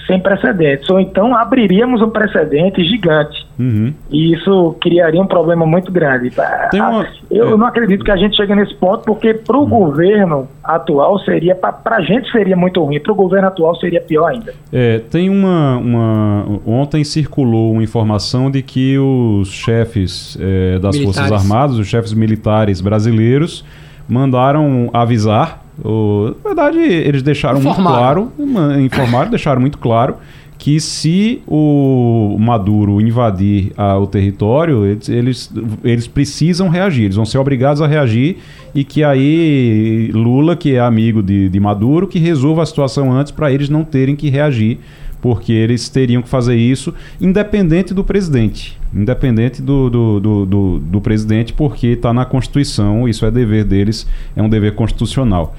sem 0.07 0.21
precedentes. 0.21 0.89
Ou 0.91 1.01
então 1.01 1.35
abriríamos 1.37 2.03
um 2.03 2.11
precedente 2.11 2.83
gigante. 2.85 3.47
Uhum. 3.59 3.93
E 4.11 4.35
isso 4.35 4.77
criaria 4.81 5.21
um 5.21 5.27
problema 5.27 5.67
muito 5.67 5.93
grande. 5.93 6.31
Uma... 6.75 7.07
Eu 7.31 7.55
é. 7.55 7.57
não 7.57 7.67
acredito 7.67 8.05
que 8.05 8.11
a 8.11 8.17
gente 8.17 8.37
chegue 8.37 8.55
nesse 8.55 8.75
ponto, 8.75 9.05
porque 9.05 9.35
para 9.35 9.57
o 9.57 9.61
uhum. 9.61 9.69
governo 9.69 10.49
atual 10.63 11.19
seria, 11.21 11.55
para 11.55 11.97
a 11.97 12.01
gente 12.01 12.31
seria 12.31 12.57
muito 12.57 12.83
ruim, 12.83 12.99
para 13.01 13.13
o 13.13 13.15
governo 13.15 13.49
atual 13.49 13.77
seria 13.77 14.01
pior 14.01 14.27
ainda. 14.29 14.55
É, 14.73 14.99
tem 14.99 15.29
uma, 15.29 15.77
uma. 15.77 16.61
Ontem 16.67 17.05
circulou 17.05 17.73
uma 17.73 17.83
informação 17.83 18.51
de 18.51 18.63
que 18.63 18.99
os 18.99 19.49
chefes 19.49 20.37
é, 20.41 20.79
das 20.79 20.97
militares. 20.97 21.29
Forças 21.29 21.33
Armadas, 21.33 21.79
os 21.79 21.87
chefes 21.87 22.13
militares 22.13 22.81
brasileiros, 22.81 23.65
mandaram 24.09 24.91
avisar 24.93 25.62
o, 25.85 26.35
na 26.43 26.51
verdade, 26.51 26.79
eles 26.79 27.23
deixaram 27.23 27.59
informaram. 27.59 28.31
muito 28.37 28.53
claro, 28.53 28.81
informaram, 28.83 29.31
deixaram 29.31 29.61
muito 29.61 29.79
claro 29.79 30.17
que 30.63 30.79
se 30.79 31.43
o 31.45 32.37
Maduro 32.39 33.01
invadir 33.01 33.73
a, 33.77 33.99
o 33.99 34.07
território, 34.07 34.87
eles, 34.87 35.09
eles, 35.09 35.53
eles, 35.83 36.07
precisam 36.07 36.69
reagir, 36.69 37.07
eles 37.07 37.17
vão 37.17 37.25
ser 37.25 37.39
obrigados 37.39 37.83
a 37.83 37.87
reagir 37.89 38.37
e 38.73 38.85
que 38.85 39.03
aí 39.03 40.09
Lula, 40.15 40.55
que 40.55 40.77
é 40.77 40.79
amigo 40.79 41.21
de, 41.21 41.49
de 41.49 41.59
Maduro, 41.59 42.07
que 42.07 42.21
resolva 42.21 42.63
a 42.63 42.67
situação 42.67 43.13
antes 43.13 43.33
para 43.33 43.51
eles 43.51 43.69
não 43.69 43.83
terem 43.83 44.15
que 44.15 44.31
reagir 44.31 44.79
porque 45.23 45.53
eles 45.53 45.89
teriam 45.89 46.21
que 46.21 46.29
fazer 46.29 46.57
isso 46.57 46.93
independente 47.21 47.95
do 47.95 48.03
presidente. 48.03 48.79
Independente 48.93 49.63
do, 49.63 49.89
do, 49.89 50.21
do, 50.21 50.47
do, 50.47 50.79
do 50.81 51.01
presidente, 51.01 51.53
porque 51.53 51.87
está 51.87 52.13
na 52.13 52.27
Constituição, 52.27 53.09
isso 53.09 53.25
é 53.25 53.31
dever 53.31 53.65
deles, 53.65 54.07
é 54.37 54.43
um 54.43 54.49
dever 54.49 54.75
constitucional. 54.75 55.55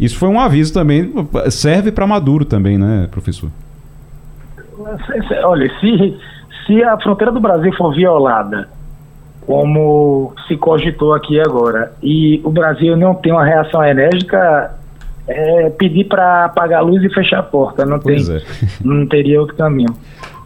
Isso 0.00 0.18
foi 0.18 0.28
um 0.28 0.40
aviso 0.40 0.72
também, 0.72 1.12
serve 1.50 1.92
para 1.92 2.06
Maduro 2.06 2.46
também, 2.46 2.78
né, 2.78 3.06
professor? 3.10 3.50
Olha, 5.44 5.70
se, 5.78 6.18
se 6.66 6.82
a 6.82 6.98
fronteira 6.98 7.30
do 7.30 7.40
Brasil 7.40 7.72
for 7.74 7.94
violada, 7.94 8.68
como 9.46 10.32
se 10.48 10.56
cogitou 10.56 11.12
aqui 11.12 11.38
agora, 11.38 11.92
e 12.02 12.40
o 12.42 12.50
Brasil 12.50 12.96
não 12.96 13.14
tem 13.14 13.32
uma 13.32 13.44
reação 13.44 13.84
enérgica, 13.84 14.74
é, 15.26 15.70
pedir 15.70 16.04
para 16.04 16.46
apagar 16.46 16.80
a 16.80 16.82
luz 16.82 17.02
e 17.02 17.08
fechar 17.12 17.40
a 17.40 17.42
porta. 17.42 17.84
Não, 17.84 17.98
tem, 17.98 18.16
é. 18.16 18.42
não 18.84 19.06
teria 19.06 19.40
outro 19.40 19.56
caminho. 19.56 19.94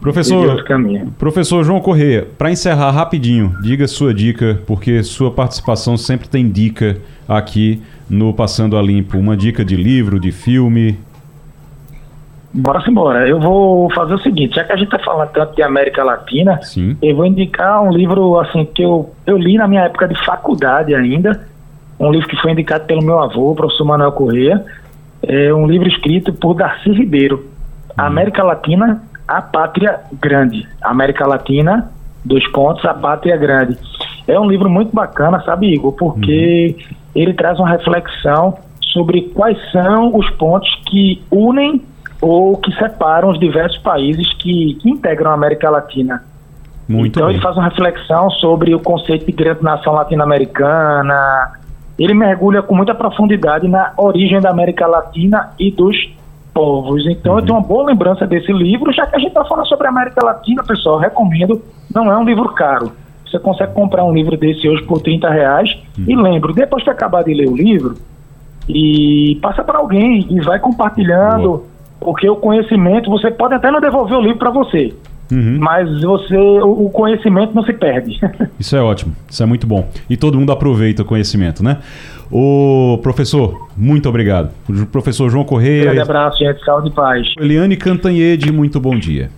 Professor, 0.01 0.47
outro 0.47 0.65
caminho. 0.65 1.13
professor 1.17 1.61
João 1.63 1.81
Corrêa, 1.81 2.25
para 2.37 2.49
encerrar 2.49 2.91
rapidinho, 2.91 3.53
diga 3.61 3.85
sua 3.85 4.13
dica, 4.13 4.61
porque 4.65 5.03
sua 5.03 5.29
participação 5.29 5.97
sempre 5.97 6.29
tem 6.29 6.49
dica 6.49 6.97
aqui 7.27 7.81
no 8.09 8.33
Passando 8.33 8.77
a 8.77 8.81
Limpo. 8.81 9.17
Uma 9.17 9.35
dica 9.35 9.65
de 9.65 9.75
livro, 9.75 10.19
de 10.19 10.31
filme. 10.31 10.97
Bora 12.53 12.81
embora. 12.87 13.27
Eu 13.27 13.39
vou 13.39 13.91
fazer 13.93 14.13
o 14.13 14.19
seguinte, 14.19 14.55
já 14.55 14.63
que 14.63 14.71
a 14.71 14.75
gente 14.75 14.85
está 14.85 14.99
falando 14.99 15.29
tanto 15.29 15.53
de 15.55 15.61
América 15.61 16.03
Latina, 16.03 16.59
Sim. 16.63 16.97
eu 17.01 17.15
vou 17.15 17.25
indicar 17.25 17.83
um 17.83 17.91
livro 17.91 18.39
assim 18.39 18.65
que 18.65 18.81
eu, 18.81 19.13
eu 19.27 19.37
li 19.37 19.57
na 19.57 19.67
minha 19.67 19.83
época 19.83 20.07
de 20.07 20.25
faculdade 20.25 20.95
ainda, 20.95 21.45
um 21.99 22.11
livro 22.11 22.27
que 22.27 22.37
foi 22.37 22.51
indicado 22.51 22.85
pelo 22.85 23.03
meu 23.03 23.19
avô, 23.19 23.51
o 23.51 23.55
professor 23.55 23.85
Manuel 23.85 24.11
Corrêa, 24.13 24.63
é 25.21 25.53
um 25.53 25.67
livro 25.67 25.87
escrito 25.87 26.31
por 26.33 26.53
Darcy 26.53 26.91
Ribeiro, 26.91 27.45
uhum. 27.97 28.05
América 28.05 28.43
Latina, 28.43 29.03
a 29.27 29.41
Pátria 29.41 29.99
Grande. 30.13 30.67
América 30.81 31.27
Latina, 31.27 31.91
dois 32.23 32.47
pontos, 32.51 32.83
a 32.85 32.93
Pátria 32.93 33.35
Grande. 33.37 33.77
É 34.27 34.39
um 34.39 34.47
livro 34.47 34.69
muito 34.69 34.95
bacana, 34.95 35.41
sabe, 35.43 35.73
Igor, 35.73 35.91
porque 35.93 36.75
uhum. 36.77 36.95
ele 37.15 37.33
traz 37.33 37.59
uma 37.59 37.69
reflexão 37.69 38.57
sobre 38.93 39.21
quais 39.33 39.57
são 39.71 40.15
os 40.15 40.29
pontos 40.31 40.73
que 40.87 41.21
unem 41.29 41.81
ou 42.21 42.57
que 42.57 42.71
separam 42.75 43.29
os 43.29 43.39
diversos 43.39 43.77
países 43.79 44.31
que, 44.33 44.75
que 44.75 44.89
integram 44.89 45.31
a 45.31 45.33
América 45.33 45.69
Latina. 45.69 46.23
Muito 46.87 47.11
então 47.19 47.27
bem. 47.27 47.35
ele 47.35 47.43
faz 47.43 47.55
uma 47.55 47.65
reflexão 47.65 48.31
sobre 48.31 48.73
o 48.73 48.79
conceito 48.79 49.25
de 49.25 49.31
grande 49.31 49.63
nação 49.63 49.93
latino-americana, 49.93 51.58
ele 51.99 52.13
mergulha 52.13 52.61
com 52.61 52.75
muita 52.75 52.95
profundidade 52.95 53.67
na 53.67 53.93
origem 53.97 54.39
da 54.39 54.49
América 54.49 54.87
Latina 54.87 55.51
e 55.59 55.69
dos 55.69 55.95
povos. 56.53 57.05
Então 57.05 57.33
uhum. 57.33 57.39
eu 57.39 57.45
tenho 57.45 57.57
uma 57.57 57.67
boa 57.67 57.85
lembrança 57.85 58.25
desse 58.25 58.51
livro, 58.51 58.91
já 58.93 59.05
que 59.05 59.15
a 59.15 59.19
gente 59.19 59.29
está 59.29 59.43
falando 59.45 59.67
sobre 59.67 59.87
a 59.87 59.89
América 59.89 60.25
Latina, 60.25 60.63
pessoal, 60.63 60.97
recomendo, 60.97 61.61
não 61.93 62.11
é 62.11 62.17
um 62.17 62.23
livro 62.23 62.49
caro. 62.53 62.91
Você 63.29 63.37
consegue 63.37 63.73
comprar 63.73 64.03
um 64.03 64.13
livro 64.13 64.35
desse 64.35 64.67
hoje 64.67 64.81
por 64.83 65.01
30 65.01 65.29
reais. 65.29 65.77
Uhum. 65.97 66.05
E 66.07 66.15
lembro, 66.15 66.53
depois 66.53 66.83
que 66.83 66.89
acabar 66.89 67.23
de 67.23 67.33
ler 67.33 67.47
o 67.47 67.55
livro, 67.55 67.95
e 68.69 69.37
passa 69.41 69.63
para 69.63 69.79
alguém 69.79 70.27
e 70.29 70.39
vai 70.41 70.59
compartilhando, 70.59 71.47
Boa. 71.47 71.63
porque 71.99 72.29
o 72.29 72.35
conhecimento, 72.35 73.09
você 73.09 73.31
pode 73.31 73.55
até 73.55 73.71
não 73.71 73.81
devolver 73.81 74.17
o 74.17 74.21
livro 74.21 74.37
para 74.37 74.51
você, 74.51 74.93
Uhum. 75.31 75.57
Mas 75.59 76.01
você, 76.01 76.35
o 76.35 76.89
conhecimento 76.89 77.53
não 77.53 77.63
se 77.63 77.73
perde. 77.73 78.19
Isso 78.59 78.75
é 78.75 78.81
ótimo, 78.81 79.15
isso 79.29 79.41
é 79.41 79.45
muito 79.45 79.67
bom. 79.67 79.87
E 80.09 80.17
todo 80.17 80.37
mundo 80.39 80.51
aproveita 80.51 81.03
o 81.03 81.05
conhecimento, 81.05 81.63
né? 81.63 81.77
O 82.31 82.99
professor, 83.01 83.69
muito 83.75 84.07
obrigado. 84.09 84.51
O 84.67 84.85
professor 84.85 85.29
João 85.29 85.43
Correia. 85.43 85.81
Um 85.81 85.85
grande 85.85 86.01
abraço, 86.01 86.37
gente. 86.39 86.63
Saúde 86.63 86.89
e 86.89 86.91
paz. 86.91 87.27
Eliane 87.39 87.75
Cantanhede, 87.75 88.51
muito 88.51 88.79
bom 88.79 88.97
dia. 88.97 89.29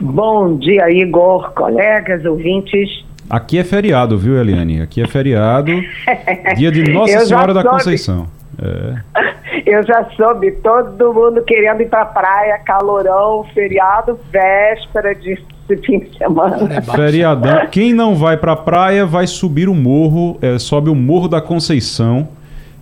Bom 0.00 0.56
dia, 0.58 0.90
Igor, 0.90 1.52
colegas, 1.52 2.24
ouvintes. 2.24 3.04
Aqui 3.28 3.58
é 3.58 3.64
feriado, 3.64 4.16
viu, 4.16 4.38
Eliane? 4.38 4.80
Aqui 4.80 5.02
é 5.02 5.06
feriado. 5.06 5.72
Dia 6.56 6.70
de 6.70 6.84
Nossa 6.92 7.20
Senhora 7.26 7.52
da 7.52 7.64
Conceição. 7.64 8.26
É. 8.62 9.35
Eu 9.66 9.84
já 9.84 10.08
soube, 10.16 10.52
todo 10.62 11.12
mundo 11.12 11.42
querendo 11.42 11.80
ir 11.80 11.88
pra 11.88 12.04
praia, 12.04 12.56
calorão, 12.64 13.44
feriado, 13.52 14.18
véspera 14.30 15.12
de 15.12 15.36
fim 15.84 15.98
de 15.98 16.16
semana. 16.16 16.72
É 16.72 16.80
Feriadão. 16.80 17.66
Quem 17.68 17.92
não 17.92 18.14
vai 18.14 18.36
pra 18.36 18.54
praia 18.54 19.04
vai 19.04 19.26
subir 19.26 19.68
o 19.68 19.74
morro, 19.74 20.38
é, 20.40 20.56
sobe 20.56 20.88
o 20.88 20.94
Morro 20.94 21.26
da 21.26 21.40
Conceição, 21.40 22.28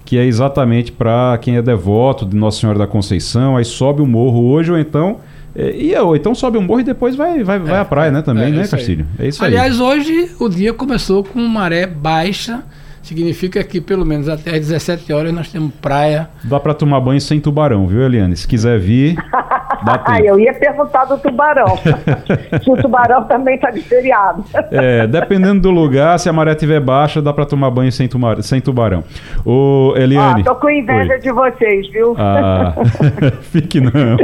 que 0.05 0.19
é 0.19 0.25
exatamente 0.25 0.93
para 0.93 1.39
quem 1.41 1.57
é 1.57 1.63
devoto 1.63 2.27
de 2.27 2.37
Nossa 2.37 2.61
Senhora 2.61 2.79
da 2.79 2.87
Conceição, 2.87 3.57
aí 3.57 3.65
sobe 3.65 4.03
o 4.03 4.07
morro 4.07 4.45
hoje 4.51 4.71
ou 4.71 4.79
então 4.79 5.21
é, 5.57 5.75
e 5.75 5.97
ou 5.97 6.17
então 6.17 6.35
sobe 6.35 6.59
um 6.59 6.63
morro 6.63 6.81
e 6.81 6.85
depois 6.85 7.15
vai, 7.15 7.43
vai, 7.45 7.59
vai 7.59 7.79
à 7.79 7.85
praia, 7.85 8.11
né? 8.11 8.21
Também, 8.21 8.49
é, 8.49 8.51
né, 8.51 8.67
Castilho? 8.67 9.07
É 9.19 9.29
isso 9.29 9.43
Aliás, 9.43 9.81
aí. 9.81 9.87
Aliás, 9.87 9.99
hoje 9.99 10.35
o 10.41 10.49
dia 10.49 10.75
começou 10.75 11.23
com 11.23 11.41
maré 11.41 11.87
baixa 11.87 12.63
significa 13.05 13.63
que 13.63 13.81
pelo 13.81 14.05
menos 14.05 14.29
até 14.29 14.51
às 14.51 14.61
17 14.61 15.13
horas 15.13 15.33
nós 15.33 15.53
temos 15.53 15.73
praia. 15.81 16.29
Dá 16.43 16.59
para 16.59 16.75
tomar 16.75 17.01
banho 17.01 17.21
sem 17.21 17.39
tubarão, 17.39 17.87
viu, 17.87 18.03
Eliane? 18.03 18.37
Se 18.37 18.49
quiser 18.49 18.79
vir, 18.79 19.17
dá 19.85 19.99
tempo. 19.99 20.25
Eu 20.25 20.41
ia 20.41 20.55
perguntar 20.55 21.05
do 21.05 21.19
tubarão. 21.19 21.77
se 22.63 22.71
o 22.71 22.77
tubarão 22.77 23.25
também 23.25 23.59
tá 23.59 23.71
de 23.71 23.81
feriado. 23.83 24.45
é, 24.71 25.07
dependendo 25.07 25.61
do 25.61 25.71
lugar, 25.71 26.19
se 26.19 26.29
a 26.29 26.33
maré 26.33 26.53
estiver 26.53 26.81
baixa, 26.81 27.21
dá 27.21 27.33
para 27.33 27.45
tomar 27.47 27.71
banho 27.71 27.93
sem, 27.93 28.09
tumar, 28.09 28.43
sem 28.43 28.61
tubarão. 28.61 29.05
Ô, 29.45 29.95
Eliane. 29.97 30.41
Ah, 30.41 30.45
tô 30.45 30.55
com 30.57 30.71
inveja 30.71 31.15
Oi. 31.15 31.21
de 31.21 31.31
vocês, 31.31 31.91
viu? 31.91 32.17
Ah, 32.19 32.75
fique 33.53 33.81
não. 33.81 34.17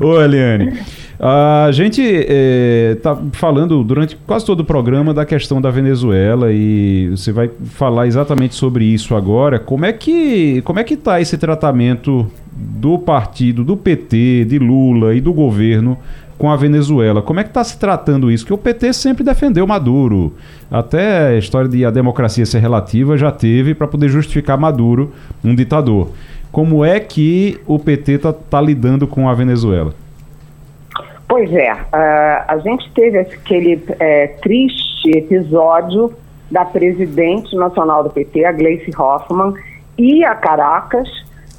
Ô, 0.00 0.20
Eliane. 0.20 0.72
A 1.26 1.72
gente 1.72 2.02
está 2.02 3.12
eh, 3.12 3.16
falando 3.32 3.82
durante 3.82 4.14
quase 4.26 4.44
todo 4.44 4.60
o 4.60 4.64
programa 4.64 5.14
da 5.14 5.24
questão 5.24 5.58
da 5.58 5.70
Venezuela 5.70 6.52
e 6.52 7.08
você 7.12 7.32
vai 7.32 7.50
falar 7.64 8.06
exatamente 8.06 8.54
sobre 8.54 8.84
isso 8.84 9.16
agora. 9.16 9.58
Como 9.58 9.86
é 9.86 9.92
que 9.94 10.60
como 10.66 10.80
é 10.80 10.84
que 10.84 10.92
está 10.92 11.22
esse 11.22 11.38
tratamento 11.38 12.30
do 12.52 12.98
partido, 12.98 13.64
do 13.64 13.74
PT, 13.74 14.44
de 14.44 14.58
Lula 14.58 15.14
e 15.14 15.20
do 15.22 15.32
governo 15.32 15.96
com 16.36 16.50
a 16.50 16.56
Venezuela? 16.56 17.22
Como 17.22 17.40
é 17.40 17.42
que 17.42 17.48
está 17.48 17.64
se 17.64 17.78
tratando 17.78 18.30
isso? 18.30 18.44
Que 18.44 18.52
o 18.52 18.58
PT 18.58 18.92
sempre 18.92 19.24
defendeu 19.24 19.66
Maduro. 19.66 20.34
Até 20.70 21.28
a 21.28 21.38
história 21.38 21.70
de 21.70 21.86
a 21.86 21.90
democracia 21.90 22.44
ser 22.44 22.58
relativa 22.58 23.16
já 23.16 23.32
teve 23.32 23.74
para 23.74 23.88
poder 23.88 24.10
justificar 24.10 24.58
Maduro, 24.58 25.10
um 25.42 25.54
ditador. 25.54 26.10
Como 26.52 26.84
é 26.84 27.00
que 27.00 27.58
o 27.66 27.78
PT 27.78 28.12
está 28.12 28.30
tá 28.30 28.60
lidando 28.60 29.06
com 29.06 29.26
a 29.26 29.32
Venezuela? 29.32 30.03
Pois 31.28 31.52
é, 31.52 31.72
uh, 31.72 32.44
a 32.48 32.58
gente 32.58 32.90
teve 32.92 33.18
aquele 33.18 33.82
é, 33.98 34.28
triste 34.42 35.10
episódio 35.10 36.12
da 36.50 36.64
presidente 36.64 37.56
nacional 37.56 38.04
do 38.04 38.10
PT, 38.10 38.44
a 38.44 38.52
Gleice 38.52 38.92
Hoffmann, 38.96 39.54
ir 39.96 40.24
a 40.24 40.34
Caracas 40.34 41.08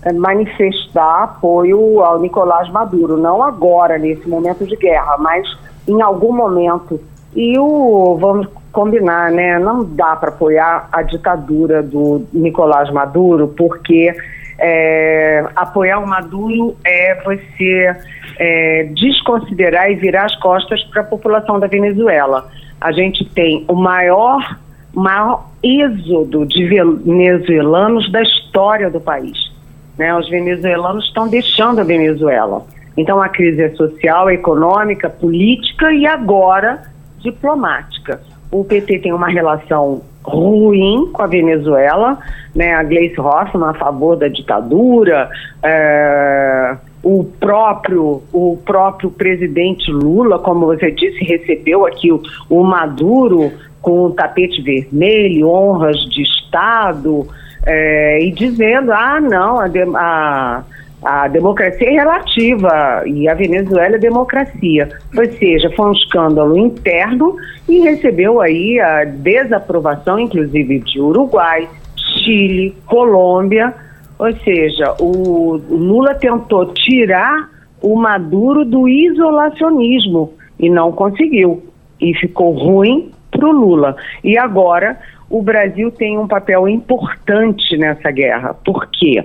é, 0.03 0.13
manifestar 0.13 1.23
apoio 1.23 2.01
ao 2.01 2.19
Nicolás 2.19 2.69
Maduro, 2.69 3.17
não 3.17 3.41
agora, 3.41 3.97
nesse 3.97 4.29
momento 4.29 4.65
de 4.65 4.75
guerra, 4.75 5.17
mas 5.17 5.47
em 5.87 6.01
algum 6.01 6.33
momento. 6.33 7.01
E 7.35 7.57
o, 7.57 8.15
vamos 8.19 8.47
combinar, 8.71 9.31
né, 9.31 9.57
não 9.59 9.83
dá 9.83 10.15
para 10.15 10.29
apoiar 10.29 10.87
a 10.91 11.01
ditadura 11.01 11.81
do 11.81 12.25
Nicolás 12.31 12.91
Maduro, 12.91 13.47
porque 13.57 14.15
é, 14.59 15.45
apoiar 15.55 15.99
o 15.99 16.07
Maduro 16.07 16.75
é 16.85 17.15
você 17.23 17.95
é, 18.37 18.89
desconsiderar 18.93 19.91
e 19.91 19.95
virar 19.95 20.25
as 20.25 20.35
costas 20.37 20.83
para 20.85 21.01
a 21.01 21.05
população 21.05 21.59
da 21.59 21.67
Venezuela. 21.67 22.49
A 22.79 22.91
gente 22.91 23.25
tem 23.25 23.65
o 23.67 23.75
maior, 23.75 24.57
maior 24.93 25.49
êxodo 25.63 26.45
de 26.45 26.65
venezuelanos 26.65 28.11
da 28.11 28.21
história 28.21 28.89
do 28.89 28.99
país. 28.99 29.51
Né? 29.97 30.15
Os 30.15 30.29
venezuelanos 30.29 31.05
estão 31.05 31.27
deixando 31.27 31.79
a 31.79 31.83
Venezuela. 31.83 32.65
Então 32.97 33.21
a 33.21 33.29
crise 33.29 33.61
é 33.61 33.69
social, 33.71 34.29
econômica, 34.29 35.09
política 35.09 35.91
e 35.91 36.05
agora 36.05 36.83
diplomática. 37.19 38.21
O 38.51 38.63
PT 38.63 38.99
tem 38.99 39.11
uma 39.11 39.27
relação 39.27 40.01
ruim 40.23 41.09
com 41.11 41.21
a 41.21 41.27
Venezuela, 41.27 42.17
né? 42.55 42.73
A 42.73 42.83
Gleice 42.83 43.19
Hoffmann 43.19 43.69
a 43.69 43.73
favor 43.73 44.15
da 44.15 44.27
ditadura, 44.27 45.29
é, 45.61 46.75
o 47.05 47.23
próprio 47.23 48.23
o 48.33 48.57
próprio 48.65 49.11
presidente 49.11 49.91
Lula, 49.91 50.39
como 50.39 50.65
você 50.65 50.89
disse, 50.89 51.23
recebeu 51.23 51.85
aqui 51.85 52.11
o, 52.11 52.19
o 52.49 52.63
Maduro 52.63 53.51
com 53.79 54.05
o 54.05 54.11
tapete 54.11 54.59
vermelho, 54.63 55.47
honras 55.47 55.97
de 56.09 56.23
Estado, 56.23 57.27
é, 57.63 58.23
e 58.23 58.31
dizendo, 58.31 58.91
ah, 58.91 59.21
não, 59.21 59.59
a, 59.59 59.67
a 59.95 60.63
a 61.03 61.27
democracia 61.27 61.87
é 61.87 61.91
relativa 61.91 63.03
e 63.05 63.29
a 63.29 63.35
Venezuela 63.35 63.95
é 63.95 63.99
democracia. 63.99 64.89
Ou 65.15 65.25
seja, 65.33 65.69
foi 65.75 65.89
um 65.89 65.91
escândalo 65.91 66.57
interno 66.57 67.35
e 67.69 67.81
recebeu 67.81 68.41
aí 68.41 68.79
a 68.79 69.03
desaprovação, 69.03 70.17
inclusive, 70.17 70.79
de 70.79 70.99
Uruguai, 70.99 71.69
Chile, 71.95 72.75
Colômbia. 72.87 73.71
Ou 74.17 74.31
seja, 74.37 74.95
o 74.99 75.57
Lula 75.69 76.15
tentou 76.15 76.67
tirar 76.73 77.49
o 77.81 77.95
Maduro 77.95 78.63
do 78.63 78.87
isolacionismo 78.87 80.33
e 80.59 80.69
não 80.69 80.91
conseguiu. 80.91 81.63
E 81.99 82.13
ficou 82.15 82.51
ruim 82.51 83.11
para 83.31 83.47
o 83.47 83.51
Lula. 83.51 83.95
E 84.23 84.37
agora 84.37 84.97
o 85.29 85.41
Brasil 85.41 85.91
tem 85.91 86.17
um 86.17 86.27
papel 86.27 86.67
importante 86.67 87.77
nessa 87.77 88.11
guerra. 88.11 88.53
Por 88.53 88.87
quê? 88.87 89.23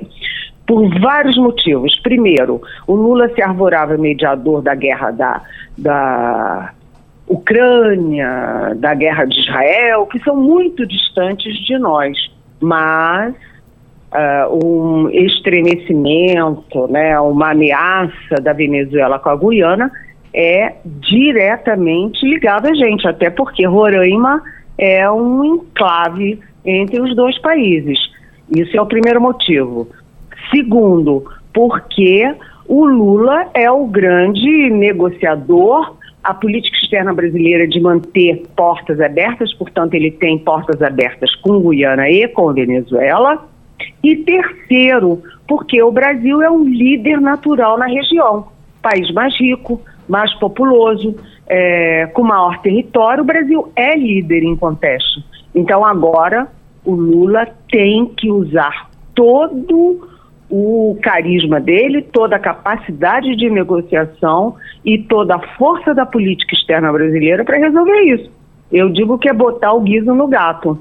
por 0.70 0.88
vários 1.00 1.36
motivos. 1.36 1.98
Primeiro, 1.98 2.62
o 2.86 2.94
Lula 2.94 3.28
se 3.34 3.42
arvorava 3.42 3.98
mediador 3.98 4.62
da 4.62 4.72
guerra 4.72 5.10
da, 5.10 5.42
da 5.76 6.72
Ucrânia, 7.26 8.72
da 8.76 8.94
guerra 8.94 9.24
de 9.24 9.40
Israel, 9.40 10.06
que 10.06 10.20
são 10.20 10.36
muito 10.36 10.86
distantes 10.86 11.56
de 11.66 11.76
nós, 11.76 12.16
mas 12.60 13.34
uh, 14.12 14.64
um 14.64 15.08
estremecimento, 15.10 16.86
né, 16.88 17.18
uma 17.20 17.50
ameaça 17.50 18.36
da 18.42 18.52
Venezuela 18.52 19.18
com 19.18 19.30
a 19.30 19.36
Guiana 19.36 19.90
é 20.32 20.74
diretamente 20.84 22.24
ligado 22.24 22.66
a 22.66 22.74
gente, 22.74 23.06
até 23.06 23.30
porque 23.30 23.66
Roraima 23.66 24.42
é 24.78 25.10
um 25.10 25.44
enclave 25.44 26.38
entre 26.64 27.00
os 27.00 27.14
dois 27.16 27.38
países. 27.40 27.98
Isso 28.48 28.76
é 28.76 28.80
o 28.80 28.86
primeiro 28.86 29.20
motivo. 29.20 29.88
Segundo, 30.50 31.24
porque 31.52 32.32
o 32.66 32.86
Lula 32.86 33.46
é 33.54 33.70
o 33.70 33.86
grande 33.86 34.70
negociador, 34.70 35.96
a 36.22 36.34
política 36.34 36.76
externa 36.76 37.12
brasileira 37.12 37.66
de 37.66 37.80
manter 37.80 38.42
portas 38.54 39.00
abertas, 39.00 39.52
portanto, 39.54 39.94
ele 39.94 40.10
tem 40.10 40.38
portas 40.38 40.80
abertas 40.82 41.34
com 41.36 41.60
Guiana 41.60 42.08
e 42.10 42.28
com 42.28 42.52
Venezuela. 42.52 43.44
E 44.02 44.16
terceiro, 44.16 45.22
porque 45.46 45.82
o 45.82 45.92
Brasil 45.92 46.42
é 46.42 46.50
um 46.50 46.64
líder 46.64 47.20
natural 47.20 47.78
na 47.78 47.86
região, 47.86 48.48
país 48.82 49.12
mais 49.12 49.38
rico, 49.38 49.80
mais 50.08 50.32
populoso, 50.34 51.14
é, 51.46 52.06
com 52.06 52.22
maior 52.22 52.58
território, 52.60 53.22
o 53.22 53.26
Brasil 53.26 53.72
é 53.74 53.96
líder 53.96 54.42
em 54.42 54.56
contexto. 54.56 55.22
Então 55.54 55.84
agora 55.84 56.48
o 56.84 56.94
Lula 56.94 57.46
tem 57.70 58.06
que 58.06 58.30
usar 58.30 58.88
todo 59.14 60.08
o 60.48 60.98
carisma 61.02 61.60
dele, 61.60 62.02
toda 62.02 62.36
a 62.36 62.40
capacidade 62.40 63.36
de 63.36 63.48
negociação 63.48 64.56
e 64.84 64.98
toda 64.98 65.36
a 65.36 65.56
força 65.56 65.94
da 65.94 66.04
política 66.04 66.54
externa 66.54 66.92
brasileira 66.92 67.44
para 67.44 67.58
resolver 67.58 68.00
isso. 68.02 68.30
Eu 68.72 68.88
digo 68.88 69.18
que 69.18 69.28
é 69.28 69.32
botar 69.32 69.72
o 69.72 69.80
guiso 69.80 70.14
no 70.14 70.26
gato. 70.26 70.78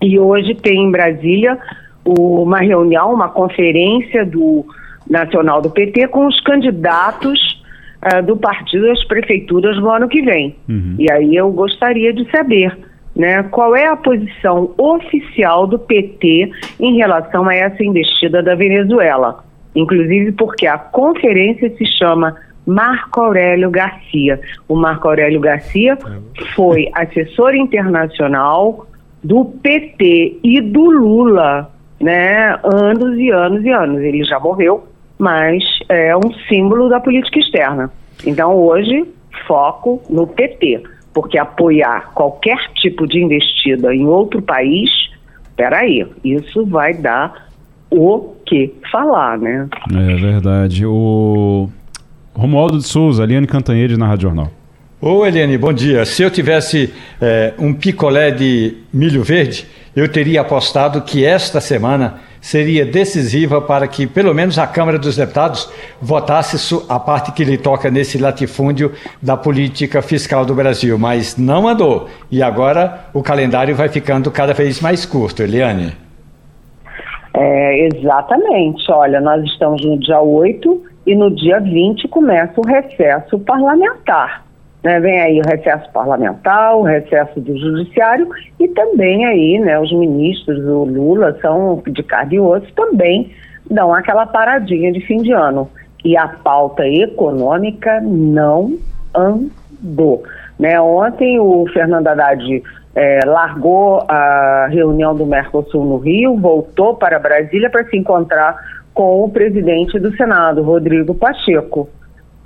E 0.00 0.18
hoje 0.18 0.54
tem 0.54 0.84
em 0.84 0.90
Brasília 0.90 1.58
uma 2.06 2.58
reunião, 2.58 3.12
uma 3.12 3.28
conferência 3.28 4.24
do 4.24 4.64
Nacional 5.08 5.62
do 5.62 5.70
PT 5.70 6.08
com 6.08 6.26
os 6.26 6.40
candidatos 6.40 7.38
uh, 8.02 8.22
do 8.24 8.36
partido 8.36 8.90
às 8.90 9.04
prefeituras 9.04 9.76
no 9.78 9.88
ano 9.90 10.08
que 10.08 10.20
vem. 10.20 10.56
Uhum. 10.68 10.96
E 10.98 11.10
aí 11.10 11.36
eu 11.36 11.50
gostaria 11.52 12.12
de 12.12 12.28
saber 12.30 12.76
né? 13.16 13.42
Qual 13.44 13.74
é 13.74 13.86
a 13.86 13.96
posição 13.96 14.74
oficial 14.76 15.66
do 15.66 15.78
PT 15.78 16.50
em 16.78 16.96
relação 16.96 17.48
a 17.48 17.54
essa 17.54 17.82
investida 17.82 18.42
da 18.42 18.54
Venezuela? 18.54 19.42
Inclusive 19.74 20.32
porque 20.32 20.66
a 20.66 20.76
conferência 20.76 21.74
se 21.76 21.86
chama 21.86 22.36
Marco 22.66 23.20
Aurélio 23.20 23.70
Garcia. 23.70 24.38
O 24.68 24.76
Marco 24.76 25.08
Aurélio 25.08 25.40
Garcia 25.40 25.96
foi 26.54 26.90
assessor 26.92 27.54
internacional 27.54 28.86
do 29.24 29.46
PT 29.46 30.38
e 30.44 30.60
do 30.60 30.90
Lula, 30.90 31.70
né? 32.00 32.58
Anos 32.62 33.18
e 33.18 33.30
anos 33.30 33.64
e 33.64 33.70
anos. 33.70 34.00
Ele 34.02 34.24
já 34.24 34.38
morreu, 34.38 34.86
mas 35.18 35.62
é 35.88 36.16
um 36.16 36.32
símbolo 36.48 36.88
da 36.88 37.00
política 37.00 37.38
externa. 37.38 37.90
Então 38.24 38.54
hoje 38.54 39.04
foco 39.46 40.02
no 40.08 40.26
PT, 40.26 40.82
porque 41.12 41.38
apoiar 41.38 42.12
qualquer 42.14 42.58
tipo 42.74 43.06
de 43.06 43.22
investida 43.22 43.94
em 43.94 44.06
outro 44.06 44.40
país, 44.40 44.90
peraí, 45.56 46.06
isso 46.24 46.64
vai 46.66 46.94
dar 46.94 47.48
o 47.90 48.34
que 48.44 48.74
falar, 48.90 49.38
né? 49.38 49.68
É 49.92 50.16
verdade. 50.16 50.84
O 50.86 51.68
Romualdo 52.34 52.78
de 52.78 52.86
Souza, 52.86 53.24
Eliane 53.24 53.46
Cantanhede 53.46 53.96
na 53.96 54.06
Rádio 54.06 54.28
Jornal. 54.28 54.50
Ô 55.00 55.26
Eliane, 55.26 55.58
bom 55.58 55.72
dia. 55.72 56.04
Se 56.04 56.22
eu 56.22 56.30
tivesse 56.30 56.92
é, 57.20 57.54
um 57.58 57.72
picolé 57.72 58.30
de 58.30 58.76
milho 58.92 59.22
verde, 59.22 59.66
eu 59.96 60.12
teria 60.12 60.42
apostado 60.42 61.00
que 61.00 61.24
esta 61.24 61.58
semana 61.58 62.20
seria 62.38 62.84
decisiva 62.84 63.62
para 63.62 63.88
que, 63.88 64.06
pelo 64.06 64.34
menos, 64.34 64.58
a 64.58 64.66
Câmara 64.66 64.98
dos 64.98 65.16
Deputados 65.16 65.72
votasse 66.00 66.84
a 66.86 67.00
parte 67.00 67.32
que 67.32 67.42
lhe 67.42 67.56
toca 67.56 67.90
nesse 67.90 68.18
latifúndio 68.18 68.92
da 69.22 69.38
política 69.38 70.02
fiscal 70.02 70.44
do 70.44 70.54
Brasil. 70.54 70.98
Mas 70.98 71.38
não 71.38 71.66
andou. 71.66 72.08
E 72.30 72.42
agora 72.42 73.06
o 73.14 73.22
calendário 73.22 73.74
vai 73.74 73.88
ficando 73.88 74.30
cada 74.30 74.52
vez 74.52 74.82
mais 74.82 75.06
curto, 75.06 75.42
Eliane. 75.42 75.92
É, 77.32 77.86
exatamente. 77.86 78.90
Olha, 78.92 79.18
nós 79.18 79.42
estamos 79.44 79.82
no 79.82 79.98
dia 79.98 80.20
8 80.20 80.82
e 81.06 81.14
no 81.14 81.34
dia 81.34 81.58
20 81.58 82.06
começa 82.08 82.52
o 82.60 82.66
recesso 82.66 83.38
parlamentar. 83.38 84.45
Né? 84.86 85.00
Vem 85.00 85.20
aí 85.20 85.40
o 85.40 85.48
recesso 85.48 85.90
parlamentar, 85.90 86.76
o 86.76 86.82
recesso 86.82 87.40
do 87.40 87.58
judiciário 87.58 88.28
e 88.60 88.68
também 88.68 89.26
aí, 89.26 89.58
né, 89.58 89.76
os 89.80 89.92
ministros, 89.92 90.64
o 90.64 90.84
Lula 90.84 91.36
são 91.42 91.82
de 91.88 92.04
carne 92.04 92.36
e 92.36 92.38
osso, 92.40 92.72
também 92.76 93.32
dão 93.68 93.92
aquela 93.92 94.26
paradinha 94.26 94.92
de 94.92 95.00
fim 95.04 95.16
de 95.16 95.32
ano. 95.32 95.68
E 96.04 96.16
a 96.16 96.28
pauta 96.28 96.86
econômica 96.86 98.00
não 98.00 98.78
andou. 99.12 100.22
Né? 100.56 100.80
Ontem 100.80 101.40
o 101.40 101.66
Fernando 101.72 102.06
Haddad 102.06 102.62
é, 102.94 103.18
largou 103.26 104.04
a 104.08 104.68
reunião 104.70 105.16
do 105.16 105.26
Mercosul 105.26 105.84
no 105.84 105.96
Rio, 105.96 106.36
voltou 106.36 106.94
para 106.94 107.18
Brasília 107.18 107.68
para 107.68 107.84
se 107.86 107.96
encontrar 107.96 108.56
com 108.94 109.24
o 109.24 109.28
presidente 109.30 109.98
do 109.98 110.16
Senado, 110.16 110.62
Rodrigo 110.62 111.12
Pacheco. 111.12 111.88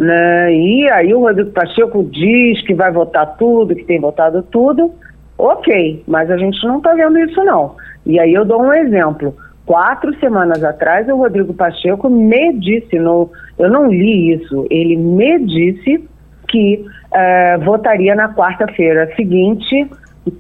Né? 0.01 0.55
E 0.55 0.89
aí 0.89 1.13
o 1.13 1.21
Rodrigo 1.21 1.51
Pacheco 1.51 2.03
diz 2.05 2.63
que 2.63 2.73
vai 2.73 2.91
votar 2.91 3.37
tudo, 3.37 3.75
que 3.75 3.85
tem 3.85 4.01
votado 4.01 4.43
tudo. 4.45 4.95
Ok, 5.37 6.03
mas 6.09 6.31
a 6.31 6.39
gente 6.39 6.67
não 6.67 6.79
está 6.79 6.95
vendo 6.95 7.19
isso 7.19 7.45
não. 7.45 7.77
E 8.07 8.19
aí 8.19 8.33
eu 8.33 8.47
dou 8.47 8.63
um 8.63 8.73
exemplo. 8.73 9.37
Quatro 9.67 10.19
semanas 10.19 10.65
atrás 10.65 11.07
o 11.07 11.17
Rodrigo 11.17 11.53
Pacheco 11.53 12.09
me 12.09 12.55
disse, 12.55 12.99
no, 12.99 13.31
eu 13.59 13.69
não 13.69 13.89
li 13.89 14.33
isso, 14.33 14.67
ele 14.71 14.97
me 14.97 15.39
disse 15.45 16.09
que 16.49 16.83
eh, 17.13 17.59
votaria 17.59 18.15
na 18.15 18.33
quarta-feira 18.35 19.15
seguinte, 19.15 19.89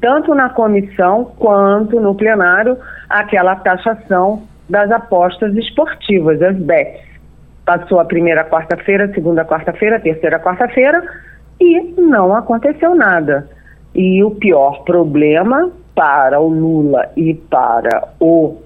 tanto 0.00 0.34
na 0.34 0.48
comissão 0.48 1.32
quanto 1.38 2.00
no 2.00 2.14
plenário, 2.14 2.78
aquela 3.10 3.56
taxação 3.56 4.42
das 4.70 4.90
apostas 4.90 5.54
esportivas, 5.54 6.40
as 6.40 6.56
bets. 6.56 7.09
Passou 7.70 8.00
a 8.00 8.04
primeira 8.04 8.44
quarta-feira, 8.44 9.12
segunda 9.14 9.44
quarta-feira, 9.44 10.00
terceira 10.00 10.40
quarta-feira 10.40 11.04
e 11.60 11.94
não 11.96 12.34
aconteceu 12.34 12.96
nada. 12.96 13.48
E 13.94 14.24
o 14.24 14.32
pior 14.32 14.82
problema 14.82 15.70
para 15.94 16.40
o 16.40 16.48
Lula 16.48 17.08
e 17.16 17.32
para 17.32 18.08
o 18.18 18.46
uh, 18.46 18.58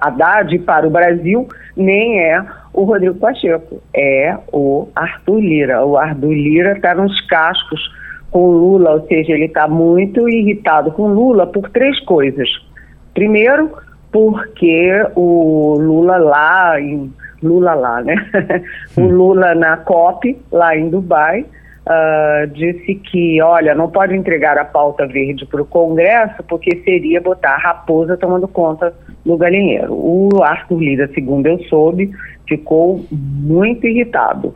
Haddad 0.00 0.58
para 0.60 0.86
o 0.86 0.90
Brasil 0.90 1.46
nem 1.76 2.20
é 2.20 2.42
o 2.72 2.84
Rodrigo 2.84 3.16
Pacheco, 3.16 3.82
é 3.94 4.34
o 4.50 4.88
Arthur 4.96 5.38
Lira. 5.38 5.84
O 5.84 5.98
Arthur 5.98 6.32
Lira 6.32 6.72
está 6.72 6.94
nos 6.94 7.20
cascos 7.26 7.82
com 8.30 8.50
Lula, 8.50 8.92
ou 8.92 9.06
seja, 9.08 9.32
ele 9.34 9.44
está 9.44 9.68
muito 9.68 10.26
irritado 10.26 10.90
com 10.92 11.08
Lula 11.08 11.46
por 11.48 11.68
três 11.68 12.00
coisas. 12.06 12.48
Primeiro, 13.12 13.72
porque 14.10 15.06
o 15.14 15.76
Lula 15.78 16.16
lá 16.16 16.80
em 16.80 17.12
Lula 17.42 17.74
lá, 17.74 18.02
né? 18.02 18.14
o 18.96 19.02
Lula 19.02 19.54
na 19.54 19.76
COP 19.78 20.38
lá 20.50 20.76
em 20.76 20.88
Dubai 20.88 21.44
uh, 21.86 22.46
disse 22.48 22.94
que, 22.94 23.40
olha, 23.42 23.74
não 23.74 23.90
pode 23.90 24.14
entregar 24.14 24.58
a 24.58 24.64
pauta 24.64 25.06
verde 25.06 25.46
para 25.46 25.62
o 25.62 25.66
Congresso 25.66 26.42
porque 26.48 26.82
seria 26.84 27.20
botar 27.20 27.54
a 27.54 27.58
raposa 27.58 28.16
tomando 28.16 28.48
conta 28.48 28.94
do 29.24 29.36
galinheiro. 29.36 29.92
O 29.92 30.42
Arthur 30.42 30.78
Lira, 30.78 31.10
segundo 31.14 31.46
eu 31.46 31.58
soube, 31.64 32.10
ficou 32.46 33.04
muito 33.10 33.86
irritado. 33.86 34.54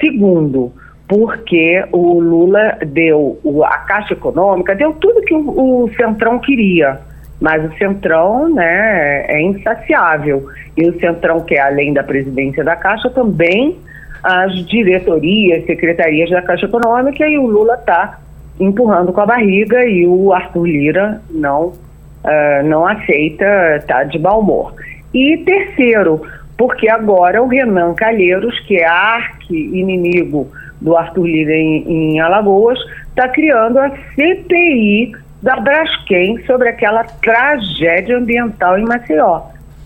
Segundo, 0.00 0.72
porque 1.06 1.84
o 1.92 2.18
Lula 2.18 2.78
deu 2.86 3.38
a 3.64 3.78
Caixa 3.78 4.14
Econômica, 4.14 4.74
deu 4.74 4.92
tudo 4.94 5.20
que 5.22 5.34
o, 5.34 5.84
o 5.84 5.90
Centrão 5.94 6.38
queria 6.38 6.98
mas 7.42 7.64
o 7.64 7.76
Centrão 7.76 8.48
né, 8.54 9.26
é 9.26 9.42
insaciável. 9.42 10.48
E 10.76 10.88
o 10.88 10.98
Centrão 11.00 11.40
quer, 11.40 11.58
além 11.58 11.92
da 11.92 12.04
presidência 12.04 12.62
da 12.62 12.76
Caixa, 12.76 13.10
também 13.10 13.76
as 14.22 14.54
diretorias, 14.66 15.66
secretarias 15.66 16.30
da 16.30 16.40
Caixa 16.40 16.66
Econômica, 16.66 17.26
e 17.26 17.36
o 17.36 17.46
Lula 17.48 17.74
está 17.74 18.20
empurrando 18.60 19.12
com 19.12 19.20
a 19.20 19.26
barriga 19.26 19.84
e 19.84 20.06
o 20.06 20.32
Arthur 20.32 20.66
Lira 20.66 21.20
não, 21.28 21.64
uh, 21.64 22.62
não 22.64 22.86
aceita, 22.86 23.76
está 23.76 24.04
de 24.04 24.20
mau 24.20 24.38
humor. 24.38 24.72
E 25.12 25.38
terceiro, 25.38 26.22
porque 26.56 26.88
agora 26.88 27.42
o 27.42 27.48
Renan 27.48 27.92
Calheiros, 27.94 28.56
que 28.60 28.76
é 28.76 28.86
arqui-inimigo 28.86 30.46
do 30.80 30.96
Arthur 30.96 31.26
Lira 31.26 31.56
em, 31.56 32.14
em 32.14 32.20
Alagoas, 32.20 32.78
está 33.08 33.28
criando 33.28 33.80
a 33.80 33.90
CPI 34.14 35.12
da 35.42 35.56
Braskem 35.56 36.42
sobre 36.46 36.68
aquela 36.68 37.02
tragédia 37.04 38.16
ambiental 38.16 38.78
em 38.78 38.84
Maceió. 38.84 39.42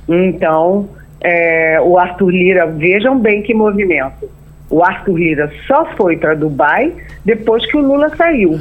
Então, 0.08 0.88
é, 1.20 1.80
o 1.80 1.98
Arthur 1.98 2.30
Lira, 2.30 2.66
vejam 2.66 3.18
bem 3.18 3.42
que 3.42 3.54
movimento. 3.54 4.28
O 4.68 4.84
Arthur 4.84 5.16
Lira 5.16 5.52
só 5.66 5.86
foi 5.96 6.16
para 6.16 6.34
Dubai 6.34 6.92
depois 7.24 7.64
que 7.66 7.76
o 7.76 7.80
Lula 7.80 8.14
saiu. 8.16 8.60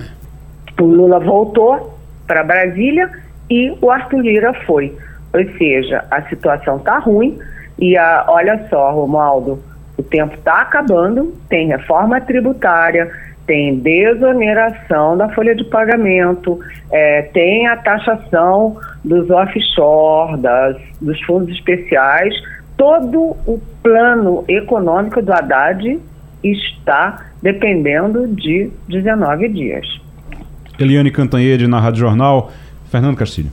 O 0.80 0.84
Lula 0.84 1.20
voltou 1.20 1.98
para 2.26 2.44
Brasília 2.44 3.10
e 3.50 3.76
o 3.82 3.92
Arthur 3.92 4.22
Lira 4.22 4.54
foi. 4.66 4.96
Ou 5.34 5.58
seja, 5.58 6.06
a 6.10 6.22
situação 6.24 6.78
está 6.78 6.98
ruim 7.00 7.38
e 7.78 7.98
a, 7.98 8.26
olha 8.28 8.68
só, 8.70 8.92
Romualdo, 8.92 9.62
o 9.98 10.04
tempo 10.04 10.36
está 10.36 10.62
acabando, 10.62 11.34
tem 11.50 11.68
reforma 11.68 12.22
tributária, 12.22 13.12
tem 13.46 13.80
desoneração 13.80 15.18
da 15.18 15.30
folha 15.30 15.56
de 15.56 15.64
pagamento, 15.66 16.60
é, 16.92 17.24
tem 17.24 17.68
a 17.68 17.78
taxação 17.78 18.78
dos 19.04 19.30
offshore, 19.30 20.38
das, 20.38 20.78
dos 21.00 21.22
fundos 21.22 21.54
especiais, 21.56 22.34
todo 22.76 23.36
o 23.46 23.62
plano 23.82 24.44
econômico 24.48 25.22
do 25.22 25.32
Haddad 25.32 26.00
está 26.44 27.26
dependendo 27.42 28.28
de 28.28 28.70
19 28.88 29.50
dias. 29.50 29.86
Eliane 30.80 31.12
Cantanhede 31.12 31.68
na 31.68 31.80
Rádio 31.80 32.02
Jornal, 32.02 32.52
Fernando 32.90 33.16
Castilho. 33.16 33.52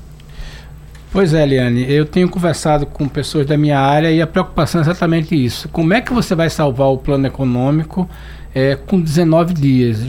Pois 1.12 1.34
é, 1.34 1.42
Eliane, 1.42 1.92
eu 1.92 2.06
tenho 2.06 2.26
conversado 2.26 2.86
com 2.86 3.06
pessoas 3.06 3.46
da 3.46 3.56
minha 3.56 3.78
área 3.78 4.10
e 4.10 4.22
a 4.22 4.26
preocupação 4.26 4.80
é 4.80 4.84
exatamente 4.84 5.34
isso. 5.34 5.68
Como 5.68 5.92
é 5.92 6.00
que 6.00 6.10
você 6.12 6.34
vai 6.34 6.48
salvar 6.48 6.88
o 6.88 6.96
plano 6.96 7.26
econômico 7.26 8.08
é, 8.54 8.76
com 8.76 9.00
19 9.00 9.54
dias. 9.54 10.00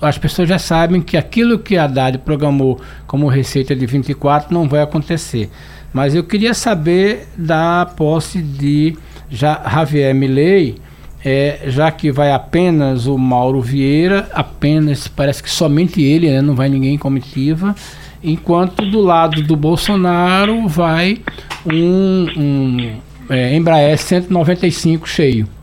As 0.00 0.18
pessoas 0.18 0.48
já 0.48 0.58
sabem 0.58 1.00
que 1.00 1.16
aquilo 1.16 1.58
que 1.58 1.76
a 1.76 1.84
Haddad 1.84 2.18
programou 2.18 2.80
como 3.06 3.28
receita 3.28 3.74
de 3.74 3.86
24 3.86 4.52
não 4.52 4.68
vai 4.68 4.82
acontecer. 4.82 5.50
Mas 5.92 6.14
eu 6.14 6.22
queria 6.22 6.52
saber 6.52 7.26
da 7.36 7.86
posse 7.86 8.42
de 8.42 8.96
já 9.30 9.62
Javier 9.68 10.14
Milei, 10.14 10.76
é, 11.24 11.60
já 11.66 11.90
que 11.90 12.12
vai 12.12 12.30
apenas 12.30 13.06
o 13.06 13.18
Mauro 13.18 13.60
Vieira, 13.60 14.28
apenas, 14.32 15.08
parece 15.08 15.42
que 15.42 15.50
somente 15.50 16.02
ele, 16.02 16.30
né, 16.30 16.40
não 16.40 16.54
vai 16.54 16.68
ninguém 16.68 16.94
em 16.94 16.98
comitiva, 16.98 17.74
enquanto 18.22 18.88
do 18.88 19.00
lado 19.00 19.42
do 19.42 19.56
Bolsonaro 19.56 20.68
vai 20.68 21.20
um, 21.64 22.26
um 22.36 22.96
é, 23.28 23.56
Embraer 23.56 23.98
195 23.98 25.08
cheio. 25.08 25.55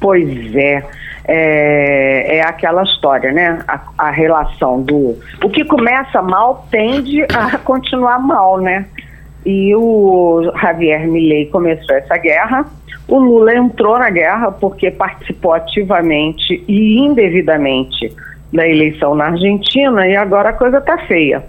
Pois 0.00 0.54
é. 0.54 0.84
É, 1.30 2.36
é, 2.36 2.42
aquela 2.42 2.82
história, 2.84 3.30
né? 3.32 3.58
A, 3.68 3.80
a, 3.98 4.10
relação 4.10 4.80
do. 4.80 5.18
O 5.44 5.50
que 5.50 5.62
começa 5.62 6.22
mal 6.22 6.66
tende 6.70 7.22
a 7.34 7.58
continuar 7.58 8.18
mal, 8.18 8.58
né? 8.58 8.86
E 9.44 9.74
o 9.74 10.50
Javier 10.60 11.06
Milei 11.06 11.46
começou 11.46 11.94
essa 11.94 12.16
guerra 12.16 12.66
O 13.06 13.18
Lula 13.18 13.54
entrou 13.54 13.98
na 13.98 14.10
guerra 14.10 14.50
porque 14.50 14.90
participou 14.90 15.52
ativamente 15.52 16.62
e 16.66 16.98
indevidamente 16.98 18.14
da 18.52 18.66
eleição 18.66 19.14
na 19.14 19.26
Argentina 19.26 20.06
e 20.06 20.16
agora 20.16 20.50
a 20.50 20.54
coisa 20.54 20.78
está 20.78 20.96
feia, 20.98 21.44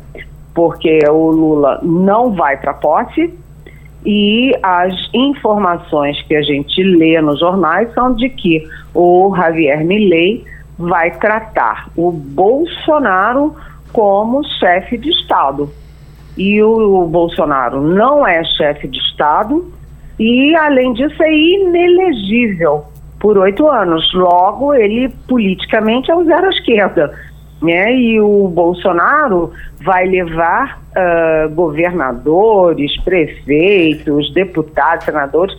porque 0.54 1.00
o 1.08 1.32
Lula 1.32 1.80
não 1.82 2.34
vai 2.34 2.58
para 2.58 2.74
posse 2.74 3.34
e 4.06 4.54
as 4.64 4.94
informações 5.14 6.22
que 6.24 6.36
a 6.36 6.42
gente 6.42 6.82
lê 6.82 7.22
nos 7.22 7.40
jornais 7.40 7.94
são 7.94 8.14
de 8.16 8.30
que 8.30 8.64
o 8.94 9.34
Javier 9.36 9.84
Milei 9.86 10.46
vai 10.78 11.12
tratar 11.12 11.90
o 11.96 12.12
Bolsonaro 12.12 13.56
como 13.92 14.44
chefe 14.60 14.98
de 14.98 15.10
Estado. 15.10 15.70
E 16.38 16.64
o, 16.64 17.04
o 17.04 17.08
Bolsonaro 17.08 17.82
não 17.82 18.26
é 18.26 18.44
chefe 18.44 18.88
de 18.88 18.98
Estado 19.00 19.72
e, 20.18 20.56
além 20.56 20.94
disso, 20.94 21.22
é 21.22 21.34
inelegível 21.34 22.86
por 23.20 23.38
oito 23.38 23.68
anos. 23.68 24.14
Logo, 24.14 24.74
ele 24.74 25.10
politicamente 25.28 26.10
é 26.10 26.16
um 26.16 26.24
zero 26.24 26.46
à 26.46 26.50
esquerda. 26.50 27.14
Né? 27.62 27.94
E 27.94 28.22
o 28.22 28.48
Bolsonaro 28.48 29.52
vai 29.82 30.06
levar 30.06 30.80
uh, 30.92 31.54
governadores, 31.54 32.96
prefeitos, 33.02 34.34
deputados, 34.34 35.06
senadores, 35.06 35.54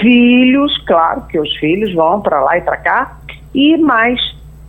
filhos, 0.00 0.76
claro 0.86 1.22
que 1.28 1.38
os 1.38 1.54
filhos 1.56 1.94
vão 1.94 2.20
para 2.20 2.40
lá 2.40 2.56
e 2.56 2.62
para 2.62 2.76
cá, 2.78 3.18
e 3.54 3.76
mais, 3.76 4.20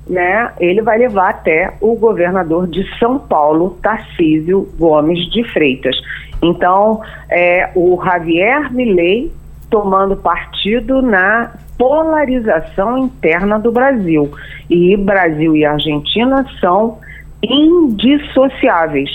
né? 0.07 0.51
Ele 0.59 0.82
vai 0.82 0.97
levar 0.97 1.30
até 1.30 1.74
o 1.82 1.95
governador 1.95 2.68
de 2.68 2.86
São 2.97 3.20
Paulo, 3.20 3.78
Tarcísio 3.82 4.70
Gomes 4.78 5.30
de 5.32 5.43
Freitas. 5.51 5.95
Então, 6.41 7.01
é 7.30 7.70
o 7.76 7.99
Javier 8.03 8.72
Milei 8.74 9.32
tomando 9.70 10.15
partido 10.15 11.01
na 11.01 11.51
polarização 11.78 12.97
interna 12.97 13.59
do 13.59 13.72
Brasil. 13.72 14.32
E 14.70 14.95
Brasil 14.97 15.55
e 15.55 15.65
Argentina 15.65 16.45
são 16.59 16.99
indissociáveis. 17.43 19.09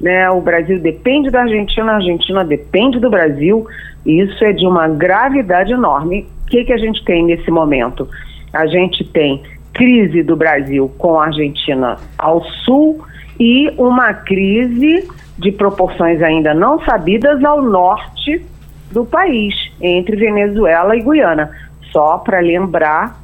Né? 0.00 0.28
O 0.30 0.40
Brasil 0.40 0.80
depende 0.80 1.30
da 1.30 1.42
Argentina, 1.42 1.92
a 1.92 1.96
Argentina 1.96 2.44
depende 2.44 2.98
do 2.98 3.10
Brasil. 3.10 3.66
Isso 4.04 4.44
é 4.44 4.52
de 4.52 4.66
uma 4.66 4.88
gravidade 4.88 5.72
enorme. 5.72 6.26
O 6.42 6.46
que, 6.46 6.64
que 6.64 6.72
a 6.72 6.78
gente 6.78 7.04
tem 7.04 7.24
nesse 7.24 7.50
momento? 7.50 8.08
A 8.52 8.66
gente 8.66 9.04
tem 9.04 9.42
crise 9.72 10.22
do 10.22 10.36
Brasil 10.36 10.90
com 10.98 11.20
a 11.20 11.26
Argentina 11.26 11.96
ao 12.18 12.42
sul 12.64 13.04
e 13.38 13.70
uma 13.78 14.12
crise 14.12 15.08
de 15.38 15.52
proporções 15.52 16.20
ainda 16.22 16.52
não 16.52 16.80
sabidas 16.84 17.42
ao 17.44 17.62
norte 17.62 18.44
do 18.90 19.04
país, 19.04 19.54
entre 19.80 20.16
Venezuela 20.16 20.96
e 20.96 21.02
Guiana. 21.02 21.50
Só 21.92 22.18
para 22.18 22.40
lembrar, 22.40 23.20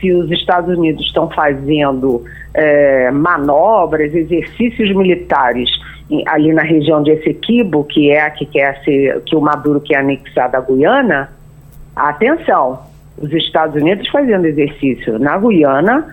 se 0.00 0.12
os 0.12 0.30
Estados 0.30 0.76
Unidos 0.76 1.04
estão 1.06 1.28
fazendo 1.30 2.24
é, 2.52 3.10
manobras, 3.10 4.14
exercícios 4.14 4.94
militares 4.94 5.70
ali 6.26 6.52
na 6.52 6.62
região 6.62 7.02
de 7.02 7.10
Essequibo, 7.12 7.84
que 7.84 8.10
é 8.10 8.20
a 8.20 8.30
que 8.30 8.44
quer 8.46 8.82
ser, 8.84 9.22
que 9.22 9.34
o 9.34 9.40
Maduro 9.40 9.80
quer 9.80 9.96
anexar 9.96 10.50
da 10.50 10.60
Guiana, 10.60 11.30
atenção, 11.96 12.80
os 13.16 13.32
Estados 13.32 13.80
Unidos 13.80 14.08
fazendo 14.08 14.44
exercício 14.44 15.18
na 15.18 15.38
Guiana 15.38 16.06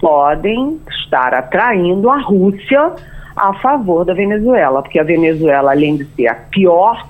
podem 0.00 0.80
estar 0.90 1.34
atraindo 1.34 2.10
a 2.10 2.18
Rússia 2.18 2.92
a 3.36 3.52
favor 3.54 4.04
da 4.04 4.14
Venezuela, 4.14 4.82
porque 4.82 4.98
a 4.98 5.04
Venezuela, 5.04 5.72
além 5.72 5.96
de 5.96 6.04
ser 6.06 6.28
a 6.28 6.34
pior 6.34 7.06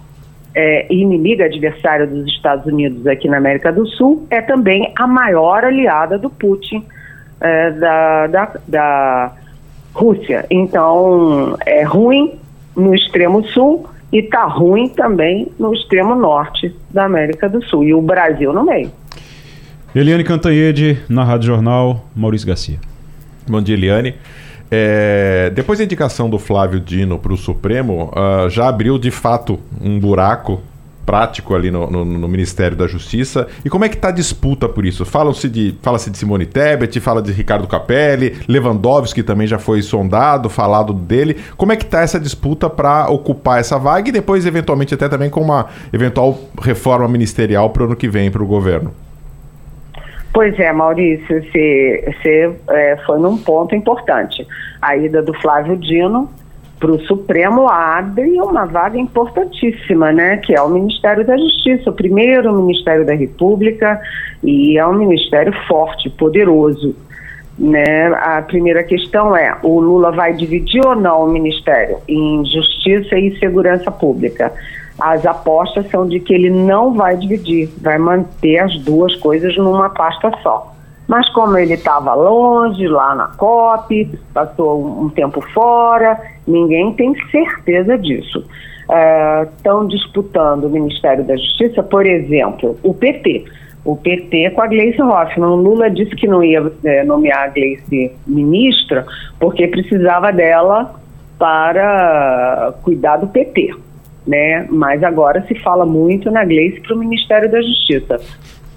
é, 0.56 0.86
inimiga 0.90 1.44
adversária 1.44 2.06
dos 2.06 2.26
Estados 2.26 2.64
Unidos 2.64 3.06
aqui 3.06 3.28
na 3.28 3.36
América 3.36 3.70
do 3.70 3.86
Sul, 3.86 4.26
é 4.30 4.40
também 4.40 4.90
a 4.98 5.06
maior 5.06 5.62
aliada 5.64 6.18
do 6.18 6.30
Putin 6.30 6.82
é, 7.38 7.70
da, 7.72 8.26
da, 8.26 8.52
da 8.66 9.32
Rússia. 9.92 10.46
Então, 10.50 11.58
é 11.66 11.82
ruim 11.82 12.38
no 12.74 12.94
extremo 12.94 13.46
sul 13.48 13.86
e 14.10 14.20
está 14.20 14.46
ruim 14.46 14.88
também 14.88 15.52
no 15.58 15.74
extremo 15.74 16.14
norte 16.14 16.74
da 16.90 17.04
América 17.04 17.50
do 17.50 17.62
Sul. 17.62 17.84
E 17.84 17.92
o 17.92 18.00
Brasil 18.00 18.50
no 18.50 18.64
meio. 18.64 18.90
Eliane 19.94 20.24
Cantanhede, 20.24 20.98
na 21.06 21.22
Rádio 21.22 21.48
Jornal, 21.48 22.06
Maurício 22.14 22.48
Garcia. 22.48 22.78
Bom 23.46 23.60
dia, 23.60 23.74
Eliane. 23.74 24.14
É, 24.70 25.50
depois 25.54 25.78
da 25.78 25.84
indicação 25.84 26.28
do 26.28 26.38
Flávio 26.38 26.80
Dino 26.80 27.18
para 27.18 27.32
o 27.32 27.36
Supremo, 27.36 28.12
uh, 28.12 28.50
já 28.50 28.68
abriu 28.68 28.98
de 28.98 29.10
fato 29.10 29.58
um 29.80 29.98
buraco 29.98 30.60
prático 31.06 31.54
ali 31.54 31.70
no, 31.70 31.88
no, 31.88 32.04
no, 32.04 32.28
Ministério 32.28 32.76
da 32.76 32.88
Justiça. 32.88 33.46
E 33.64 33.70
como 33.70 33.84
é 33.84 33.88
que 33.88 33.94
está 33.94 34.08
a 34.08 34.12
disputa 34.12 34.68
por 34.68 34.84
isso? 34.84 35.04
Fala-se 35.04 35.48
de, 35.48 35.76
fala 35.80 35.96
de 35.98 36.18
Simone 36.18 36.44
Tebet, 36.44 36.98
fala 36.98 37.22
de 37.22 37.30
Ricardo 37.30 37.68
Capelli, 37.68 38.36
Lewandowski 38.48 39.22
também 39.22 39.46
já 39.46 39.58
foi 39.58 39.80
sondado, 39.82 40.50
falado 40.50 40.92
dele. 40.92 41.36
Como 41.56 41.70
é 41.70 41.76
que 41.76 41.84
está 41.84 42.00
essa 42.00 42.18
disputa 42.18 42.68
para 42.68 43.08
ocupar 43.08 43.60
essa 43.60 43.78
vaga 43.78 44.08
e 44.08 44.12
depois, 44.12 44.44
eventualmente, 44.44 44.94
até 44.94 45.08
também 45.08 45.30
com 45.30 45.40
uma 45.40 45.66
eventual 45.92 46.38
reforma 46.60 47.06
ministerial 47.06 47.70
para 47.70 47.84
o 47.84 47.86
ano 47.86 47.96
que 47.96 48.08
vem 48.08 48.28
para 48.28 48.42
o 48.42 48.46
governo? 48.46 48.92
Pois 50.36 50.60
é, 50.60 50.70
Maurício, 50.70 51.42
você, 51.42 52.54
é, 52.68 52.96
foi 53.06 53.18
num 53.18 53.38
ponto 53.38 53.74
importante. 53.74 54.46
A 54.82 54.94
ida 54.94 55.22
do 55.22 55.32
Flávio 55.32 55.78
Dino 55.78 56.28
para 56.78 56.90
o 56.90 57.00
Supremo 57.06 57.66
abre 57.70 58.38
uma 58.42 58.66
vaga 58.66 58.98
importantíssima, 58.98 60.12
né? 60.12 60.36
Que 60.36 60.54
é 60.54 60.60
o 60.60 60.68
Ministério 60.68 61.26
da 61.26 61.38
Justiça, 61.38 61.88
o 61.88 61.94
primeiro 61.94 62.52
Ministério 62.52 63.06
da 63.06 63.14
República, 63.14 63.98
e 64.44 64.76
é 64.76 64.86
um 64.86 64.92
ministério 64.92 65.54
forte, 65.66 66.10
poderoso. 66.10 66.94
Né? 67.58 68.08
A 68.08 68.42
primeira 68.42 68.84
questão 68.84 69.34
é: 69.34 69.56
o 69.62 69.80
Lula 69.80 70.12
vai 70.12 70.34
dividir 70.34 70.84
ou 70.84 70.94
não 70.94 71.24
o 71.24 71.32
Ministério 71.32 71.96
em 72.06 72.44
Justiça 72.44 73.18
e 73.18 73.38
Segurança 73.38 73.90
Pública? 73.90 74.52
As 74.98 75.26
apostas 75.26 75.88
são 75.90 76.08
de 76.08 76.20
que 76.20 76.32
ele 76.32 76.50
não 76.50 76.94
vai 76.94 77.16
dividir, 77.16 77.68
vai 77.80 77.98
manter 77.98 78.58
as 78.58 78.78
duas 78.80 79.14
coisas 79.16 79.56
numa 79.56 79.90
pasta 79.90 80.30
só. 80.42 80.72
Mas 81.06 81.28
como 81.30 81.56
ele 81.56 81.74
estava 81.74 82.14
longe, 82.14 82.88
lá 82.88 83.14
na 83.14 83.28
COP, 83.28 84.18
passou 84.32 85.02
um 85.02 85.08
tempo 85.10 85.40
fora, 85.52 86.18
ninguém 86.46 86.92
tem 86.94 87.14
certeza 87.30 87.96
disso. 87.96 88.44
Estão 89.56 89.84
é, 89.84 89.86
disputando 89.86 90.64
o 90.64 90.70
Ministério 90.70 91.24
da 91.24 91.36
Justiça, 91.36 91.82
por 91.82 92.06
exemplo, 92.06 92.76
o 92.82 92.92
PT. 92.92 93.44
O 93.84 93.96
PT 93.96 94.50
com 94.50 94.62
a 94.62 94.66
Gleice 94.66 95.00
Hoffmann. 95.00 95.50
O 95.50 95.56
Lula 95.56 95.88
disse 95.88 96.16
que 96.16 96.26
não 96.26 96.42
ia 96.42 96.72
é, 96.82 97.04
nomear 97.04 97.44
a 97.44 97.48
Gleice 97.48 98.10
ministra 98.26 99.06
porque 99.38 99.68
precisava 99.68 100.32
dela 100.32 100.92
para 101.38 102.74
cuidar 102.82 103.18
do 103.18 103.28
PT 103.28 103.85
né? 104.26 104.66
Mas 104.70 105.02
agora 105.02 105.44
se 105.46 105.54
fala 105.56 105.86
muito 105.86 106.30
na 106.30 106.44
Gleice 106.44 106.80
para 106.80 106.94
o 106.94 106.98
Ministério 106.98 107.50
da 107.50 107.60
Justiça. 107.60 108.20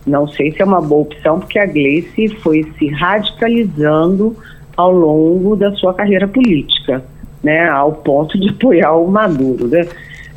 Não 0.05 0.27
sei 0.27 0.51
se 0.51 0.61
é 0.61 0.65
uma 0.65 0.81
boa 0.81 1.01
opção, 1.01 1.39
porque 1.39 1.59
a 1.59 1.65
Gleice 1.65 2.29
foi 2.41 2.63
se 2.77 2.87
radicalizando 2.87 4.35
ao 4.77 4.91
longo 4.91 5.55
da 5.55 5.71
sua 5.73 5.93
carreira 5.93 6.27
política, 6.27 7.03
né? 7.43 7.67
Ao 7.67 7.91
ponto 7.91 8.39
de 8.39 8.49
apoiar 8.49 8.93
o 8.93 9.07
Maduro, 9.07 9.67
né? 9.67 9.87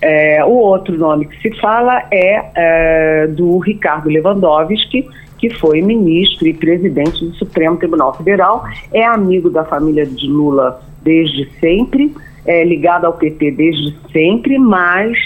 É, 0.01 0.45
o 0.45 0.51
outro 0.51 0.99
nome 0.99 1.27
que 1.27 1.41
se 1.41 1.61
fala 1.61 2.03
é, 2.11 2.45
é 2.57 3.27
do 3.29 3.59
Ricardo 3.59 4.09
Lewandowski, 4.09 5.09
que 5.39 5.51
foi 5.51 5.81
ministro 5.81 6.47
e 6.49 6.53
presidente 6.53 7.25
do 7.25 7.33
Supremo 7.35 7.77
Tribunal 7.77 8.13
Federal, 8.15 8.65
é 8.93 9.05
amigo 9.05 9.49
da 9.49 9.65
família 9.65 10.05
de 10.05 10.27
Lula 10.27 10.83
desde 11.03 11.49
sempre, 11.61 12.13
é, 12.47 12.65
ligado 12.65 13.07
ao 13.07 13.13
PT 13.15 13.51
desde 13.53 13.95
sempre, 14.13 14.59
mas 14.59 15.17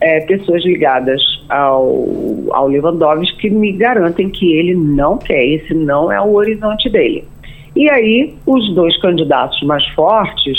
é, 0.00 0.20
pessoas 0.20 0.64
ligadas 0.64 1.20
ao, 1.48 2.06
ao 2.50 2.68
Lewandowski 2.68 3.50
me 3.50 3.72
garantem 3.72 4.30
que 4.30 4.52
ele 4.52 4.74
não 4.74 5.18
quer, 5.18 5.44
esse 5.44 5.74
não 5.74 6.10
é 6.10 6.20
o 6.20 6.34
horizonte 6.34 6.88
dele. 6.88 7.24
E 7.76 7.88
aí, 7.88 8.34
os 8.46 8.74
dois 8.74 8.96
candidatos 9.00 9.60
mais 9.62 9.86
fortes 9.88 10.58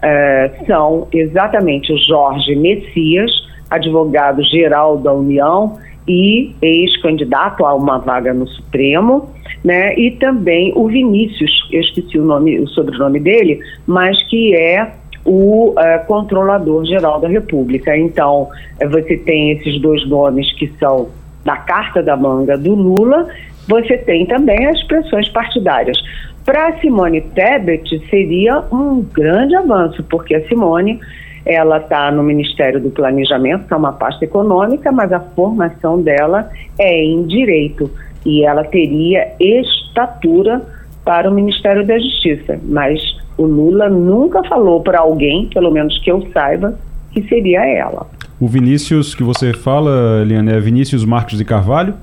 é, 0.00 0.50
são 0.66 1.08
exatamente 1.12 1.92
o 1.92 1.98
Jorge 1.98 2.54
Messias, 2.54 3.30
advogado-geral 3.70 4.98
da 4.98 5.12
União 5.12 5.78
e 6.06 6.54
ex-candidato 6.60 7.64
a 7.64 7.74
uma 7.74 7.98
vaga 7.98 8.34
no 8.34 8.46
Supremo, 8.46 9.30
né? 9.64 9.94
E 9.96 10.10
também 10.12 10.72
o 10.74 10.88
Vinícius, 10.88 11.50
eu 11.70 11.80
esqueci 11.80 12.18
o 12.18 12.24
nome, 12.24 12.58
o 12.58 12.66
sobrenome 12.68 13.20
dele, 13.20 13.60
mas 13.86 14.20
que 14.24 14.54
é 14.54 14.92
o 15.24 15.70
uh, 15.70 16.06
controlador 16.06 16.84
geral 16.84 17.20
da 17.20 17.28
República. 17.28 17.96
Então, 17.96 18.48
uh, 18.82 18.88
você 18.88 19.16
tem 19.16 19.52
esses 19.52 19.80
dois 19.80 20.06
nomes 20.08 20.52
que 20.54 20.68
são 20.78 21.08
da 21.44 21.56
carta 21.56 22.02
da 22.02 22.16
manga 22.16 22.56
do 22.56 22.74
Lula, 22.74 23.26
você 23.68 23.98
tem 23.98 24.26
também 24.26 24.66
as 24.66 24.82
pressões 24.84 25.28
partidárias. 25.28 25.98
Para 26.44 26.78
Simone 26.80 27.20
Tebet 27.20 28.02
seria 28.10 28.64
um 28.72 29.02
grande 29.02 29.54
avanço, 29.54 30.02
porque 30.04 30.34
a 30.34 30.48
Simone 30.48 31.00
ela 31.44 31.78
está 31.78 32.10
no 32.10 32.22
Ministério 32.22 32.80
do 32.80 32.90
Planejamento, 32.90 33.66
que 33.66 33.74
é 33.74 33.76
uma 33.76 33.92
pasta 33.92 34.24
econômica, 34.24 34.92
mas 34.92 35.12
a 35.12 35.20
formação 35.20 36.00
dela 36.00 36.48
é 36.78 37.02
em 37.04 37.24
direito 37.26 37.90
e 38.24 38.44
ela 38.44 38.64
teria 38.64 39.32
estatura 39.40 40.62
para 41.04 41.30
o 41.30 41.34
Ministério 41.34 41.86
da 41.86 41.98
Justiça, 41.98 42.58
mas 42.64 43.00
o 43.36 43.44
Lula 43.44 43.88
nunca 43.88 44.42
falou 44.44 44.80
para 44.82 45.00
alguém, 45.00 45.48
pelo 45.52 45.70
menos 45.70 45.98
que 45.98 46.10
eu 46.10 46.26
saiba, 46.32 46.78
que 47.10 47.22
seria 47.28 47.64
ela. 47.66 48.06
O 48.40 48.48
Vinícius 48.48 49.14
que 49.14 49.22
você 49.22 49.52
fala, 49.52 50.20
Eliane, 50.22 50.52
é 50.52 50.60
Vinícius 50.60 51.04
Marques 51.04 51.38
de 51.38 51.44
Carvalho? 51.44 51.94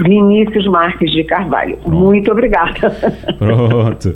Vinícius 0.00 0.66
Marques 0.66 1.10
de 1.10 1.24
Carvalho. 1.24 1.76
Pronto. 1.76 1.96
Muito 1.96 2.30
obrigada. 2.30 2.90
Pronto. 3.38 4.14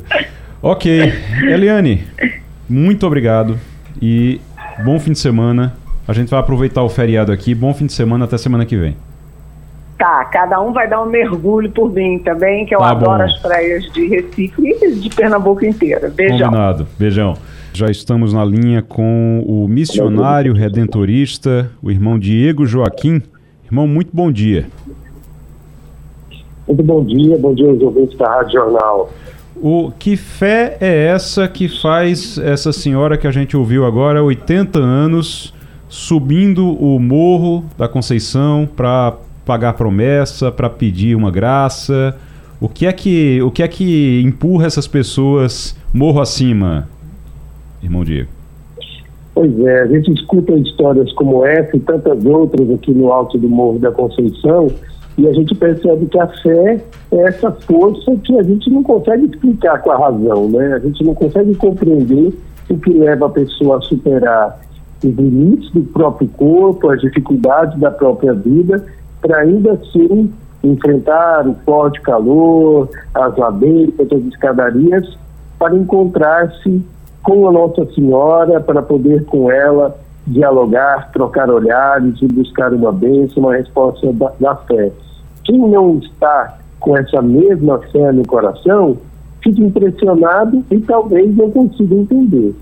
ok. 0.62 1.12
Eliane, 1.42 2.04
muito 2.68 3.06
obrigado 3.06 3.58
e 4.00 4.40
bom 4.84 4.98
fim 4.98 5.12
de 5.12 5.18
semana. 5.18 5.74
A 6.06 6.12
gente 6.12 6.30
vai 6.30 6.40
aproveitar 6.40 6.82
o 6.82 6.88
feriado 6.88 7.30
aqui. 7.30 7.54
Bom 7.54 7.72
fim 7.74 7.86
de 7.86 7.92
semana, 7.92 8.24
até 8.24 8.38
semana 8.38 8.64
que 8.64 8.76
vem. 8.76 8.96
Tá, 9.98 10.24
cada 10.26 10.60
um 10.60 10.72
vai 10.72 10.88
dar 10.88 11.02
um 11.02 11.06
mergulho 11.06 11.70
por 11.72 11.92
mim 11.92 12.20
também, 12.20 12.64
que 12.64 12.72
eu 12.72 12.78
tá 12.78 12.90
adoro 12.90 13.18
bom. 13.18 13.24
as 13.24 13.36
praias 13.40 13.84
de 13.92 14.06
Recife 14.06 14.54
e 14.62 14.94
de 14.94 15.10
Pernambuco 15.10 15.64
inteira. 15.64 16.08
Beijão. 16.08 16.50
Combinado. 16.50 16.86
Beijão. 16.96 17.34
Já 17.74 17.90
estamos 17.90 18.32
na 18.32 18.44
linha 18.44 18.80
com 18.80 19.42
o 19.44 19.66
missionário 19.66 20.54
redentorista, 20.54 21.70
o 21.82 21.90
irmão 21.90 22.16
Diego 22.16 22.64
Joaquim. 22.64 23.20
Irmão, 23.64 23.88
muito 23.88 24.10
bom 24.12 24.30
dia. 24.30 24.68
Muito 26.66 26.82
bom 26.82 27.04
dia, 27.04 27.36
bom 27.36 27.52
dia 27.52 27.68
aos 27.68 27.80
ouvintes 27.80 28.16
da 28.16 28.28
Rádio 28.28 28.52
Jornal. 28.52 29.10
O 29.56 29.90
que 29.98 30.16
fé 30.16 30.76
é 30.80 31.06
essa 31.06 31.48
que 31.48 31.68
faz 31.68 32.38
essa 32.38 32.72
senhora 32.72 33.18
que 33.18 33.26
a 33.26 33.32
gente 33.32 33.56
ouviu 33.56 33.84
agora, 33.84 34.22
80 34.22 34.78
anos, 34.78 35.52
subindo 35.88 36.70
o 36.80 37.00
morro 37.00 37.64
da 37.76 37.88
Conceição 37.88 38.68
para 38.76 39.14
pagar 39.48 39.72
promessa, 39.72 40.52
para 40.52 40.68
pedir 40.68 41.16
uma 41.16 41.30
graça? 41.30 42.14
O 42.60 42.68
que 42.68 42.84
é 42.84 42.92
que 42.92 43.40
o 43.40 43.50
que 43.50 43.62
é 43.62 43.68
que 43.68 44.20
empurra 44.22 44.66
essas 44.66 44.86
pessoas 44.86 45.74
morro 45.94 46.20
acima, 46.20 46.86
irmão 47.82 48.04
Diego? 48.04 48.28
Pois 49.34 49.58
é, 49.60 49.82
a 49.82 49.86
gente 49.86 50.12
escuta 50.12 50.52
histórias 50.52 51.10
como 51.14 51.46
essa 51.46 51.74
e 51.74 51.80
tantas 51.80 52.22
outras 52.26 52.70
aqui 52.70 52.92
no 52.92 53.10
alto 53.10 53.38
do 53.38 53.48
Morro 53.48 53.78
da 53.78 53.90
Conceição 53.90 54.68
e 55.16 55.26
a 55.26 55.32
gente 55.32 55.54
percebe 55.54 56.06
que 56.06 56.18
a 56.18 56.26
fé 56.26 56.84
é 57.12 57.16
essa 57.22 57.50
força 57.50 58.14
que 58.16 58.38
a 58.38 58.42
gente 58.42 58.68
não 58.68 58.82
consegue 58.82 59.24
explicar 59.26 59.80
com 59.80 59.92
a 59.92 59.98
razão, 59.98 60.50
né? 60.50 60.74
A 60.74 60.78
gente 60.80 61.02
não 61.02 61.14
consegue 61.14 61.54
compreender 61.54 62.34
o 62.68 62.76
que 62.76 62.92
leva 62.92 63.26
a 63.26 63.30
pessoa 63.30 63.78
a 63.78 63.80
superar 63.80 64.60
os 65.02 65.14
limites 65.14 65.70
do 65.70 65.80
próprio 65.84 66.28
corpo, 66.36 66.90
as 66.90 67.00
dificuldades 67.00 67.78
da 67.78 67.90
própria 67.90 68.34
vida 68.34 68.84
para 69.28 69.42
ainda 69.42 69.72
assim 69.72 70.32
enfrentar 70.64 71.46
o 71.46 71.54
forte 71.66 72.00
calor, 72.00 72.88
as 73.14 73.36
ladeiras, 73.36 73.94
as 74.00 74.24
escadarias, 74.24 75.18
para 75.58 75.76
encontrar-se 75.76 76.82
com 77.22 77.46
a 77.46 77.52
Nossa 77.52 77.84
Senhora, 77.94 78.58
para 78.58 78.80
poder 78.80 79.26
com 79.26 79.50
ela 79.50 79.96
dialogar, 80.26 81.10
trocar 81.12 81.50
olhares 81.50 82.20
e 82.22 82.26
buscar 82.26 82.72
uma 82.72 82.90
bênção, 82.90 83.42
uma 83.42 83.54
resposta 83.54 84.12
da, 84.14 84.32
da 84.40 84.56
fé. 84.56 84.90
Quem 85.44 85.58
não 85.58 85.98
está 85.98 86.58
com 86.80 86.96
essa 86.96 87.20
mesma 87.20 87.78
fé 87.92 88.12
no 88.12 88.26
coração, 88.26 88.96
fica 89.42 89.60
impressionado 89.60 90.64
e 90.70 90.80
talvez 90.80 91.36
não 91.36 91.50
consiga 91.50 91.94
entender. 91.94 92.54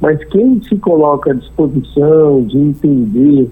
Mas 0.00 0.22
quem 0.24 0.62
se 0.62 0.76
coloca 0.76 1.32
à 1.32 1.34
disposição 1.34 2.42
de 2.44 2.58
entender 2.58 3.50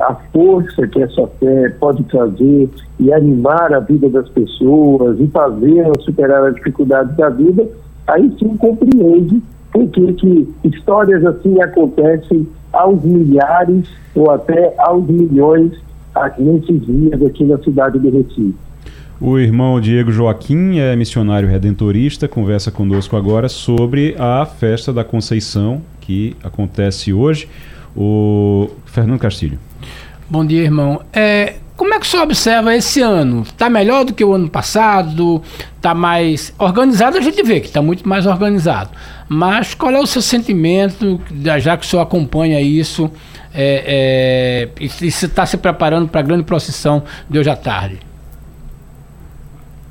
a 0.00 0.14
força 0.32 0.86
que 0.86 1.02
essa 1.02 1.26
fé 1.38 1.68
pode 1.80 2.02
trazer 2.04 2.68
e 2.98 3.12
animar 3.12 3.72
a 3.72 3.80
vida 3.80 4.08
das 4.08 4.28
pessoas 4.28 5.18
e 5.20 5.26
fazê-las 5.28 6.04
superar 6.04 6.44
as 6.44 6.54
dificuldades 6.54 7.16
da 7.16 7.28
vida, 7.28 7.68
aí 8.06 8.32
sim 8.38 8.56
compreende 8.56 9.42
por 9.72 9.86
que, 9.88 10.12
que 10.12 10.54
histórias 10.64 11.24
assim 11.24 11.60
acontecem 11.60 12.46
aos 12.72 13.02
milhares 13.02 13.88
ou 14.14 14.30
até 14.30 14.74
aos 14.78 15.06
milhões 15.06 15.72
nesses 16.38 16.86
dias 16.86 17.22
aqui 17.22 17.44
na 17.44 17.58
cidade 17.58 17.98
de 17.98 18.10
Recife. 18.10 18.54
O 19.20 19.38
irmão 19.38 19.80
Diego 19.80 20.10
Joaquim 20.10 20.78
é 20.78 20.96
missionário 20.96 21.48
redentorista, 21.48 22.26
conversa 22.26 22.70
conosco 22.70 23.16
agora 23.16 23.48
sobre 23.48 24.16
a 24.18 24.44
festa 24.44 24.92
da 24.92 25.04
Conceição 25.04 25.80
que 26.00 26.36
acontece 26.42 27.12
hoje. 27.12 27.48
O 27.96 28.68
Fernando 28.84 29.20
Castilho. 29.20 29.58
Bom 30.32 30.46
dia, 30.46 30.62
irmão. 30.62 31.02
É, 31.12 31.56
como 31.76 31.92
é 31.92 32.00
que 32.00 32.06
você 32.06 32.16
observa 32.16 32.74
esse 32.74 33.02
ano? 33.02 33.42
Está 33.42 33.68
melhor 33.68 34.02
do 34.02 34.14
que 34.14 34.24
o 34.24 34.32
ano 34.32 34.48
passado? 34.48 35.42
Está 35.76 35.94
mais 35.94 36.54
organizado? 36.58 37.18
A 37.18 37.20
gente 37.20 37.42
vê 37.42 37.60
que 37.60 37.66
está 37.66 37.82
muito 37.82 38.08
mais 38.08 38.24
organizado. 38.24 38.88
Mas 39.28 39.74
qual 39.74 39.92
é 39.92 40.00
o 40.00 40.06
seu 40.06 40.22
sentimento, 40.22 41.20
já 41.58 41.76
que 41.76 41.84
o 41.84 41.86
senhor 41.86 42.00
acompanha 42.00 42.58
isso, 42.62 43.10
é, 43.54 44.68
é, 44.74 44.82
e 44.82 44.86
está 45.06 45.44
se 45.44 45.58
preparando 45.58 46.08
para 46.08 46.20
a 46.20 46.24
grande 46.24 46.44
procissão 46.44 47.02
de 47.28 47.38
hoje 47.38 47.50
à 47.50 47.56
tarde? 47.56 48.00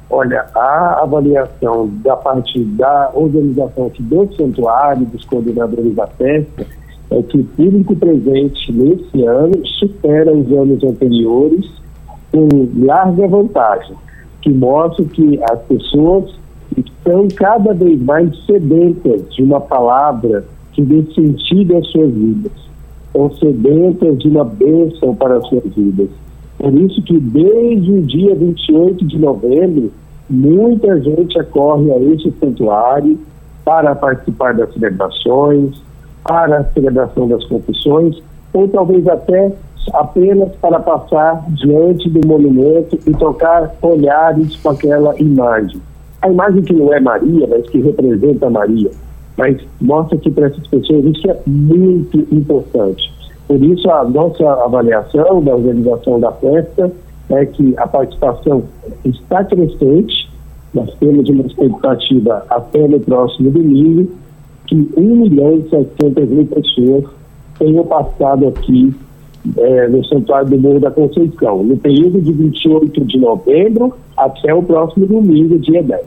Olha, 0.10 0.48
a 0.56 1.04
avaliação 1.04 1.88
da 2.04 2.16
parte 2.16 2.64
da 2.64 3.12
organização 3.14 3.86
aqui 3.86 4.02
do 4.02 4.28
santuário, 4.36 5.06
dos 5.06 5.24
coordenadores 5.24 5.94
da 5.94 6.08
festa, 6.08 6.66
é 7.12 7.22
que 7.22 7.38
o 7.38 7.44
público 7.44 7.96
presente 7.96 8.72
nesse 8.72 9.24
ano 9.24 9.66
supera 9.68 10.32
os 10.32 10.50
anos 10.52 10.82
anteriores 10.84 11.70
com 12.32 12.48
larga 12.86 13.28
vantagem, 13.28 13.96
que 14.42 14.50
mostra 14.50 15.04
que 15.06 15.40
as 15.44 15.60
pessoas 15.64 16.34
estão 16.78 17.28
cada 17.36 17.74
vez 17.74 18.02
mais 18.02 18.34
sedentas 18.46 19.30
de 19.36 19.44
uma 19.44 19.60
palavra 19.60 20.46
que 20.72 20.82
dê 20.82 21.04
sentido 21.14 21.76
às 21.76 21.88
suas 21.88 22.14
vidas, 22.14 22.54
estão 23.08 23.30
sedentas 23.36 24.18
de 24.20 24.30
uma 24.30 24.46
bênção 24.46 25.14
para 25.14 25.38
as 25.38 25.48
suas 25.48 25.66
vidas. 25.76 26.10
Por 26.58 26.74
isso 26.76 27.02
que 27.04 27.20
desde 27.20 27.92
o 27.92 28.02
dia 28.04 28.36
28 28.36 29.06
de 29.06 29.20
novembro, 29.20 29.92
muita 30.30 31.02
gente 31.02 31.38
acorre 31.38 31.92
a 31.92 32.00
esse 32.00 32.32
santuário 32.40 33.20
para 33.66 33.94
participar 33.96 34.54
das 34.54 34.74
celebrações, 34.74 35.82
para 36.24 36.60
a 36.60 36.64
celebração 36.66 37.28
das 37.28 37.44
confissões, 37.46 38.22
ou 38.54 38.68
talvez 38.68 39.08
até 39.08 39.52
apenas 39.94 40.50
para 40.58 40.80
passar 40.80 41.44
diante 41.50 42.10
do 42.10 42.28
monumento 42.28 42.98
e 43.08 43.12
trocar 43.14 43.74
olhares 43.82 44.56
com 44.58 44.70
aquela 44.70 45.20
imagem. 45.20 45.82
A 46.22 46.30
imagem 46.30 46.62
que 46.62 46.74
não 46.74 46.94
é 46.94 47.00
Maria, 47.00 47.48
mas 47.48 47.68
que 47.70 47.82
representa 47.82 48.50
Maria, 48.50 48.92
mas 49.38 49.58
mostra 49.80 50.18
que 50.18 50.30
para 50.30 50.48
essas 50.48 50.68
pessoas 50.68 51.06
isso 51.06 51.30
é 51.32 51.38
muito 51.48 52.20
importante. 52.32 53.12
Por 53.48 53.62
isso, 53.64 53.90
a 53.90 54.06
nossa 54.06 54.48
avaliação 54.64 55.44
da 55.44 55.56
organização 55.56 56.20
da 56.20 56.32
festa 56.34 56.92
é 57.32 57.46
que 57.46 57.74
a 57.78 57.88
participação 57.88 58.64
está 59.04 59.44
crescente, 59.44 60.30
nós 60.74 60.94
temos 61.00 61.28
uma 61.28 61.44
expectativa 61.44 62.46
até 62.50 62.88
no 62.88 63.00
próximo 63.00 63.52
domingo, 63.52 64.10
que 64.72 64.90
1 64.96 65.16
milhão 65.18 65.58
e 65.58 65.70
700 65.70 66.30
mil 66.30 66.46
pessoas 66.46 67.04
tenham 67.60 67.84
passado 67.86 68.48
aqui 68.48 68.94
é, 69.58 69.88
no 69.90 70.04
Santuário 70.06 70.50
do 70.50 70.58
Morro 70.58 70.80
da 70.80 70.90
Conceição, 70.90 71.62
no 71.62 71.76
período 71.76 72.22
de 72.22 72.32
28 72.32 73.04
de 73.04 73.18
novembro 73.18 73.94
até 74.16 74.54
o 74.54 74.64
próximo 74.64 75.06
domingo, 75.06 75.60
dia 75.60 75.84
10. 75.84 76.02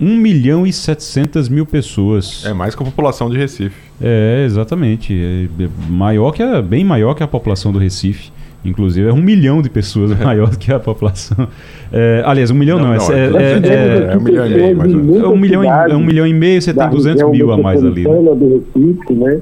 1 0.00 0.16
milhão 0.16 0.66
e 0.66 0.72
700 0.72 1.48
mil 1.48 1.66
pessoas. 1.66 2.44
É 2.46 2.52
mais 2.52 2.76
que 2.76 2.82
a 2.82 2.86
população 2.86 3.28
de 3.28 3.36
Recife. 3.36 3.90
É, 4.00 4.44
exatamente. 4.44 5.12
É 5.58 5.68
maior 5.90 6.30
que 6.30 6.42
a, 6.42 6.62
bem 6.62 6.84
maior 6.84 7.14
que 7.14 7.24
a 7.24 7.26
população 7.26 7.72
do 7.72 7.78
Recife. 7.78 8.30
Inclusive, 8.68 9.08
é 9.08 9.12
um 9.12 9.22
milhão 9.22 9.62
de 9.62 9.70
pessoas 9.70 10.12
é. 10.12 10.24
maior 10.24 10.50
do 10.50 10.58
que 10.58 10.72
a 10.72 10.80
população. 10.80 11.48
É, 11.92 12.22
aliás, 12.26 12.50
um 12.50 12.54
milhão 12.54 12.78
não, 12.78 12.88
não, 12.88 12.96
não 12.96 13.14
é, 13.14 13.18
é, 13.18 13.60
é, 13.62 14.12
é, 14.12 14.16
um 14.16 14.20
milhão 14.20 14.46
e 14.46 14.54
meio, 14.54 14.76
mais 14.76 14.94
ou 14.94 15.00
menos. 15.00 15.22
É 15.22 15.26
um 15.28 15.36
milhão, 15.36 15.64
e, 15.64 15.94
um 15.94 16.04
milhão 16.04 16.26
e 16.26 16.34
meio, 16.34 16.62
você 16.62 16.74
tem 16.74 16.88
200 16.88 17.30
mil 17.30 17.52
a 17.52 17.56
mais 17.56 17.84
ali. 17.84 18.06
Né? 18.06 18.14
Do 18.14 18.64
Recife, 18.74 19.12
né? 19.14 19.40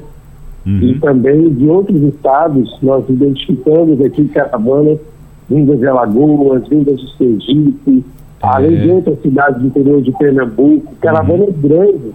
Uhum. 0.67 0.79
E 0.81 0.95
também 0.99 1.51
de 1.51 1.67
outros 1.67 2.03
estados, 2.03 2.79
nós 2.83 3.05
identificamos 3.09 4.01
aqui 4.01 4.25
caravanas 4.29 4.99
vindas 5.49 5.79
de 5.79 5.87
Alagoas, 5.87 6.67
vindas 6.69 6.99
de 6.99 7.17
Sergipe, 7.17 8.05
além 8.41 8.81
de 8.81 8.91
outras 8.91 9.21
cidades 9.21 9.61
do 9.61 9.67
interior 9.67 10.01
de 10.01 10.13
Pernambuco, 10.13 10.95
caravanas 11.01 11.49
uhum. 11.49 11.55
grandes 11.63 12.13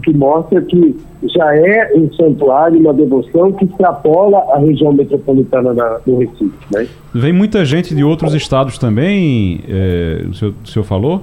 que 0.00 0.12
mostra 0.12 0.60
que 0.62 0.96
já 1.22 1.56
é 1.56 1.92
um 1.96 2.12
santuário, 2.12 2.80
uma 2.80 2.94
devoção 2.94 3.52
que 3.52 3.64
extrapola 3.64 4.38
a 4.52 4.58
região 4.58 4.92
metropolitana 4.92 5.74
da, 5.74 5.98
do 6.06 6.18
Recife. 6.18 6.52
Né? 6.72 6.86
Vem 7.14 7.32
muita 7.32 7.64
gente 7.64 7.94
de 7.94 8.04
outros 8.04 8.34
estados 8.34 8.78
também, 8.78 9.60
é, 9.68 10.24
o, 10.28 10.34
senhor, 10.34 10.54
o 10.64 10.68
senhor 10.68 10.84
falou? 10.84 11.22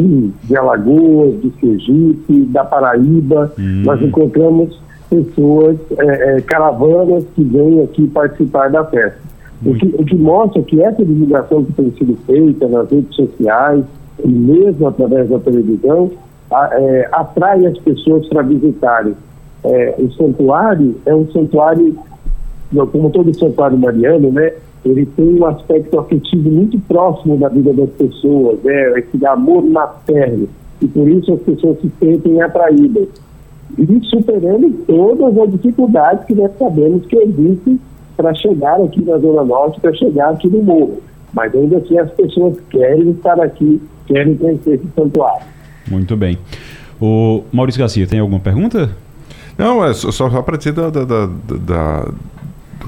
aqui 0.00 0.32
de 0.44 0.56
Alagoas, 0.56 1.40
de 1.40 1.52
Sergipe, 1.60 2.44
da 2.46 2.64
Paraíba. 2.64 3.52
Hum. 3.58 3.82
Nós 3.84 4.00
encontramos 4.02 4.80
pessoas, 5.08 5.76
é, 5.98 6.36
é, 6.36 6.40
caravanas 6.40 7.24
que 7.34 7.42
vêm 7.42 7.82
aqui 7.82 8.06
participar 8.08 8.70
da 8.70 8.84
festa. 8.84 9.18
O 9.64 9.74
que, 9.74 9.86
o 9.98 10.04
que 10.04 10.16
mostra 10.16 10.62
que 10.62 10.80
essa 10.82 11.04
divulgação 11.04 11.64
que 11.64 11.72
tem 11.74 11.92
sido 11.92 12.16
feita 12.26 12.66
nas 12.66 12.90
redes 12.90 13.14
sociais 13.14 13.84
e 14.24 14.28
mesmo 14.28 14.86
através 14.86 15.28
da 15.28 15.38
televisão 15.38 16.10
é, 16.52 17.08
atrai 17.12 17.64
as 17.66 17.78
pessoas 17.78 18.26
para 18.28 18.42
visitarem. 18.42 19.14
É, 19.62 19.94
o 19.98 20.10
santuário 20.12 20.96
é 21.06 21.14
um 21.14 21.30
santuário, 21.30 21.96
como 22.92 23.10
todo 23.10 23.36
santuário 23.38 23.78
mariano, 23.78 24.32
né? 24.32 24.52
Ele 24.84 25.04
tem 25.04 25.38
um 25.38 25.44
aspecto 25.44 25.98
afetivo 25.98 26.50
muito 26.50 26.78
próximo 26.80 27.36
da 27.36 27.48
vida 27.48 27.72
das 27.72 27.90
pessoas, 27.90 28.62
né? 28.62 28.98
esse 28.98 29.26
amor 29.26 29.62
materno. 29.62 30.48
E 30.80 30.88
por 30.88 31.06
isso 31.06 31.34
as 31.34 31.40
pessoas 31.40 31.78
se 31.80 31.92
sentem 32.00 32.40
atraídas. 32.40 33.08
E 33.78 34.00
superando 34.06 34.72
todas 34.86 35.38
as 35.38 35.50
dificuldades 35.52 36.24
que 36.24 36.34
nós 36.34 36.50
sabemos 36.58 37.04
que 37.06 37.16
existem 37.16 37.78
para 38.16 38.34
chegar 38.34 38.80
aqui 38.80 39.02
na 39.02 39.18
Zona 39.18 39.44
Norte, 39.44 39.80
para 39.80 39.92
chegar 39.92 40.30
aqui 40.30 40.48
no 40.48 40.62
morro. 40.62 40.98
Mas 41.34 41.54
ainda 41.54 41.76
assim 41.76 41.98
as 41.98 42.10
pessoas 42.12 42.58
querem 42.70 43.10
estar 43.10 43.38
aqui, 43.38 43.80
querem 44.06 44.34
conhecer 44.36 44.74
esse 44.74 44.88
santuário. 44.94 45.46
Muito 45.90 46.16
bem. 46.16 46.38
O 47.00 47.44
Maurício 47.52 47.78
Garcia, 47.78 48.06
tem 48.06 48.20
alguma 48.20 48.40
pergunta? 48.40 48.90
Não, 49.58 49.84
é 49.84 49.92
só, 49.92 50.10
só 50.10 50.42
para 50.42 50.56
dizer 50.56 50.72
da, 50.72 50.88
da, 50.88 51.04
da, 51.04 51.26
da 51.26 52.08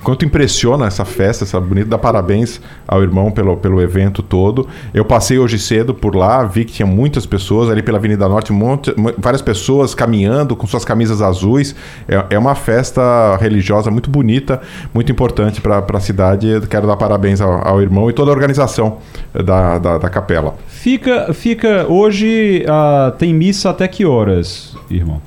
quanto 0.03 0.25
impressiona 0.25 0.87
essa 0.87 1.05
festa, 1.05 1.45
essa 1.45 1.61
bonita. 1.61 1.89
Dá 1.89 1.99
parabéns 1.99 2.61
ao 2.87 3.03
irmão 3.03 3.31
pelo, 3.31 3.57
pelo 3.57 3.81
evento 3.81 4.23
todo. 4.23 4.67
Eu 4.93 5.05
passei 5.05 5.39
hoje 5.39 5.59
cedo 5.59 5.95
por 5.95 6.15
lá, 6.15 6.45
vi 6.45 6.65
que 6.65 6.73
tinha 6.73 6.87
muitas 6.87 7.27
pessoas 7.27 7.71
ali 7.71 7.83
pela 7.83 7.99
Avenida 7.99 8.29
Norte, 8.29 8.53
um 8.53 8.57
monte, 8.57 8.95
várias 9.19 9.43
pessoas 9.43 9.95
caminhando 9.95 10.57
com 10.57 10.67
suas 10.67 10.85
camisas 10.85 11.21
azuis. 11.21 11.75
É, 12.09 12.35
é 12.35 12.39
uma 12.39 12.55
festa 12.55 13.37
religiosa 13.37 13.91
muito 13.91 14.11
bonita, 14.11 14.61
muito 14.93 15.13
importante 15.13 15.61
para 15.61 15.85
a 15.93 16.01
cidade. 16.01 16.61
Quero 16.69 16.87
dar 16.87 16.97
parabéns 16.97 17.41
ao, 17.41 17.67
ao, 17.67 17.83
irmão 17.83 18.09
e 18.09 18.13
toda 18.13 18.31
a 18.31 18.35
organização 18.35 18.99
da, 19.33 19.79
da, 19.79 19.99
da 19.99 20.09
capela. 20.09 20.55
Fica, 20.67 21.33
fica 21.33 21.87
hoje 21.89 22.65
uh, 22.67 23.13
tem 23.17 23.35
missa 23.35 23.71
até 23.71 23.87
que 23.87 24.05
horas, 24.05 24.77
irmão? 24.91 25.21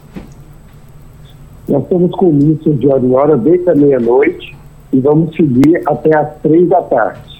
Nós 1.67 1.81
estamos 1.83 2.11
com 2.11 2.31
missa 2.31 2.69
de 2.71 2.87
hora 2.87 3.03
em 3.03 3.13
hora 3.13 3.37
desde 3.37 3.69
a 3.69 3.75
meia-noite 3.75 4.54
e 4.95 4.99
vamos 5.01 5.35
seguir 5.35 5.81
até 5.85 6.15
às 6.17 6.35
três 6.41 6.69
da 6.69 6.81
tarde. 6.83 7.39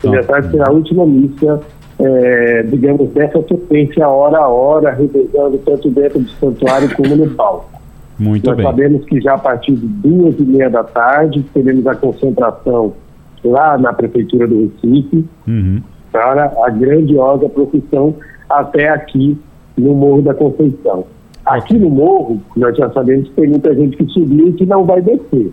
Três 0.00 0.26
da 0.26 0.32
tarde 0.34 0.50
será 0.50 0.68
a 0.68 0.72
última 0.72 1.06
missa, 1.06 1.60
é, 1.98 2.62
digamos, 2.64 3.08
dessa 3.10 3.40
sequência 3.42 4.06
hora 4.06 4.38
a 4.38 4.48
hora, 4.48 4.90
revezando 4.92 5.56
tanto 5.64 5.90
dentro 5.90 6.20
do 6.20 6.30
santuário 6.32 6.94
como 6.94 7.16
no 7.16 7.30
palco. 7.30 7.80
Muito 8.18 8.46
Nós 8.46 8.56
bem. 8.56 8.66
sabemos 8.66 9.04
que 9.06 9.18
já 9.18 9.34
a 9.34 9.38
partir 9.38 9.72
de 9.76 9.86
duas 9.86 10.38
e 10.38 10.42
meia 10.42 10.68
da 10.68 10.84
tarde 10.84 11.42
teremos 11.54 11.86
a 11.86 11.94
concentração 11.94 12.92
lá 13.42 13.78
na 13.78 13.94
Prefeitura 13.94 14.46
do 14.46 14.70
Recife 14.82 15.24
uhum. 15.48 15.80
para 16.12 16.52
a 16.62 16.68
grandiosa 16.68 17.48
procissão 17.48 18.14
até 18.46 18.90
aqui 18.90 19.38
no 19.78 19.94
Morro 19.94 20.20
da 20.20 20.34
Conceição. 20.34 21.06
Aqui 21.46 21.78
no 21.78 21.88
Morro, 21.88 22.42
nós 22.54 22.76
já 22.76 22.90
sabemos 22.90 23.28
que 23.28 23.34
tem 23.36 23.48
muita 23.48 23.74
gente 23.74 23.96
que 23.96 24.04
subiu 24.12 24.48
e 24.48 24.52
que 24.52 24.66
não 24.66 24.84
vai 24.84 25.00
descer. 25.00 25.50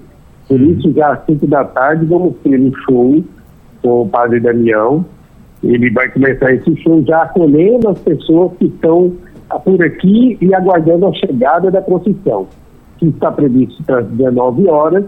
Por 0.48 0.60
isso, 0.62 0.92
já 0.94 1.14
às 1.14 1.26
5 1.26 1.46
da 1.48 1.64
tarde, 1.66 2.06
vamos 2.06 2.36
ter 2.44 2.60
um 2.60 2.72
show 2.86 3.24
com 3.82 4.02
o 4.04 4.08
Padre 4.10 4.40
Damião. 4.40 5.06
Ele 5.64 5.90
vai 5.92 6.10
começar 6.10 6.54
esse 6.54 6.76
show 6.82 7.04
já 7.06 7.24
acolhendo 7.24 7.90
as 7.90 8.00
pessoas 8.00 8.52
que 8.58 8.66
estão 8.66 9.12
por 9.64 9.82
aqui 9.84 10.38
e 10.42 10.54
aguardando 10.54 11.08
a 11.08 11.14
chegada 11.14 11.72
da 11.72 11.82
procissão, 11.82 12.48
que 12.98 13.08
está 13.08 13.32
previsto 13.32 13.82
para 13.84 14.00
as 14.00 14.08
19 14.08 14.68
horas, 14.70 15.06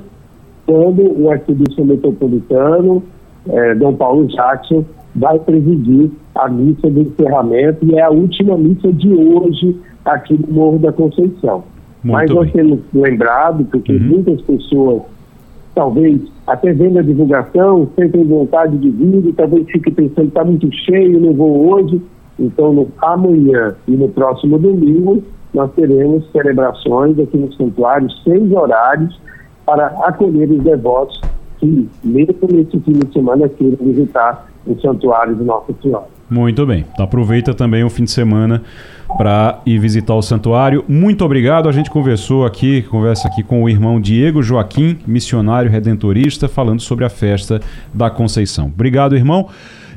quando 0.66 1.22
o 1.22 1.30
arcebispo 1.32 1.84
metropolitano, 1.86 3.04
eh, 3.50 3.76
Dom 3.76 3.94
Paulo 3.96 4.28
Jackson, 4.28 4.84
vai 5.16 5.40
presidir 5.40 6.12
a 6.36 6.48
missa 6.50 6.90
de 6.90 7.02
encerramento 7.02 7.86
e 7.86 7.96
é 7.96 8.02
a 8.04 8.10
última 8.10 8.58
missa 8.58 8.92
de 8.94 9.12
hoje 9.14 9.76
aqui 10.06 10.40
no 10.40 10.54
Morro 10.54 10.80
da 10.80 10.92
Conceição. 10.92 11.64
Muito 12.04 12.14
Mas 12.14 12.30
nós 12.32 12.52
bem. 12.52 12.54
temos 12.54 12.80
lembrado, 12.94 13.66
porque 13.66 13.92
Uhum. 13.94 14.00
muitas 14.00 14.42
pessoas 14.42 15.02
talvez 15.80 16.22
até 16.46 16.74
vendo 16.74 17.00
a 17.00 17.02
divulgação, 17.02 17.88
sentem 17.96 18.26
vontade 18.26 18.78
de 18.78 18.90
vir 18.90 19.34
talvez 19.38 19.66
fique 19.72 19.90
pensando, 19.90 20.28
está 20.28 20.44
muito 20.44 20.70
cheio, 20.74 21.22
não 21.22 21.34
vou 21.34 21.74
hoje. 21.74 22.02
Então, 22.38 22.74
no, 22.74 22.90
amanhã 23.02 23.76
e 23.88 23.92
no 23.92 24.10
próximo 24.10 24.60
domingo, 24.60 25.24
nós 25.54 25.72
teremos 25.76 26.30
celebrações 26.34 27.18
aqui 27.18 27.38
no 27.38 27.54
santuário, 27.54 28.12
seis 28.26 28.52
horários, 28.52 29.18
para 29.66 29.88
acolher 30.04 30.52
os 30.52 30.62
devotos 30.64 31.22
que, 31.60 31.88
mesmo 32.04 32.36
nesse 32.52 32.78
fim 32.82 32.92
de 32.92 33.14
semana, 33.14 33.48
queiram 33.48 33.78
visitar 33.80 34.50
o 34.68 34.78
santuário 34.82 35.34
de 35.34 35.44
Nossa 35.46 35.74
Senhora. 35.82 36.08
Muito 36.30 36.66
bem. 36.66 36.86
Então, 36.92 37.06
aproveita 37.06 37.54
também 37.54 37.86
o 37.86 37.90
fim 37.90 38.04
de 38.04 38.12
semana 38.12 38.62
para 39.18 39.60
ir 39.66 39.80
visitar 39.80 40.16
o 40.16 40.22
santuário. 40.22 40.84
Muito 40.88 41.26
obrigado. 41.26 41.68
A 41.68 41.72
gente 41.72 41.89
conversou 41.89 42.45
aqui, 42.45 42.82
conversa 42.84 43.28
aqui 43.28 43.43
com 43.43 43.64
o 43.64 43.70
irmão 43.70 43.99
Diego 43.99 44.41
Joaquim, 44.41 44.97
missionário 45.05 45.70
redentorista, 45.70 46.47
falando 46.47 46.82
sobre 46.82 47.05
a 47.05 47.10
festa 47.10 47.60
da 47.93 48.10
Conceição. 48.10 48.68
Obrigado, 48.68 49.16
irmão. 49.16 49.49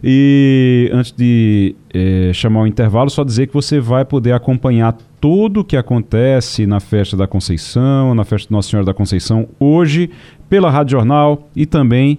E 0.04 0.90
antes 0.92 1.12
de 1.12 1.76
eh, 1.94 2.32
chamar 2.34 2.62
o 2.62 2.66
intervalo, 2.66 3.08
só 3.08 3.22
dizer 3.22 3.46
que 3.46 3.54
você 3.54 3.78
vai 3.78 4.04
poder 4.04 4.32
acompanhar 4.32 4.96
tudo 5.20 5.60
o 5.60 5.64
que 5.64 5.76
acontece 5.76 6.66
na 6.66 6.80
festa 6.80 7.16
da 7.16 7.28
Conceição, 7.28 8.12
na 8.12 8.24
festa 8.24 8.48
de 8.48 8.52
Nossa 8.52 8.70
Senhora 8.70 8.84
da 8.84 8.92
Conceição, 8.92 9.46
hoje, 9.60 10.10
pela 10.48 10.70
Rádio 10.70 10.98
Jornal 10.98 11.48
e 11.54 11.64
também 11.64 12.18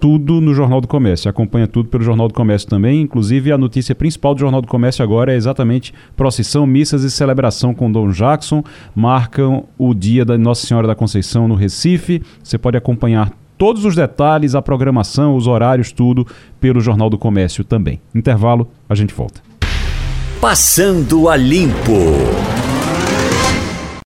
tudo 0.00 0.40
no 0.40 0.54
Jornal 0.54 0.80
do 0.80 0.88
Comércio. 0.88 1.28
Acompanha 1.28 1.66
tudo 1.66 1.88
pelo 1.88 2.04
Jornal 2.04 2.28
do 2.28 2.34
Comércio 2.34 2.68
também. 2.68 3.00
Inclusive, 3.02 3.52
a 3.52 3.58
notícia 3.58 3.94
principal 3.94 4.34
do 4.34 4.40
Jornal 4.40 4.62
do 4.62 4.68
Comércio 4.68 5.02
agora 5.02 5.32
é 5.32 5.36
exatamente 5.36 5.92
procissão, 6.16 6.66
missas 6.66 7.02
e 7.02 7.10
celebração 7.10 7.74
com 7.74 7.90
Dom 7.90 8.10
Jackson. 8.10 8.62
Marcam 8.94 9.64
o 9.76 9.94
dia 9.94 10.24
da 10.24 10.38
Nossa 10.38 10.66
Senhora 10.66 10.86
da 10.86 10.94
Conceição 10.94 11.48
no 11.48 11.54
Recife. 11.54 12.22
Você 12.42 12.56
pode 12.56 12.76
acompanhar 12.76 13.32
todos 13.56 13.84
os 13.84 13.94
detalhes, 13.94 14.54
a 14.54 14.62
programação, 14.62 15.36
os 15.36 15.46
horários, 15.46 15.92
tudo 15.92 16.26
pelo 16.60 16.80
Jornal 16.80 17.10
do 17.10 17.18
Comércio 17.18 17.64
também. 17.64 18.00
Intervalo, 18.14 18.68
a 18.88 18.94
gente 18.94 19.12
volta. 19.12 19.40
Passando 20.40 21.28
a 21.28 21.36
Limpo. 21.36 22.47